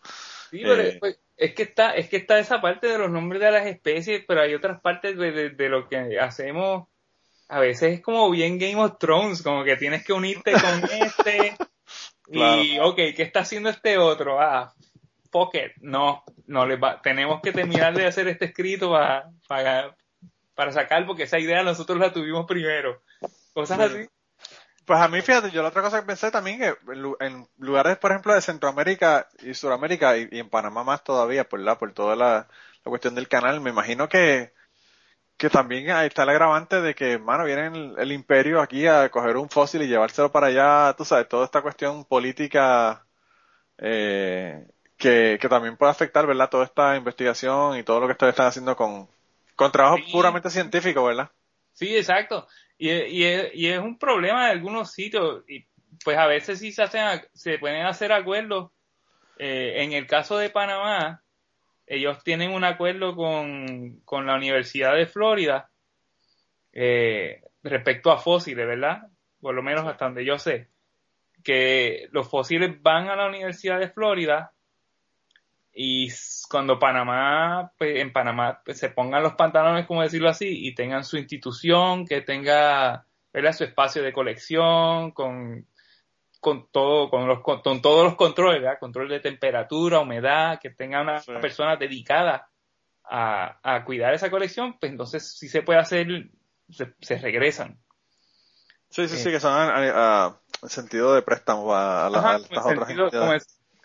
[0.49, 0.97] sí, pero Eh.
[0.99, 4.23] pues, es que está, es que está esa parte de los nombres de las especies,
[4.27, 6.87] pero hay otras partes de, de- de lo que hacemos
[7.49, 11.55] a veces es como bien Game of Thrones, como que tienes que unirte con este
[12.27, 14.39] y, ok, ¿qué está haciendo este otro?
[14.41, 14.73] Ah,
[15.35, 15.73] fuck it.
[15.81, 19.95] No, no le va, tenemos que terminar de hacer este escrito para, para,
[20.53, 23.01] para sacar, porque esa idea nosotros la tuvimos primero.
[23.53, 24.07] Cosas así.
[24.85, 26.73] Pues a mí, fíjate, yo la otra cosa que pensé también que
[27.19, 31.77] en lugares, por ejemplo, de Centroamérica y Sudamérica y, en Panamá más todavía, por la,
[31.77, 32.47] por toda la,
[32.85, 34.53] la cuestión del canal, me imagino que,
[35.37, 39.35] que también ahí está el agravante de que, mano, viene el, imperio aquí a coger
[39.35, 43.05] un fósil y llevárselo para allá, tú sabes, toda esta cuestión política
[43.79, 44.67] eh,
[44.97, 46.49] que, que también puede afectar, ¿verdad?
[46.49, 49.07] Toda esta investigación y todo lo que ustedes están haciendo con,
[49.55, 51.29] con trabajo puramente científico, ¿verdad?
[51.73, 52.47] Sí, exacto.
[52.77, 55.43] Y, y, y, es un problema de algunos sitios.
[55.47, 55.65] Y
[56.03, 58.71] pues a veces sí se hacen, se pueden hacer acuerdos.
[59.37, 61.21] Eh, en el caso de Panamá,
[61.85, 65.69] ellos tienen un acuerdo con, con la Universidad de Florida
[66.71, 69.03] eh, respecto a fósiles, ¿verdad?
[69.41, 70.69] Por lo menos hasta donde yo sé.
[71.43, 74.54] Que los fósiles van a la Universidad de Florida
[75.77, 76.07] y
[76.49, 81.03] cuando Panamá, pues, en Panamá pues, se pongan los pantalones, como decirlo así, y tengan
[81.03, 83.51] su institución, que tenga ¿verdad?
[83.51, 85.67] su espacio de colección, con,
[86.39, 88.79] con todo, con, los, con, todos los controles, ¿verdad?
[88.79, 92.47] control de temperatura, humedad, que tenga una persona dedicada
[93.03, 96.29] a, a, cuidar esa colección, pues entonces si se puede hacer,
[96.69, 97.77] se, regresan.
[98.89, 102.89] Sí, sí, sí, que son en sentido de préstamo a, las otras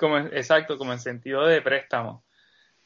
[0.00, 2.24] como, exacto, como en sentido de préstamo.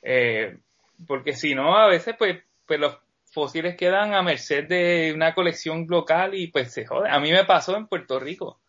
[0.02, 0.58] Eh,
[1.06, 2.98] porque si no, a veces pues, pues los
[3.32, 7.08] fósiles quedan a merced de una colección local y pues se jode.
[7.08, 8.60] A mí me pasó en Puerto Rico.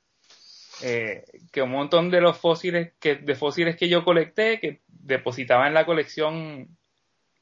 [0.83, 1.23] Eh,
[1.53, 5.73] que un montón de los fósiles que de fósiles que yo colecté que depositaba en
[5.73, 6.77] la colección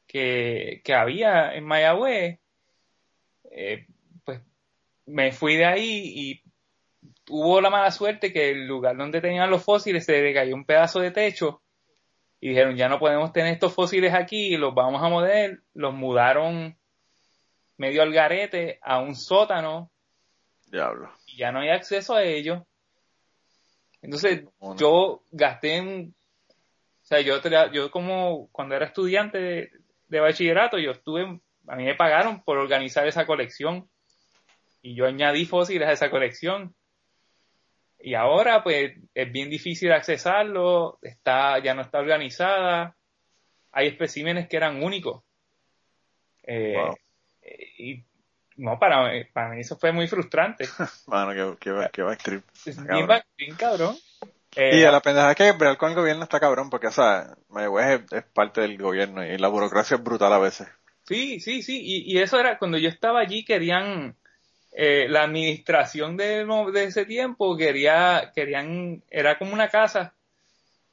[0.06, 2.38] que, que había en Mayagüez
[3.50, 3.88] eh,
[4.24, 4.40] pues
[5.08, 6.43] me fui de ahí y
[7.30, 10.66] hubo la mala suerte que el lugar donde tenían los fósiles se le cayó un
[10.66, 11.62] pedazo de techo
[12.40, 16.78] y dijeron ya no podemos tener estos fósiles aquí, los vamos a mover, los mudaron
[17.78, 19.92] medio al garete a un sótano.
[20.66, 21.10] Diablo.
[21.28, 22.62] Y ya no hay acceso a ellos.
[24.02, 24.44] Entonces
[24.76, 26.14] yo gasté en,
[26.50, 27.40] o sea, yo,
[27.72, 29.72] yo como cuando era estudiante de,
[30.10, 33.90] de bachillerato, yo estuve, a mí me pagaron por organizar esa colección
[34.82, 36.76] y yo añadí fósiles a esa colección
[38.04, 42.98] y ahora, pues, es bien difícil accesarlo, está, ya no está organizada.
[43.72, 45.24] Hay especímenes que eran únicos.
[46.44, 46.76] Eh,
[47.78, 48.04] y
[48.58, 50.66] no, para, para mí eso fue muy frustrante.
[51.08, 52.18] Mano, que, va, que va
[52.66, 53.08] bien,
[53.38, 53.96] bien cabrón.
[54.58, 57.38] Eh, y a la pendeja que ver con el gobierno está cabrón, porque, o sea,
[57.48, 60.68] Mayagüez es, es, parte del gobierno y la burocracia es brutal a veces.
[61.06, 61.80] Sí, sí, sí.
[61.82, 64.18] Y, y eso era, cuando yo estaba allí, querían
[64.76, 70.16] eh, la administración de, de, ese tiempo quería, querían, era como una casa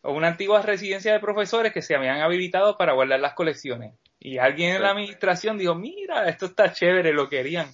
[0.02, 3.94] o una antigua residencia de profesores que se habían habilitado para guardar las colecciones.
[4.19, 7.70] Y alguien en la administración dijo, mira, esto está chévere, lo querían.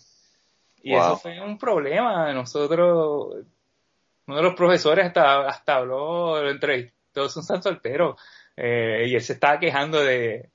[0.80, 2.32] Y eso fue un problema.
[2.32, 3.44] Nosotros,
[4.26, 8.20] uno de los profesores hasta, hasta habló, lo entrevistó, todos son solteros.
[8.56, 10.50] Eh, y él se estaba quejando de,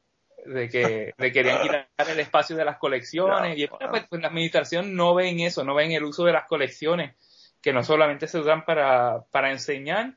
[0.45, 4.95] de que de querían quitar el espacio de las colecciones y pues, pues, la administración
[4.95, 7.15] no ven eso, no ven el uso de las colecciones
[7.61, 10.15] que no solamente se usan para, para enseñar,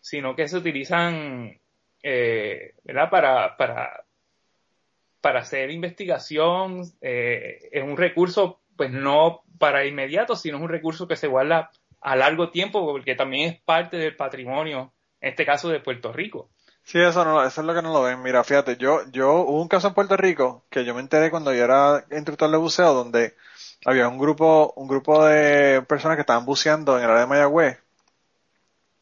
[0.00, 1.58] sino que se utilizan
[2.02, 3.10] eh, ¿verdad?
[3.10, 4.04] Para, para,
[5.20, 11.06] para hacer investigación, eh, es un recurso pues no para inmediato, sino es un recurso
[11.06, 11.70] que se guarda
[12.00, 16.50] a largo tiempo porque también es parte del patrimonio, en este caso de Puerto Rico.
[16.84, 18.22] Sí, eso no, eso es lo que no lo ven.
[18.22, 21.52] Mira, fíjate, yo, yo, hubo un caso en Puerto Rico que yo me enteré cuando
[21.54, 23.36] yo era instructor de buceo donde
[23.84, 27.78] había un grupo, un grupo de personas que estaban buceando en el área de Mayagüez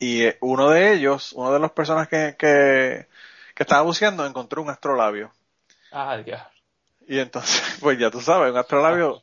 [0.00, 3.06] y eh, uno de ellos, uno de las personas que, que,
[3.54, 5.30] que estaba buceando encontró un astrolabio.
[5.92, 6.50] Ah, ya.
[7.06, 9.22] Y entonces, pues ya tú sabes, un astrolabio,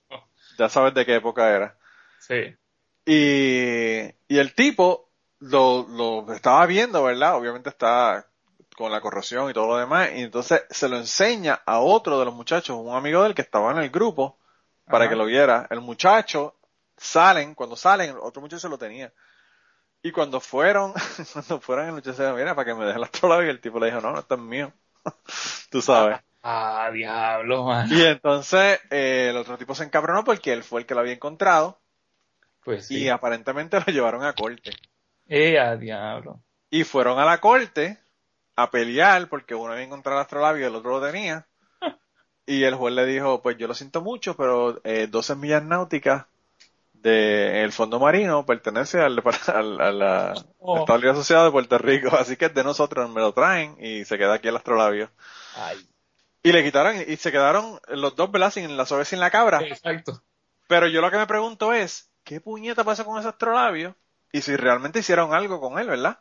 [0.58, 1.76] ya sabes de qué época era.
[2.20, 2.56] Sí.
[3.06, 5.10] Y, y el tipo
[5.40, 7.36] lo, lo estaba viendo, ¿verdad?
[7.36, 8.27] Obviamente está
[8.78, 12.26] con la corrosión y todo lo demás, y entonces se lo enseña a otro de
[12.26, 14.38] los muchachos, un amigo del que estaba en el grupo,
[14.86, 15.66] para que lo viera.
[15.72, 16.56] El muchacho,
[16.96, 19.12] salen, cuando salen, el otro muchacho lo tenía.
[20.04, 20.94] Y cuando fueron,
[21.34, 23.80] cuando fueron el muchacho dijo, mira, para que me deje la trola, y el tipo
[23.80, 24.72] le dijo, no, no, esto es mío.
[25.72, 26.20] Tú sabes.
[26.50, 27.90] Ah, diablo, man.
[27.92, 31.12] Y entonces eh, el otro tipo se encabronó porque él fue el que lo había
[31.12, 31.78] encontrado.
[32.64, 33.00] Pues sí.
[33.00, 34.72] Y aparentemente lo llevaron a corte.
[35.28, 36.40] Eh, a diablo.
[36.70, 38.00] Y fueron a la corte
[38.58, 41.48] a pelear porque uno había encontrado el astrolabio y el otro lo tenía.
[42.46, 46.26] Y el juez le dijo, pues yo lo siento mucho, pero eh, 12 millas náuticas
[46.94, 50.80] de el fondo marino pertenece al, al- a la Oh.
[50.80, 54.18] Estado Asociado de Puerto Rico, así que es de nosotros, me lo traen y se
[54.18, 55.10] queda aquí el astrolabio.
[55.56, 55.88] Ay,
[56.44, 58.52] Y le quitaron, y se quedaron los dos, ¿verdad?
[58.52, 59.62] Sin la suave sin la cabra.
[59.62, 60.22] exacto.
[60.68, 63.96] Pero yo lo que me pregunto es, ¿qué puñeta pasa con ese astrolabio?
[64.34, 66.20] Y si realmente hicieron algo con él, ¿verdad?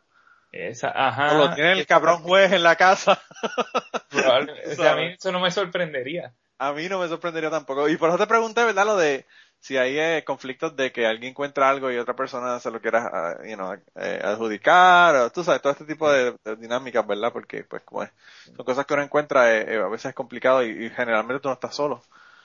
[0.57, 1.35] Esa, ajá.
[1.35, 3.21] o lo tiene el cabrón juez en la casa.
[4.11, 6.33] Probable- o sea, a mí eso no me sorprendería.
[6.59, 7.89] A mí no me sorprendería tampoco.
[7.89, 8.87] Y por eso te pregunté, ¿verdad?
[8.87, 9.27] Lo de
[9.61, 13.11] si hay eh, conflictos de que alguien encuentra algo y otra persona se lo quiera,
[13.13, 17.33] ah, you know, eh, adjudicar, o tú sabes, todo este tipo de, de dinámicas, ¿verdad?
[17.33, 18.11] Porque, pues, como es,
[18.57, 21.55] son cosas que uno encuentra, eh, a veces es complicado y, y generalmente tú no
[21.55, 22.03] estás solo.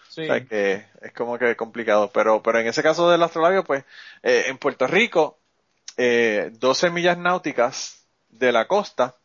[0.10, 0.24] Sí.
[0.24, 2.12] O sea, que es como que complicado.
[2.14, 3.86] Pero, pero en ese caso del astrolabio, pues,
[4.24, 5.38] en Puerto Rico,
[5.98, 8.01] eh, 12 millas náuticas
[8.32, 9.16] de la costa,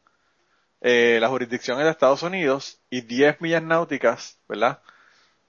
[0.81, 4.81] eh, la jurisdicción es de Estados Unidos, y 10 millas náuticas, ¿verdad?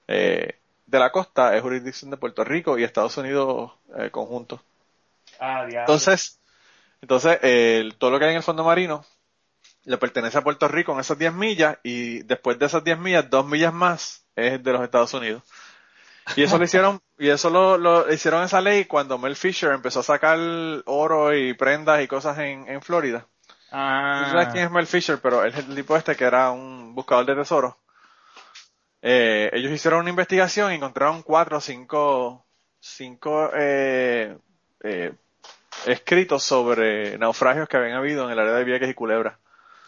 [0.08, 0.58] Eh,
[0.88, 4.62] de la costa es jurisdicción de Puerto Rico y Estados Unidos eh, conjunto.
[5.38, 5.66] Ah.
[5.70, 6.40] Entonces,
[7.02, 9.04] entonces eh, todo lo que hay en el fondo marino
[9.84, 13.28] le pertenece a Puerto Rico en esas 10 millas y después de esas 10 millas,
[13.28, 15.42] 2 millas más es de los Estados Unidos.
[16.36, 20.00] Y eso lo hicieron, y eso lo, lo hicieron esa ley cuando Mel Fisher empezó
[20.00, 20.38] a sacar
[20.86, 23.26] oro y prendas y cosas en, en Florida.
[23.70, 26.50] Ah, No sabes quién es Mel Fisher, pero él es el tipo este que era
[26.50, 27.74] un buscador de tesoros.
[29.02, 32.44] Eh, ellos hicieron una investigación y encontraron cuatro o cinco,
[32.80, 34.36] cinco eh,
[34.82, 35.12] eh,
[35.86, 39.38] escritos sobre naufragios que habían habido en el área de Vieques y Culebra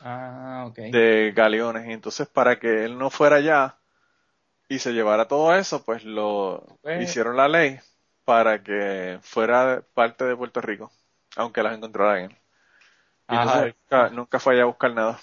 [0.02, 1.89] ah, de galeones.
[1.89, 3.77] Y entonces para que él no fuera allá
[4.69, 7.81] y se llevara todo eso, pues lo Pues- hicieron la ley
[8.24, 10.93] para que fuera parte de Puerto Rico,
[11.35, 12.36] aunque las encontraran él.
[13.39, 13.65] Ajá.
[13.66, 15.19] nunca, nunca fue allá a buscar nada.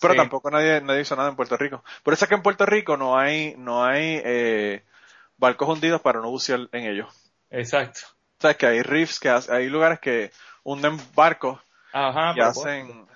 [0.00, 0.18] Pero Sí.
[0.18, 1.84] tampoco nadie, nadie hizo nada en Puerto Rico.
[2.02, 4.84] Por eso es que en Puerto Rico no hay, no hay eh,
[5.36, 7.32] barcos hundidos para no bucear en ellos.
[7.50, 8.00] Exacto.
[8.40, 10.32] Sabes que hay reefs, que hay lugares que
[10.64, 11.60] hunden barcos
[11.92, 13.06] Ajá, y hacen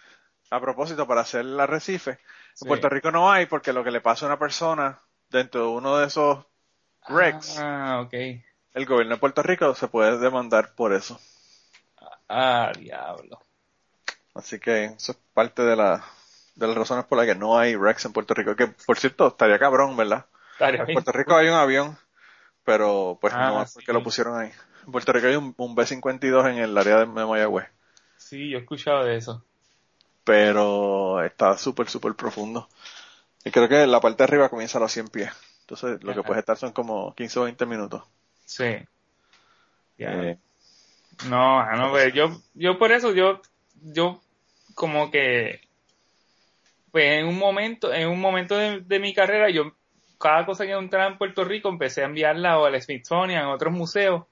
[0.51, 2.19] a propósito para hacer el arrecife.
[2.55, 2.65] Sí.
[2.65, 4.99] En Puerto Rico no hay porque lo que le pasa a una persona
[5.29, 6.47] dentro de uno de esos
[7.09, 8.15] wrecks, Ah, ok.
[8.75, 11.19] el gobierno de Puerto Rico se puede demandar por eso.
[12.29, 13.41] Ah, diablo.
[14.39, 16.05] Así que eso es parte de la
[16.55, 18.57] de las razones por las que no hay wrecks en Puerto Rico.
[18.57, 20.27] Que por cierto, estaría cabrón, ¿verdad?
[20.53, 20.93] Estaría En.
[20.95, 21.99] Puerto Rico hay un avión,
[22.65, 23.75] pero pues Ah, no es sí.
[23.75, 24.53] porque lo pusieron ahí.
[24.87, 27.69] En Puerto Rico hay un, un B-52 en el área de Mayagüez,
[28.17, 29.45] Sí, yo he escuchado de eso.
[30.25, 32.69] pero está súper, súper profundo.
[33.45, 35.33] Y creo que la parte de arriba comienza a los 100 pies.
[35.63, 38.05] Entonces lo que puedes estar son como 15 o 20 minutos.
[38.45, 38.79] Sí.
[39.99, 40.13] Ya.
[40.13, 40.39] Eh,
[41.29, 43.41] No, no, pues yo, yo por eso, yo,
[43.83, 44.21] yo
[44.79, 45.61] como que,
[46.93, 49.75] pues en un momento, en un momento de, de mi carrera, yo,
[50.19, 53.75] cada cosa que entraba en Puerto Rico, empecé a enviarla o al Smithsonian, a otros
[53.75, 54.25] museos,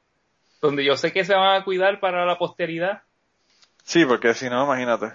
[0.62, 3.02] donde yo sé que se van a cuidar para la posteridad.
[3.82, 5.12] sí, porque si no, imagínate.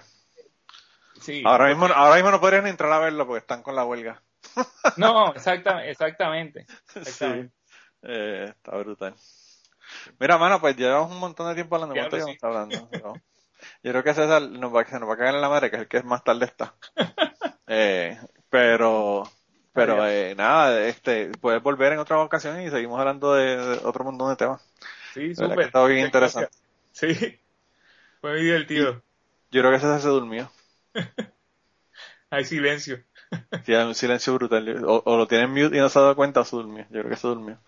[1.18, 1.42] Sí.
[1.46, 4.20] Ahora mismo, ahora mismo no podrían entrar a verlo porque están con la huelga.
[4.98, 6.66] No, exactamente, exactamente.
[7.04, 7.48] Sí.
[8.02, 9.14] Eh, está brutal.
[10.18, 11.94] Mira, mano, pues llevamos un montón de tiempo hablando.
[11.94, 12.88] ¿Cuánto llevamos hablando?
[13.02, 13.14] No.
[13.82, 15.76] Yo creo que César nos va, se nos va a cagar en la madre, que
[15.76, 16.74] es el que más tarde está.
[17.74, 18.18] Eh,
[18.50, 19.22] pero,
[19.72, 24.04] pero eh, nada, este, puedes volver en otra ocasión y seguimos hablando de, de otro
[24.04, 24.62] montón de temas.
[25.14, 25.66] Sí, súper.
[25.66, 26.50] está bien Muchas interesante.
[26.50, 26.62] gracias.
[26.92, 27.40] Sí.
[28.20, 29.04] Fue muy divertido.
[29.52, 30.50] Yo creo que César se durmió.
[32.30, 33.04] Hay silencio.
[33.64, 34.84] Tiene un silencio brutal.
[34.84, 36.84] O, o lo tiene en mute y no se ha dado cuenta o se durmió.
[36.90, 37.58] Yo creo que se durmió.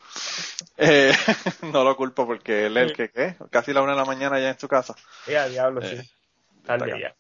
[0.77, 1.13] Eh,
[1.73, 3.37] no lo culpo porque él es el que, ¿qué?
[3.51, 4.95] Casi la una de la mañana ya en su casa.
[5.27, 6.11] Ya, diablo, Eh, sí.
[6.65, 7.15] Tarde ya.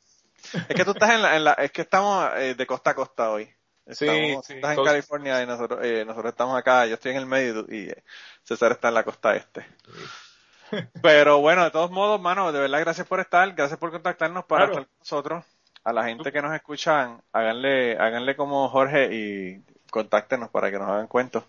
[0.68, 2.94] Es que tú estás en la, en la es que estamos eh, de costa a
[2.94, 3.46] costa hoy.
[3.90, 4.90] Sí, Estamos, sí, estás en costa.
[4.92, 8.02] California y nosotros, eh, nosotros estamos acá, yo estoy en el medio y, eh,
[8.42, 9.66] César está en la costa este.
[11.02, 14.66] Pero bueno, de todos modos, mano, de verdad gracias por estar, gracias por contactarnos para
[14.66, 14.72] Claro.
[14.82, 15.44] estar con nosotros.
[15.84, 20.88] A la gente que nos escuchan, háganle, háganle como Jorge y contáctenos para que nos
[20.88, 21.44] hagan cuentos.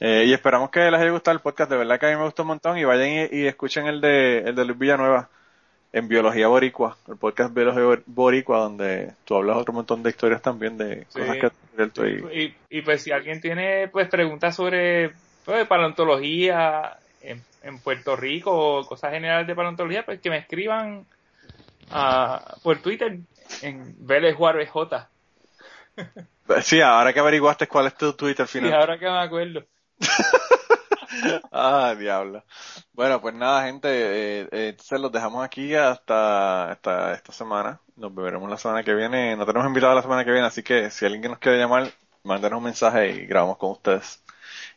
[0.00, 2.24] Eh, y esperamos que les haya gustado el podcast, de verdad que a mí me
[2.24, 5.28] gustó un montón y vayan y, y escuchen el de, el de Luis Villanueva
[5.92, 10.42] en Biología Boricua, el podcast Biología Bor- Boricua, donde tú hablas otro montón de historias
[10.42, 11.20] también de Sí.
[11.20, 11.50] cosas que
[12.32, 15.12] y Y, y pues si alguien tiene pues preguntas sobre
[15.44, 21.06] pues, paleontología en, en Puerto Rico o cosas generales de paleontología, pues que me escriban
[22.62, 23.18] por Twitter
[23.62, 25.08] en Vélez Juárez J.
[26.62, 28.74] Sí, ahora que averiguaste cuál es tu Twitter final.
[28.74, 29.64] ahora que me acuerdo.
[31.52, 32.44] Ah, diablo.
[32.92, 37.80] Bueno, pues nada, gente, eh, eh, entonces los dejamos aquí hasta, hasta esta semana.
[37.96, 39.36] Nos veremos la semana que viene.
[39.36, 41.88] No tenemos invitado la semana que viene, así que si alguien nos quiere llamar,
[42.24, 44.22] mándenos un mensaje y grabamos con ustedes.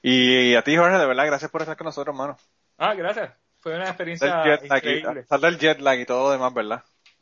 [0.02, 2.38] Y, a ti, Jorge, de verdad, gracias por estar con nosotros, hermano.
[2.78, 3.32] Ah, gracias.
[3.60, 5.26] Fue una experiencia increíble.
[5.26, 6.84] sal del jet lag y todo lo demás, ¿verdad?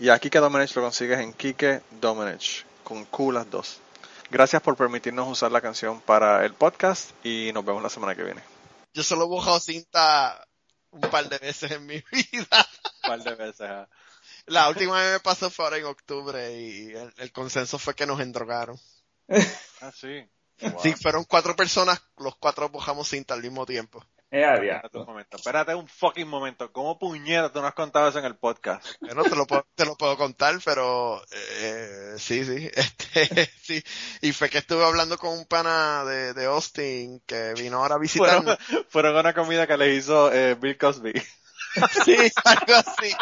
[0.00, 2.64] Y a Kike Domenech lo consigues en Kike Domenech.
[2.82, 3.80] Con Q las dos.
[4.30, 8.24] Gracias por permitirnos usar la canción para el podcast y nos vemos la semana que
[8.24, 8.42] viene.
[8.94, 10.48] Yo solo he bajado cinta
[10.90, 12.66] un par de veces en mi vida.
[13.04, 13.68] Un par de veces.
[14.46, 18.06] La última vez me pasó fue ahora en octubre y el, el consenso fue que
[18.06, 18.80] nos endrogaron.
[19.82, 20.26] Ah, sí.
[20.62, 20.80] Wow.
[20.82, 24.02] Sí, fueron cuatro personas, los cuatro bajamos cinta al mismo tiempo.
[24.32, 26.70] Eh, Espérate un momento, espérate un fucking momento.
[26.70, 28.86] ¿Cómo puñeta tú no has contado eso en el podcast?
[29.00, 33.82] Bueno, te lo puedo, te lo puedo contar, pero eh, sí, sí, este, sí.
[34.20, 37.98] Y fue que estuve hablando con un pana de, de Austin que vino ahora a
[37.98, 38.58] Fueron, visitarnos.
[38.88, 41.12] fueron a una comida que le hizo eh, Bill Cosby.
[42.04, 43.14] Sí, algo así.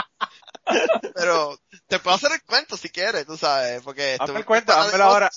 [1.14, 5.02] Pero te puedo hacer el cuento si quieres, tú sabes, porque Hazme el cuento, de
[5.02, 5.30] ahora.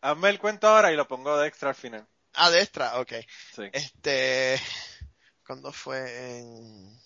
[0.00, 2.06] Hazme el cuento ahora y lo pongo de extra al final.
[2.32, 3.12] Ah, de extra, ok.
[3.54, 3.62] Sí.
[3.72, 4.58] Este,
[5.46, 6.38] ¿cuándo fue?
[6.38, 7.00] En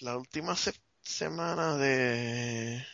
[0.00, 2.84] la última se- semana de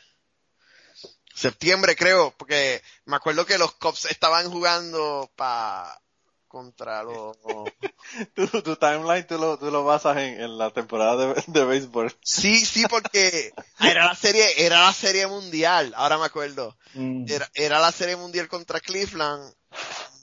[1.35, 5.99] septiembre, creo, porque me acuerdo que los Cubs estaban jugando pa
[6.47, 7.37] contra los
[8.35, 12.15] Tu, tu timeline tú lo, tú lo basas en, en la temporada de, de béisbol.
[12.23, 16.77] Sí, sí, porque era la serie, era la serie mundial, ahora me acuerdo.
[16.93, 17.25] Mm.
[17.27, 19.55] Era, era la serie mundial contra Cleveland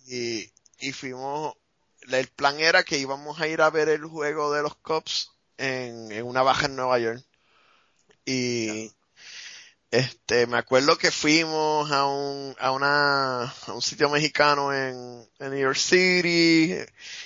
[0.08, 1.56] y, y fuimos,
[2.12, 6.12] el plan era que íbamos a ir a ver el juego de los Cubs en,
[6.12, 7.24] en una baja en Nueva York.
[8.26, 8.92] Y
[9.92, 15.50] este, me acuerdo que fuimos a un, a una, a un sitio mexicano en, en
[15.50, 16.76] New York City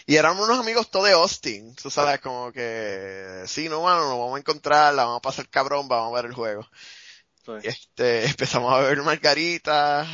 [0.05, 4.11] y eran unos amigos todos de Austin, tú sabes, como que, sí, no, bueno, nos
[4.11, 6.65] vamos a encontrar, la vamos a pasar cabrón, vamos a ver el juego.
[7.45, 7.51] Sí.
[7.63, 10.07] Este, empezamos a beber margaritas,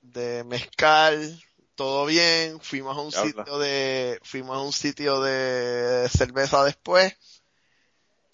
[0.00, 1.42] de mezcal,
[1.74, 7.14] todo bien, fuimos a un sitio de, fuimos a un sitio de cerveza después,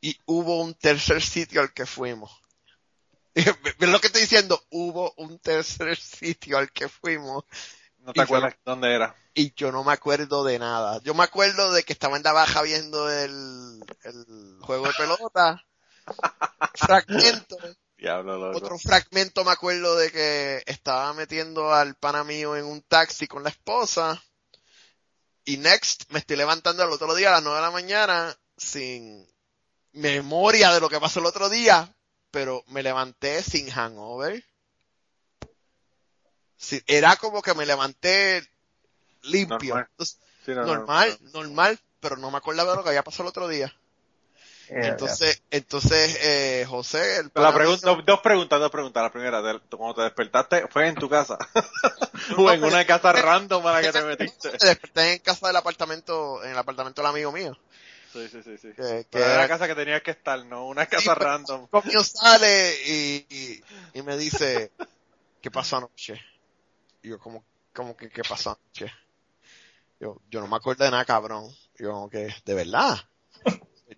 [0.01, 2.31] y hubo un tercer sitio al que fuimos.
[3.35, 4.63] ¿Ves lo que estoy diciendo?
[4.71, 7.45] Hubo un tercer sitio al que fuimos,
[7.99, 9.15] ¿No te yo acuerdas dónde era?
[9.35, 11.01] y yo no me acuerdo de nada.
[11.03, 15.65] Yo me acuerdo de que estaba en la baja viendo el, el juego de pelota,
[16.75, 17.57] fragmento,
[18.01, 18.57] Diablo, loco.
[18.59, 23.43] otro fragmento me acuerdo de que estaba metiendo al pana mío en un taxi con
[23.43, 24.23] la esposa.
[25.45, 29.29] Y next, me estoy levantando el otro día a las 9 de la mañana sin
[29.93, 31.95] memoria de lo que pasó el otro día,
[32.31, 34.45] pero me levanté sin hangover.
[36.57, 38.49] Sí, era como que me levanté
[39.23, 39.75] limpio.
[39.75, 39.89] Normal.
[39.91, 41.43] Entonces, Sí, no, no, normal, no.
[41.43, 43.75] normal, pero no me acordaba de lo que había pasado el otro día.
[44.73, 49.03] Eh, Entonces, entonces, eh, José, el La pregunta, dos preguntas, dos preguntas.
[49.03, 51.37] La primera, de- cuando te despertaste, ¿fue en tu casa?
[52.39, 54.51] O en no, una casa me- random a la que te metiste.
[54.61, 57.57] me desperté en casa del apartamento, en el apartamento del amigo mío.
[58.13, 58.69] Sí, sí, sí, sí.
[58.77, 61.67] Que, era la casa que tenías que estar, no una casa Sí, pues, random.
[61.69, 63.65] conmigo sale y, y,
[63.99, 64.73] y me dice,
[65.41, 66.21] ¿qué pasó anoche?
[67.03, 67.45] Y yo, como,
[67.75, 68.93] como que, ¿qué pasó anoche?
[70.01, 71.47] Yo, yo no me acuerdo de nada, cabrón.
[71.79, 72.99] Y yo, como que, ¿de verdad?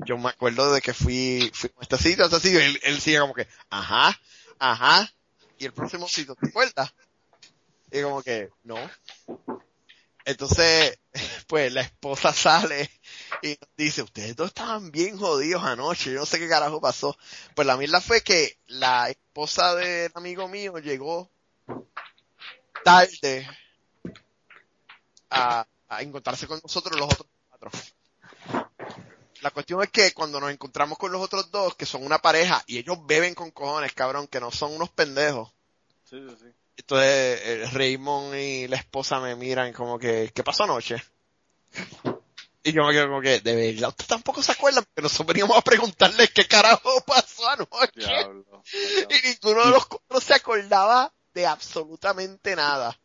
[0.06, 2.81] Yo me acuerdo de que fui, fui a este sitio, a este sitio, y él,
[2.82, 4.19] él sigue como que, ajá,
[4.59, 5.12] ajá,
[5.59, 6.93] y el próximo sitio, ¿te acuerdas?
[7.90, 8.77] Y como que, no.
[10.24, 10.98] Entonces,
[11.47, 12.90] pues la esposa sale
[13.43, 17.16] y dice, ustedes dos estaban bien jodidos anoche, yo no sé qué carajo pasó.
[17.55, 21.31] Pues la mierda fue que la esposa del amigo mío llegó
[22.85, 23.48] tarde
[25.31, 27.70] a, a encontrarse con nosotros los otros cuatro.
[29.43, 32.62] La cuestión es que cuando nos encontramos con los otros dos, que son una pareja,
[32.66, 35.52] y ellos beben con cojones, cabrón, que no son unos pendejos.
[36.05, 36.47] Sí, sí, sí.
[36.77, 40.97] Entonces, eh, Raymond y la esposa me miran como que, ¿qué pasó anoche?
[42.62, 45.56] Y yo me quedo como que, de verdad, ustedes tampoco se acuerdan, porque nosotros veníamos
[45.56, 47.90] a preguntarles qué carajo pasó anoche.
[47.97, 48.62] Diablo.
[48.73, 52.97] Y ninguno de los cuatro se acordaba de absolutamente nada.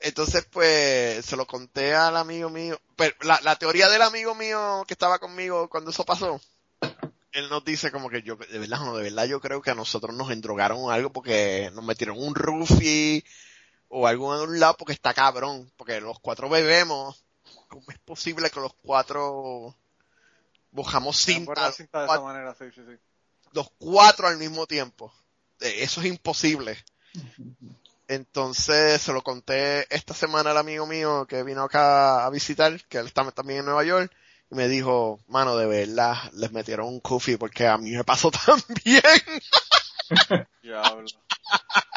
[0.00, 2.80] Entonces, pues, se lo conté al amigo mío.
[2.96, 6.40] Pero la, la teoría del amigo mío que estaba conmigo cuando eso pasó,
[7.32, 9.74] él nos dice como que yo, de verdad, no, de verdad yo creo que a
[9.74, 13.24] nosotros nos endrogaron o algo porque nos metieron un roofie
[13.88, 15.70] o algo en un lado porque está cabrón.
[15.76, 17.24] Porque los cuatro bebemos.
[17.68, 19.74] ¿Cómo es posible que los cuatro
[20.70, 22.96] bojamos cinta, cinta de esa manera, sí, sí, sí.
[23.52, 25.12] los cuatro al mismo tiempo.
[25.60, 26.76] Eh, Eso es imposible.
[28.08, 32.98] Entonces se lo conté esta semana al amigo mío que vino acá a visitar, que
[32.98, 34.10] él está también en Nueva York,
[34.50, 38.30] y me dijo, mano, de verdad, les metieron un kufi porque a mí me pasó
[38.46, 39.02] también.
[40.62, 41.06] Diablo.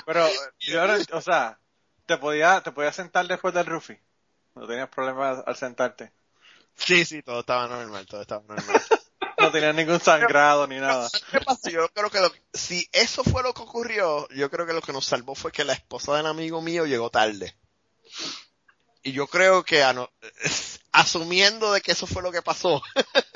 [0.05, 0.27] Pero,
[0.59, 0.81] yo
[1.13, 1.57] o sea,
[2.05, 3.97] te podía, te podías sentar después del Rufi.
[4.55, 6.11] No tenías problemas al sentarte.
[6.75, 8.81] sí, sí, todo estaba normal, todo estaba normal.
[9.41, 11.09] No tenías ningún sangrado ni nada.
[11.71, 14.93] Yo creo que lo- si eso fue lo que ocurrió, yo creo que lo que
[14.93, 17.55] nos salvó fue que la esposa del amigo mío llegó tarde.
[19.03, 19.83] Y yo creo que
[20.91, 22.81] asumiendo de que eso fue lo que pasó,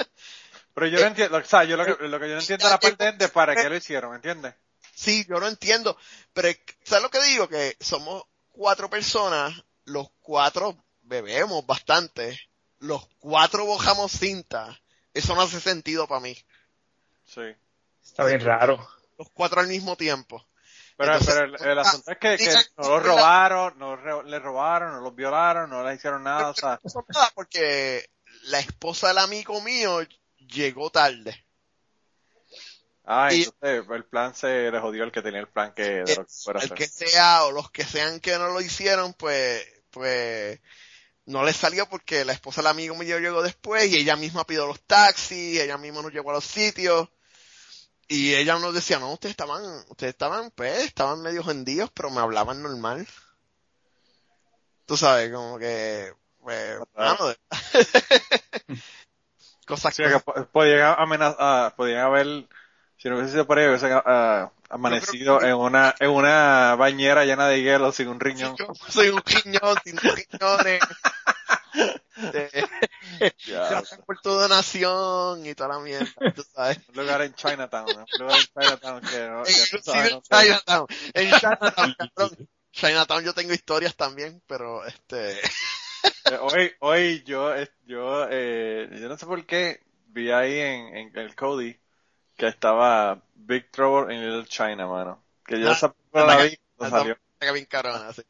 [0.76, 2.72] Pero yo no entiendo, o sea, yo lo que, lo que yo no entiendo es
[2.72, 4.54] la parte de para qué lo hicieron, ¿entiendes?
[4.94, 5.98] sí, yo no entiendo,
[6.34, 6.50] pero
[6.84, 7.48] ¿sabes lo que digo?
[7.48, 9.54] Que somos cuatro personas,
[9.86, 12.38] los cuatro bebemos bastante,
[12.80, 14.78] los cuatro bojamos cinta,
[15.16, 16.38] eso no hace sentido para mí,
[17.26, 17.42] Sí.
[18.04, 18.88] Está bien raro.
[19.18, 20.46] los cuatro al mismo tiempo.
[20.98, 24.24] Pero, Entonces, pero el, el asunto es que, que dice- no los robaron, no re-
[24.30, 28.08] le robaron, no los violaron, no les hicieron nada, o sea, No pasó nada porque
[28.44, 30.00] la esposa del amigo mío
[30.38, 31.46] llegó tarde.
[33.06, 36.16] ah, Y- entonces el plan se le jodió el que tenía el plan que de
[36.16, 36.78] lo que fuera a el hacer.
[36.78, 40.60] que sea o los que sean que no lo hicieron, pues, pues,
[41.26, 44.68] no les salió porque la esposa del amigo mío llegó después y ella misma pidió
[44.68, 47.10] los taxis, ella misma nos llevó a los sitios
[48.08, 52.22] y ella nos decía, no, ustedes estaban, ustedes estaban, pues, estaban medio hendidos, pero me
[52.22, 53.08] hablaban normal.
[54.86, 57.38] Tú sabes, como que, pues, mano, de-
[59.68, 62.48] cosas Sí, que po- podían amenazar, podían haber,
[62.98, 63.92] si no hubiese sido por ello, hubiesen
[64.70, 68.56] amanecido en una, en una bañera llena de hielo sin un riñón.
[68.58, 70.80] Yo soy un riñón, sin riñones.
[72.32, 72.50] De,
[74.06, 76.80] por tu donación y toda la mierda, tú sabes.
[76.88, 78.06] un lugar en Chinatown, ¿no?
[78.06, 79.52] un lugar en Chinatown que no, que
[79.82, 80.22] sabes, en no.
[80.22, 80.88] Chinatown.
[81.14, 82.50] En Chinatown, cabrón.
[82.72, 85.34] Chinatown yo tengo historias también, pero este...
[85.34, 87.54] Eh, Hoy, hoy yo,
[87.86, 91.80] yo, eh, yo no sé por qué vi ahí en, en el Cody
[92.36, 95.24] que estaba Big Trouble in Little China, mano.
[95.46, 97.18] Que yo Ah, esa película la vi cuando salió.
[97.40, 98.24] que bien carona, sí.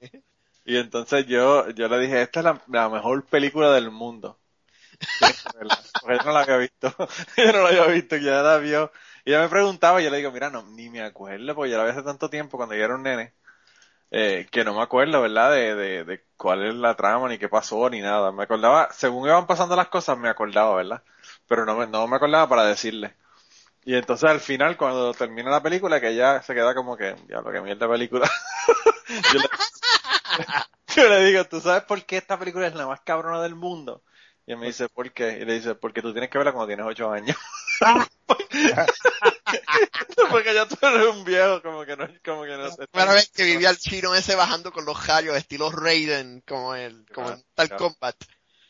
[0.65, 4.38] Y entonces yo, yo le dije, esta es la, la mejor película del mundo.
[5.99, 6.95] Porque yo no la había visto.
[7.38, 8.91] yo no la había visto, que ya la vio.
[9.23, 11.77] Y ella me preguntaba y yo le digo, mira, no, ni me acuerdo, porque yo
[11.77, 13.34] la vi hace tanto tiempo cuando yo era un nene,
[14.11, 15.52] eh, que no me acuerdo, ¿verdad?
[15.52, 18.32] De, de, de cuál es la trama, ni qué pasó, ni nada.
[18.32, 21.03] Me acordaba, según iban pasando las cosas, me acordaba, ¿verdad?
[21.48, 23.15] Pero no me, no me acordaba para decirle.
[23.85, 27.41] Y entonces al final, cuando termina la película, que ella se queda como que, ya
[27.41, 28.27] lo que mierda película.
[29.33, 29.49] yo, le,
[30.95, 34.01] yo le digo, ¿tú sabes por qué esta película es la más cabrona del mundo?
[34.47, 35.37] Y él me dice, ¿por qué?
[35.39, 37.37] Y le dice, porque tú tienes que verla cuando tienes ocho años.
[40.31, 42.67] porque ya tú eres un viejo, como que no, como que no.
[42.67, 46.73] La primera vez que vivía el chino ese bajando con los rayos, estilo Raiden, como
[46.73, 47.83] el, como en Tal Claro.
[47.85, 48.15] Combat.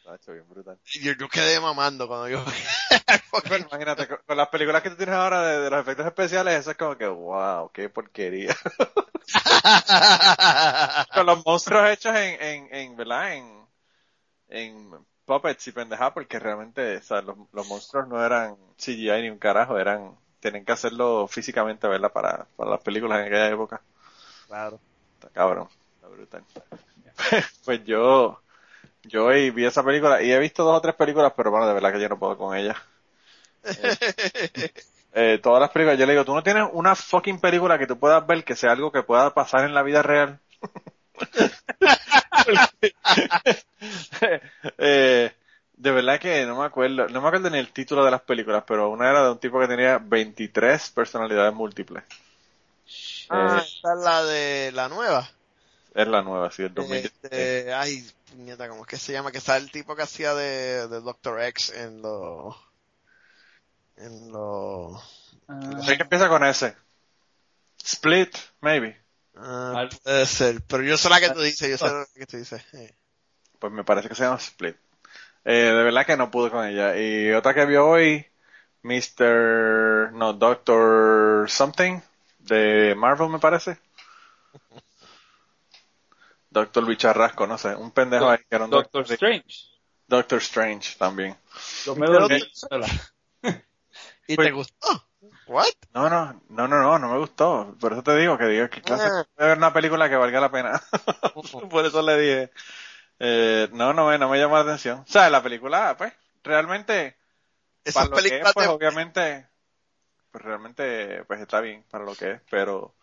[0.05, 0.79] Tacho, bien brutal.
[1.01, 2.43] Yo, yo quedé mamando cuando yo...
[3.43, 6.59] Pero imagínate, con, con las películas que tú tienes ahora de, de los efectos especiales,
[6.59, 8.55] eso es como que, wow, qué porquería.
[11.13, 13.33] con los monstruos hechos en, en, en ¿verdad?
[13.33, 13.67] En,
[14.49, 19.29] en puppets y pendejadas, porque realmente, o sea, los, los monstruos no eran CGI ni
[19.31, 22.11] un carajo, eran, tienen que hacerlo físicamente, ¿verdad?
[22.13, 23.81] Para, para las películas en aquella época.
[24.47, 24.81] claro.
[25.15, 26.45] Está cabrón, está brutal.
[27.65, 28.44] pues yo,
[29.07, 31.73] yo hoy vi esa película y he visto dos o tres películas, pero bueno, de
[31.73, 32.77] verdad que yo no puedo con ellas.
[35.17, 37.97] Eh, todas las películas, yo le digo, tú no tienes una fucking película que tú
[37.97, 40.39] puedas ver que sea algo que pueda pasar en la vida real.
[44.77, 45.31] eh,
[45.77, 48.65] de verdad que no me acuerdo, no me acuerdo ni el título de las películas,
[48.67, 52.03] pero una era de un tipo que tenía 23 personalidades múltiples.
[53.29, 55.29] Ah, Eh, esta es la de la nueva.
[55.93, 57.31] es la nueva, sí, el 2016.
[57.31, 58.05] Este, ay,
[58.35, 59.31] puñeta, ¿cómo es que se llama?
[59.31, 62.55] Que está el tipo que hacía de, de Doctor X en los...
[63.97, 65.37] En los...
[65.47, 66.75] Ah, Sé que empieza con ese.
[67.83, 68.99] Split, maybe.
[69.35, 72.37] ah, puede ser, pero yo sé la que tú dices, yo sé la que tú
[72.37, 72.63] dices.
[73.59, 74.75] Pues me parece que se llama Split.
[75.45, 76.97] Eh, de verdad que no pude con ella.
[76.97, 78.25] Y otra que vio hoy,
[78.81, 80.11] Mr.
[80.13, 82.01] No, Doctor Something,
[82.39, 83.77] de Marvel me parece.
[86.55, 89.57] Doctor Bicharrasco, no sé, un pendejo ahí que era un Doctor Doctor, Strange.
[90.07, 91.37] Doctor Strange también.
[91.85, 92.87] Yo me dormí sola.
[94.27, 95.07] ¿Y Pues- te gustó?
[95.47, 95.65] ¿What?
[95.93, 97.75] No, no, no, no, no, no me gustó.
[97.79, 99.25] Por eso te digo que digo que clase Ah.
[99.37, 100.81] de ver una película que valga la pena.
[101.69, 102.51] Por eso le dije,
[103.19, 104.99] eh, no, no me, no me llamó la atención.
[104.99, 106.13] O sea, la película, pues,
[106.43, 107.17] realmente
[107.83, 109.47] Esas para lo que es, pues de- obviamente,
[110.31, 112.95] pues realmente, pues está bien para lo que es, pero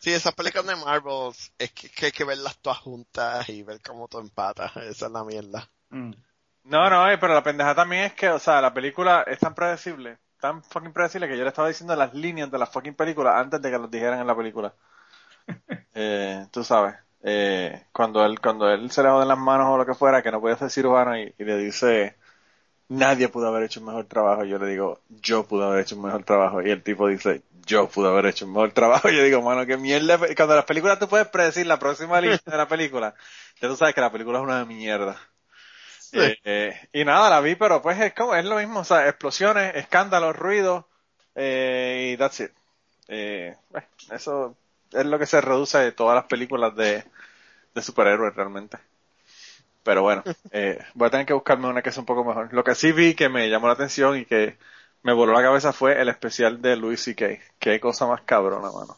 [0.00, 3.80] Sí, esas películas de Marvel es que, que hay que verlas todas juntas y ver
[3.82, 4.72] cómo todo empata.
[4.76, 5.70] Esa es la mierda.
[5.90, 6.12] Mm.
[6.64, 9.54] No, no, eh, pero la pendeja también es que, o sea, la película es tan
[9.54, 13.38] predecible, tan fucking predecible que yo le estaba diciendo las líneas de la fucking película
[13.38, 14.74] antes de que los dijeran en la película.
[15.94, 19.84] Eh, tú sabes, eh, cuando él, cuando él se le joden las manos o lo
[19.84, 22.16] que fuera, que no puede ser cirujano y, y le dice,
[22.88, 26.02] nadie pudo haber hecho un mejor trabajo, yo le digo, yo pude haber hecho un
[26.02, 29.22] mejor trabajo, y el tipo dice, yo pude haber hecho un mejor trabajo, y yo
[29.22, 32.68] digo, mano, qué mierda, cuando las películas tú puedes predecir la próxima línea de la
[32.68, 33.14] película,
[33.60, 35.16] ya tú sabes que la película es una mierda.
[36.12, 39.08] Eh, eh, y nada, la vi, pero pues es como, es lo mismo, o sea,
[39.08, 40.84] explosiones, escándalos, ruidos,
[41.34, 42.50] eh, y that's it.
[43.08, 44.56] Eh, pues, eso
[44.92, 47.04] es lo que se reduce de todas las películas de,
[47.74, 48.78] de superhéroes realmente.
[49.82, 50.22] Pero bueno,
[50.52, 52.52] eh, voy a tener que buscarme una que sea un poco mejor.
[52.52, 54.56] Lo que sí vi que me llamó la atención y que
[55.02, 57.26] me voló la cabeza fue el especial de Louis C.K.
[57.58, 58.96] Qué cosa más cabrona, mano.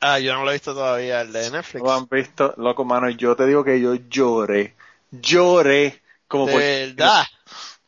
[0.00, 1.82] Ah, yo no lo he visto todavía, el de Netflix.
[1.82, 4.74] Lo han visto, loco, mano, y yo te digo que yo lloré,
[5.10, 6.62] lloré, como por
[6.96, 7.24] verdad.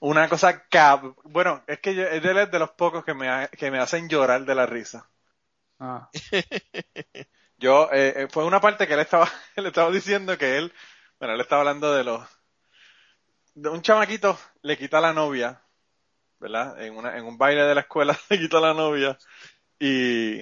[0.01, 1.15] una cosa cab...
[1.25, 4.09] Bueno, es que yo, es de, de los pocos que me, ha- que me hacen
[4.09, 5.09] llorar de la risa.
[5.79, 6.11] Ah.
[7.59, 10.73] Yo, eh, eh, fue una parte que él estaba, él estaba diciendo que él,
[11.19, 12.23] bueno, él estaba hablando de los,
[13.55, 15.61] de un chamaquito le quita a la novia,
[16.45, 16.83] ¿verdad?
[16.83, 19.19] En una, en un baile de la escuela le quita la novia
[19.81, 20.41] y,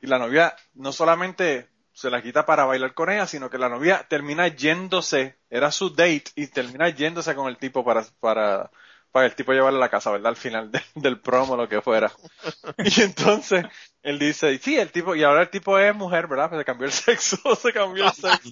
[0.00, 3.68] y la novia no solamente se la quita para bailar con ella, sino que la
[3.68, 8.70] novia termina yéndose, era su date y termina yéndose con el tipo para, para,
[9.10, 10.28] para el tipo llevarla a la casa, ¿verdad?
[10.30, 12.10] Al final de- del promo, lo que fuera.
[12.78, 13.66] Y entonces
[14.02, 16.48] él dice, sí, el tipo, y ahora el tipo es mujer, ¿verdad?
[16.50, 18.50] Pues se cambió el sexo, se cambió el sexo.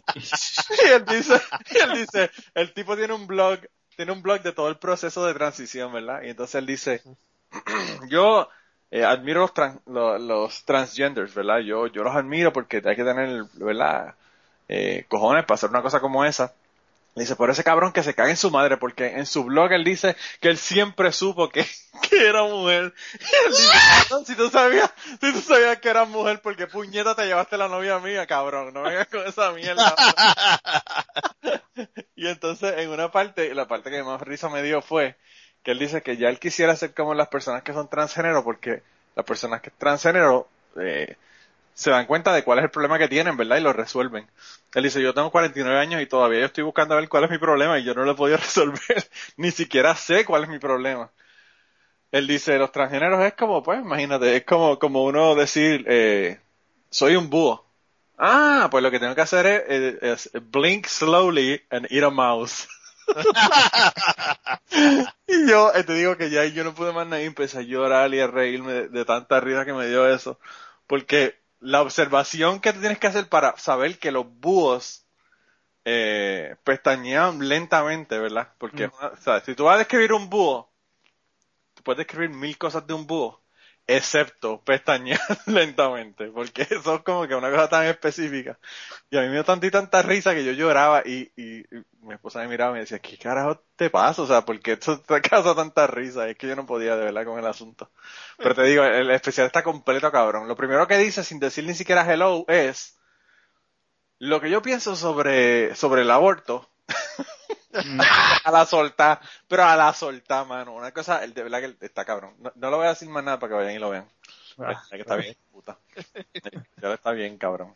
[0.85, 3.61] Y él dice, y él dice, el tipo tiene un blog,
[3.99, 6.23] tiene un blog de todo el proceso de transición, ¿verdad?
[6.25, 7.03] Y entonces él dice,
[8.11, 8.49] yo
[8.91, 11.61] eh, admiro los, tran- lo- los transgenders, ¿verdad?
[11.61, 14.15] Yo, yo los admiro porque hay que tener, ¿verdad?
[14.69, 16.55] Eh, cojones para hacer una cosa como esa.
[17.19, 19.83] Dice, por ese cabrón que se cague en su madre, porque en su blog él
[19.83, 21.67] dice que él siempre supo que,
[22.09, 22.95] que era mujer.
[23.15, 27.27] Y él dice, si tú sabías, si tú sabías que era mujer, porque puñeta te
[27.27, 29.95] llevaste la novia mía, cabrón, no vengas con esa mierda.
[32.17, 35.17] y entonces en una parte, la parte que más risa me dio fue
[35.65, 38.83] que él dice que ya él quisiera ser como las personas que son transgénero, porque
[39.17, 40.49] las personas que transgénero
[40.81, 41.17] eh,
[41.79, 43.57] se dan cuenta de cuál es el problema que tienen, ¿verdad?
[43.57, 44.29] Y lo resuelven.
[44.75, 47.31] Él dice, yo tengo 49 años y todavía yo estoy buscando a ver cuál es
[47.31, 49.09] mi problema y yo no lo he podido resolver.
[49.37, 51.13] Ni siquiera sé cuál es mi problema.
[52.11, 56.41] Él dice, los transgéneros es como, pues, imagínate, es como, como uno decir, eh,
[56.91, 57.65] soy un búho.
[58.19, 62.11] Ah, pues lo que tengo que hacer es, eh, es blink slowly and eat a
[62.11, 62.67] mouse.
[65.29, 67.63] y yo eh, te digo que ya yo no pude más nada y empecé a
[67.63, 70.41] llorar y a reírme de tanta risa que me dio eso.
[70.89, 75.07] Porque la observación que tienes que hacer para saber que los búhos
[75.85, 78.53] eh, pestañean lentamente, ¿verdad?
[78.59, 80.71] Porque, o sea, si tú vas a describir un búho,
[81.75, 83.43] tú puedes describir mil cosas de un búho,
[83.89, 88.59] excepto pestañear lentamente, porque eso es como que una cosa tan específica.
[89.11, 91.85] Y a mí me dio tanta y tanta risa que yo lloraba y, y, y
[92.03, 94.23] mi esposa me miraba y me decía, ¿qué carajo te pasa?
[94.23, 96.29] O sea, ¿por qué esto te causa tanta risa?
[96.29, 97.91] Es que yo no podía de verdad con el asunto.
[98.37, 100.47] Pero te digo, el especial está completo, cabrón.
[100.47, 102.99] Lo primero que dice, sin decir ni siquiera hello, es
[104.19, 106.69] lo que yo pienso sobre, sobre el aborto.
[108.45, 110.75] a la solta, pero a la solta, mano.
[110.75, 112.35] Una cosa, el de verdad que está cabrón.
[112.39, 114.09] No, no lo voy a decir más nada para que vayan y lo vean.
[114.59, 115.79] Ah, que está bien, puta.
[116.83, 117.75] Ya está bien, cabrón.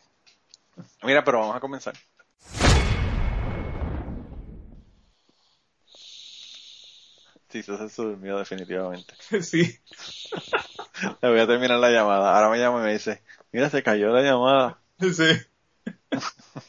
[1.03, 1.95] Mira, pero vamos a comenzar.
[7.53, 9.15] Sí, eso se durmió definitivamente.
[9.43, 9.79] Sí.
[11.21, 12.35] Le voy a terminar la llamada.
[12.35, 14.79] Ahora me llama y me dice, mira, se cayó la llamada.
[15.01, 15.27] Sí.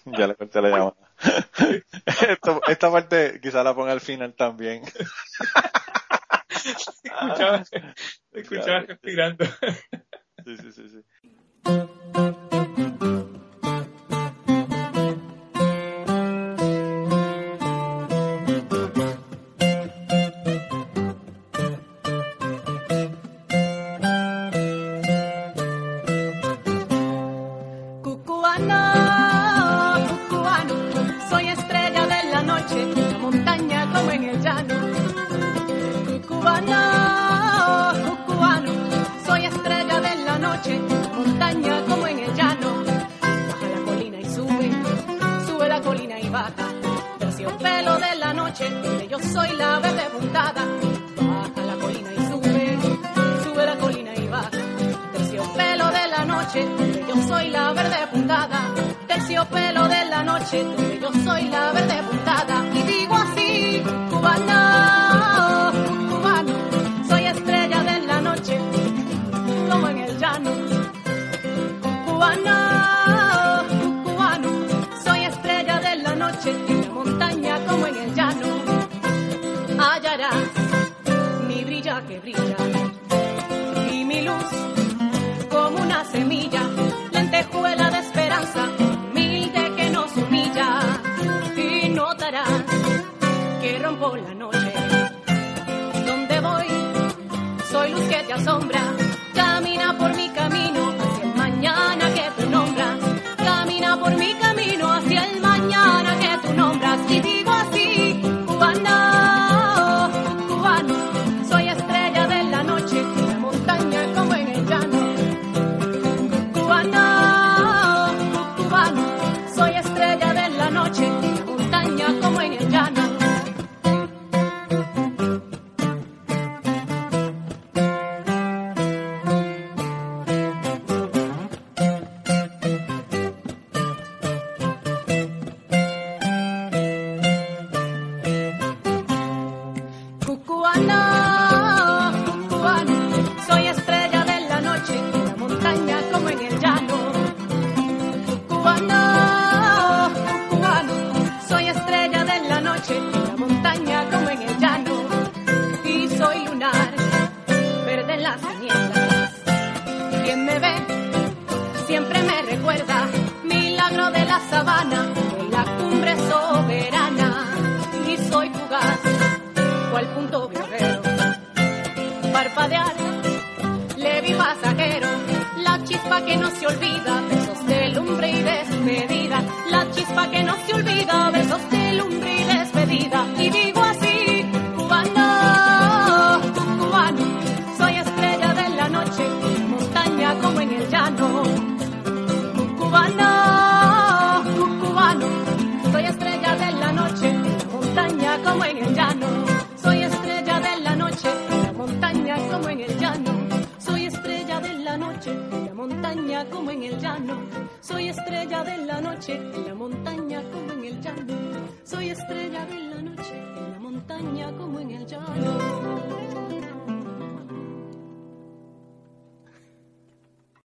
[0.06, 0.96] Ya le corté la llamada.
[2.30, 4.84] Esto- esta parte quizá la ponga al final también.
[6.66, 7.64] Escuchaba,
[8.32, 9.46] escuchaba respirando.
[10.46, 12.43] Sí, sí, sí, sí.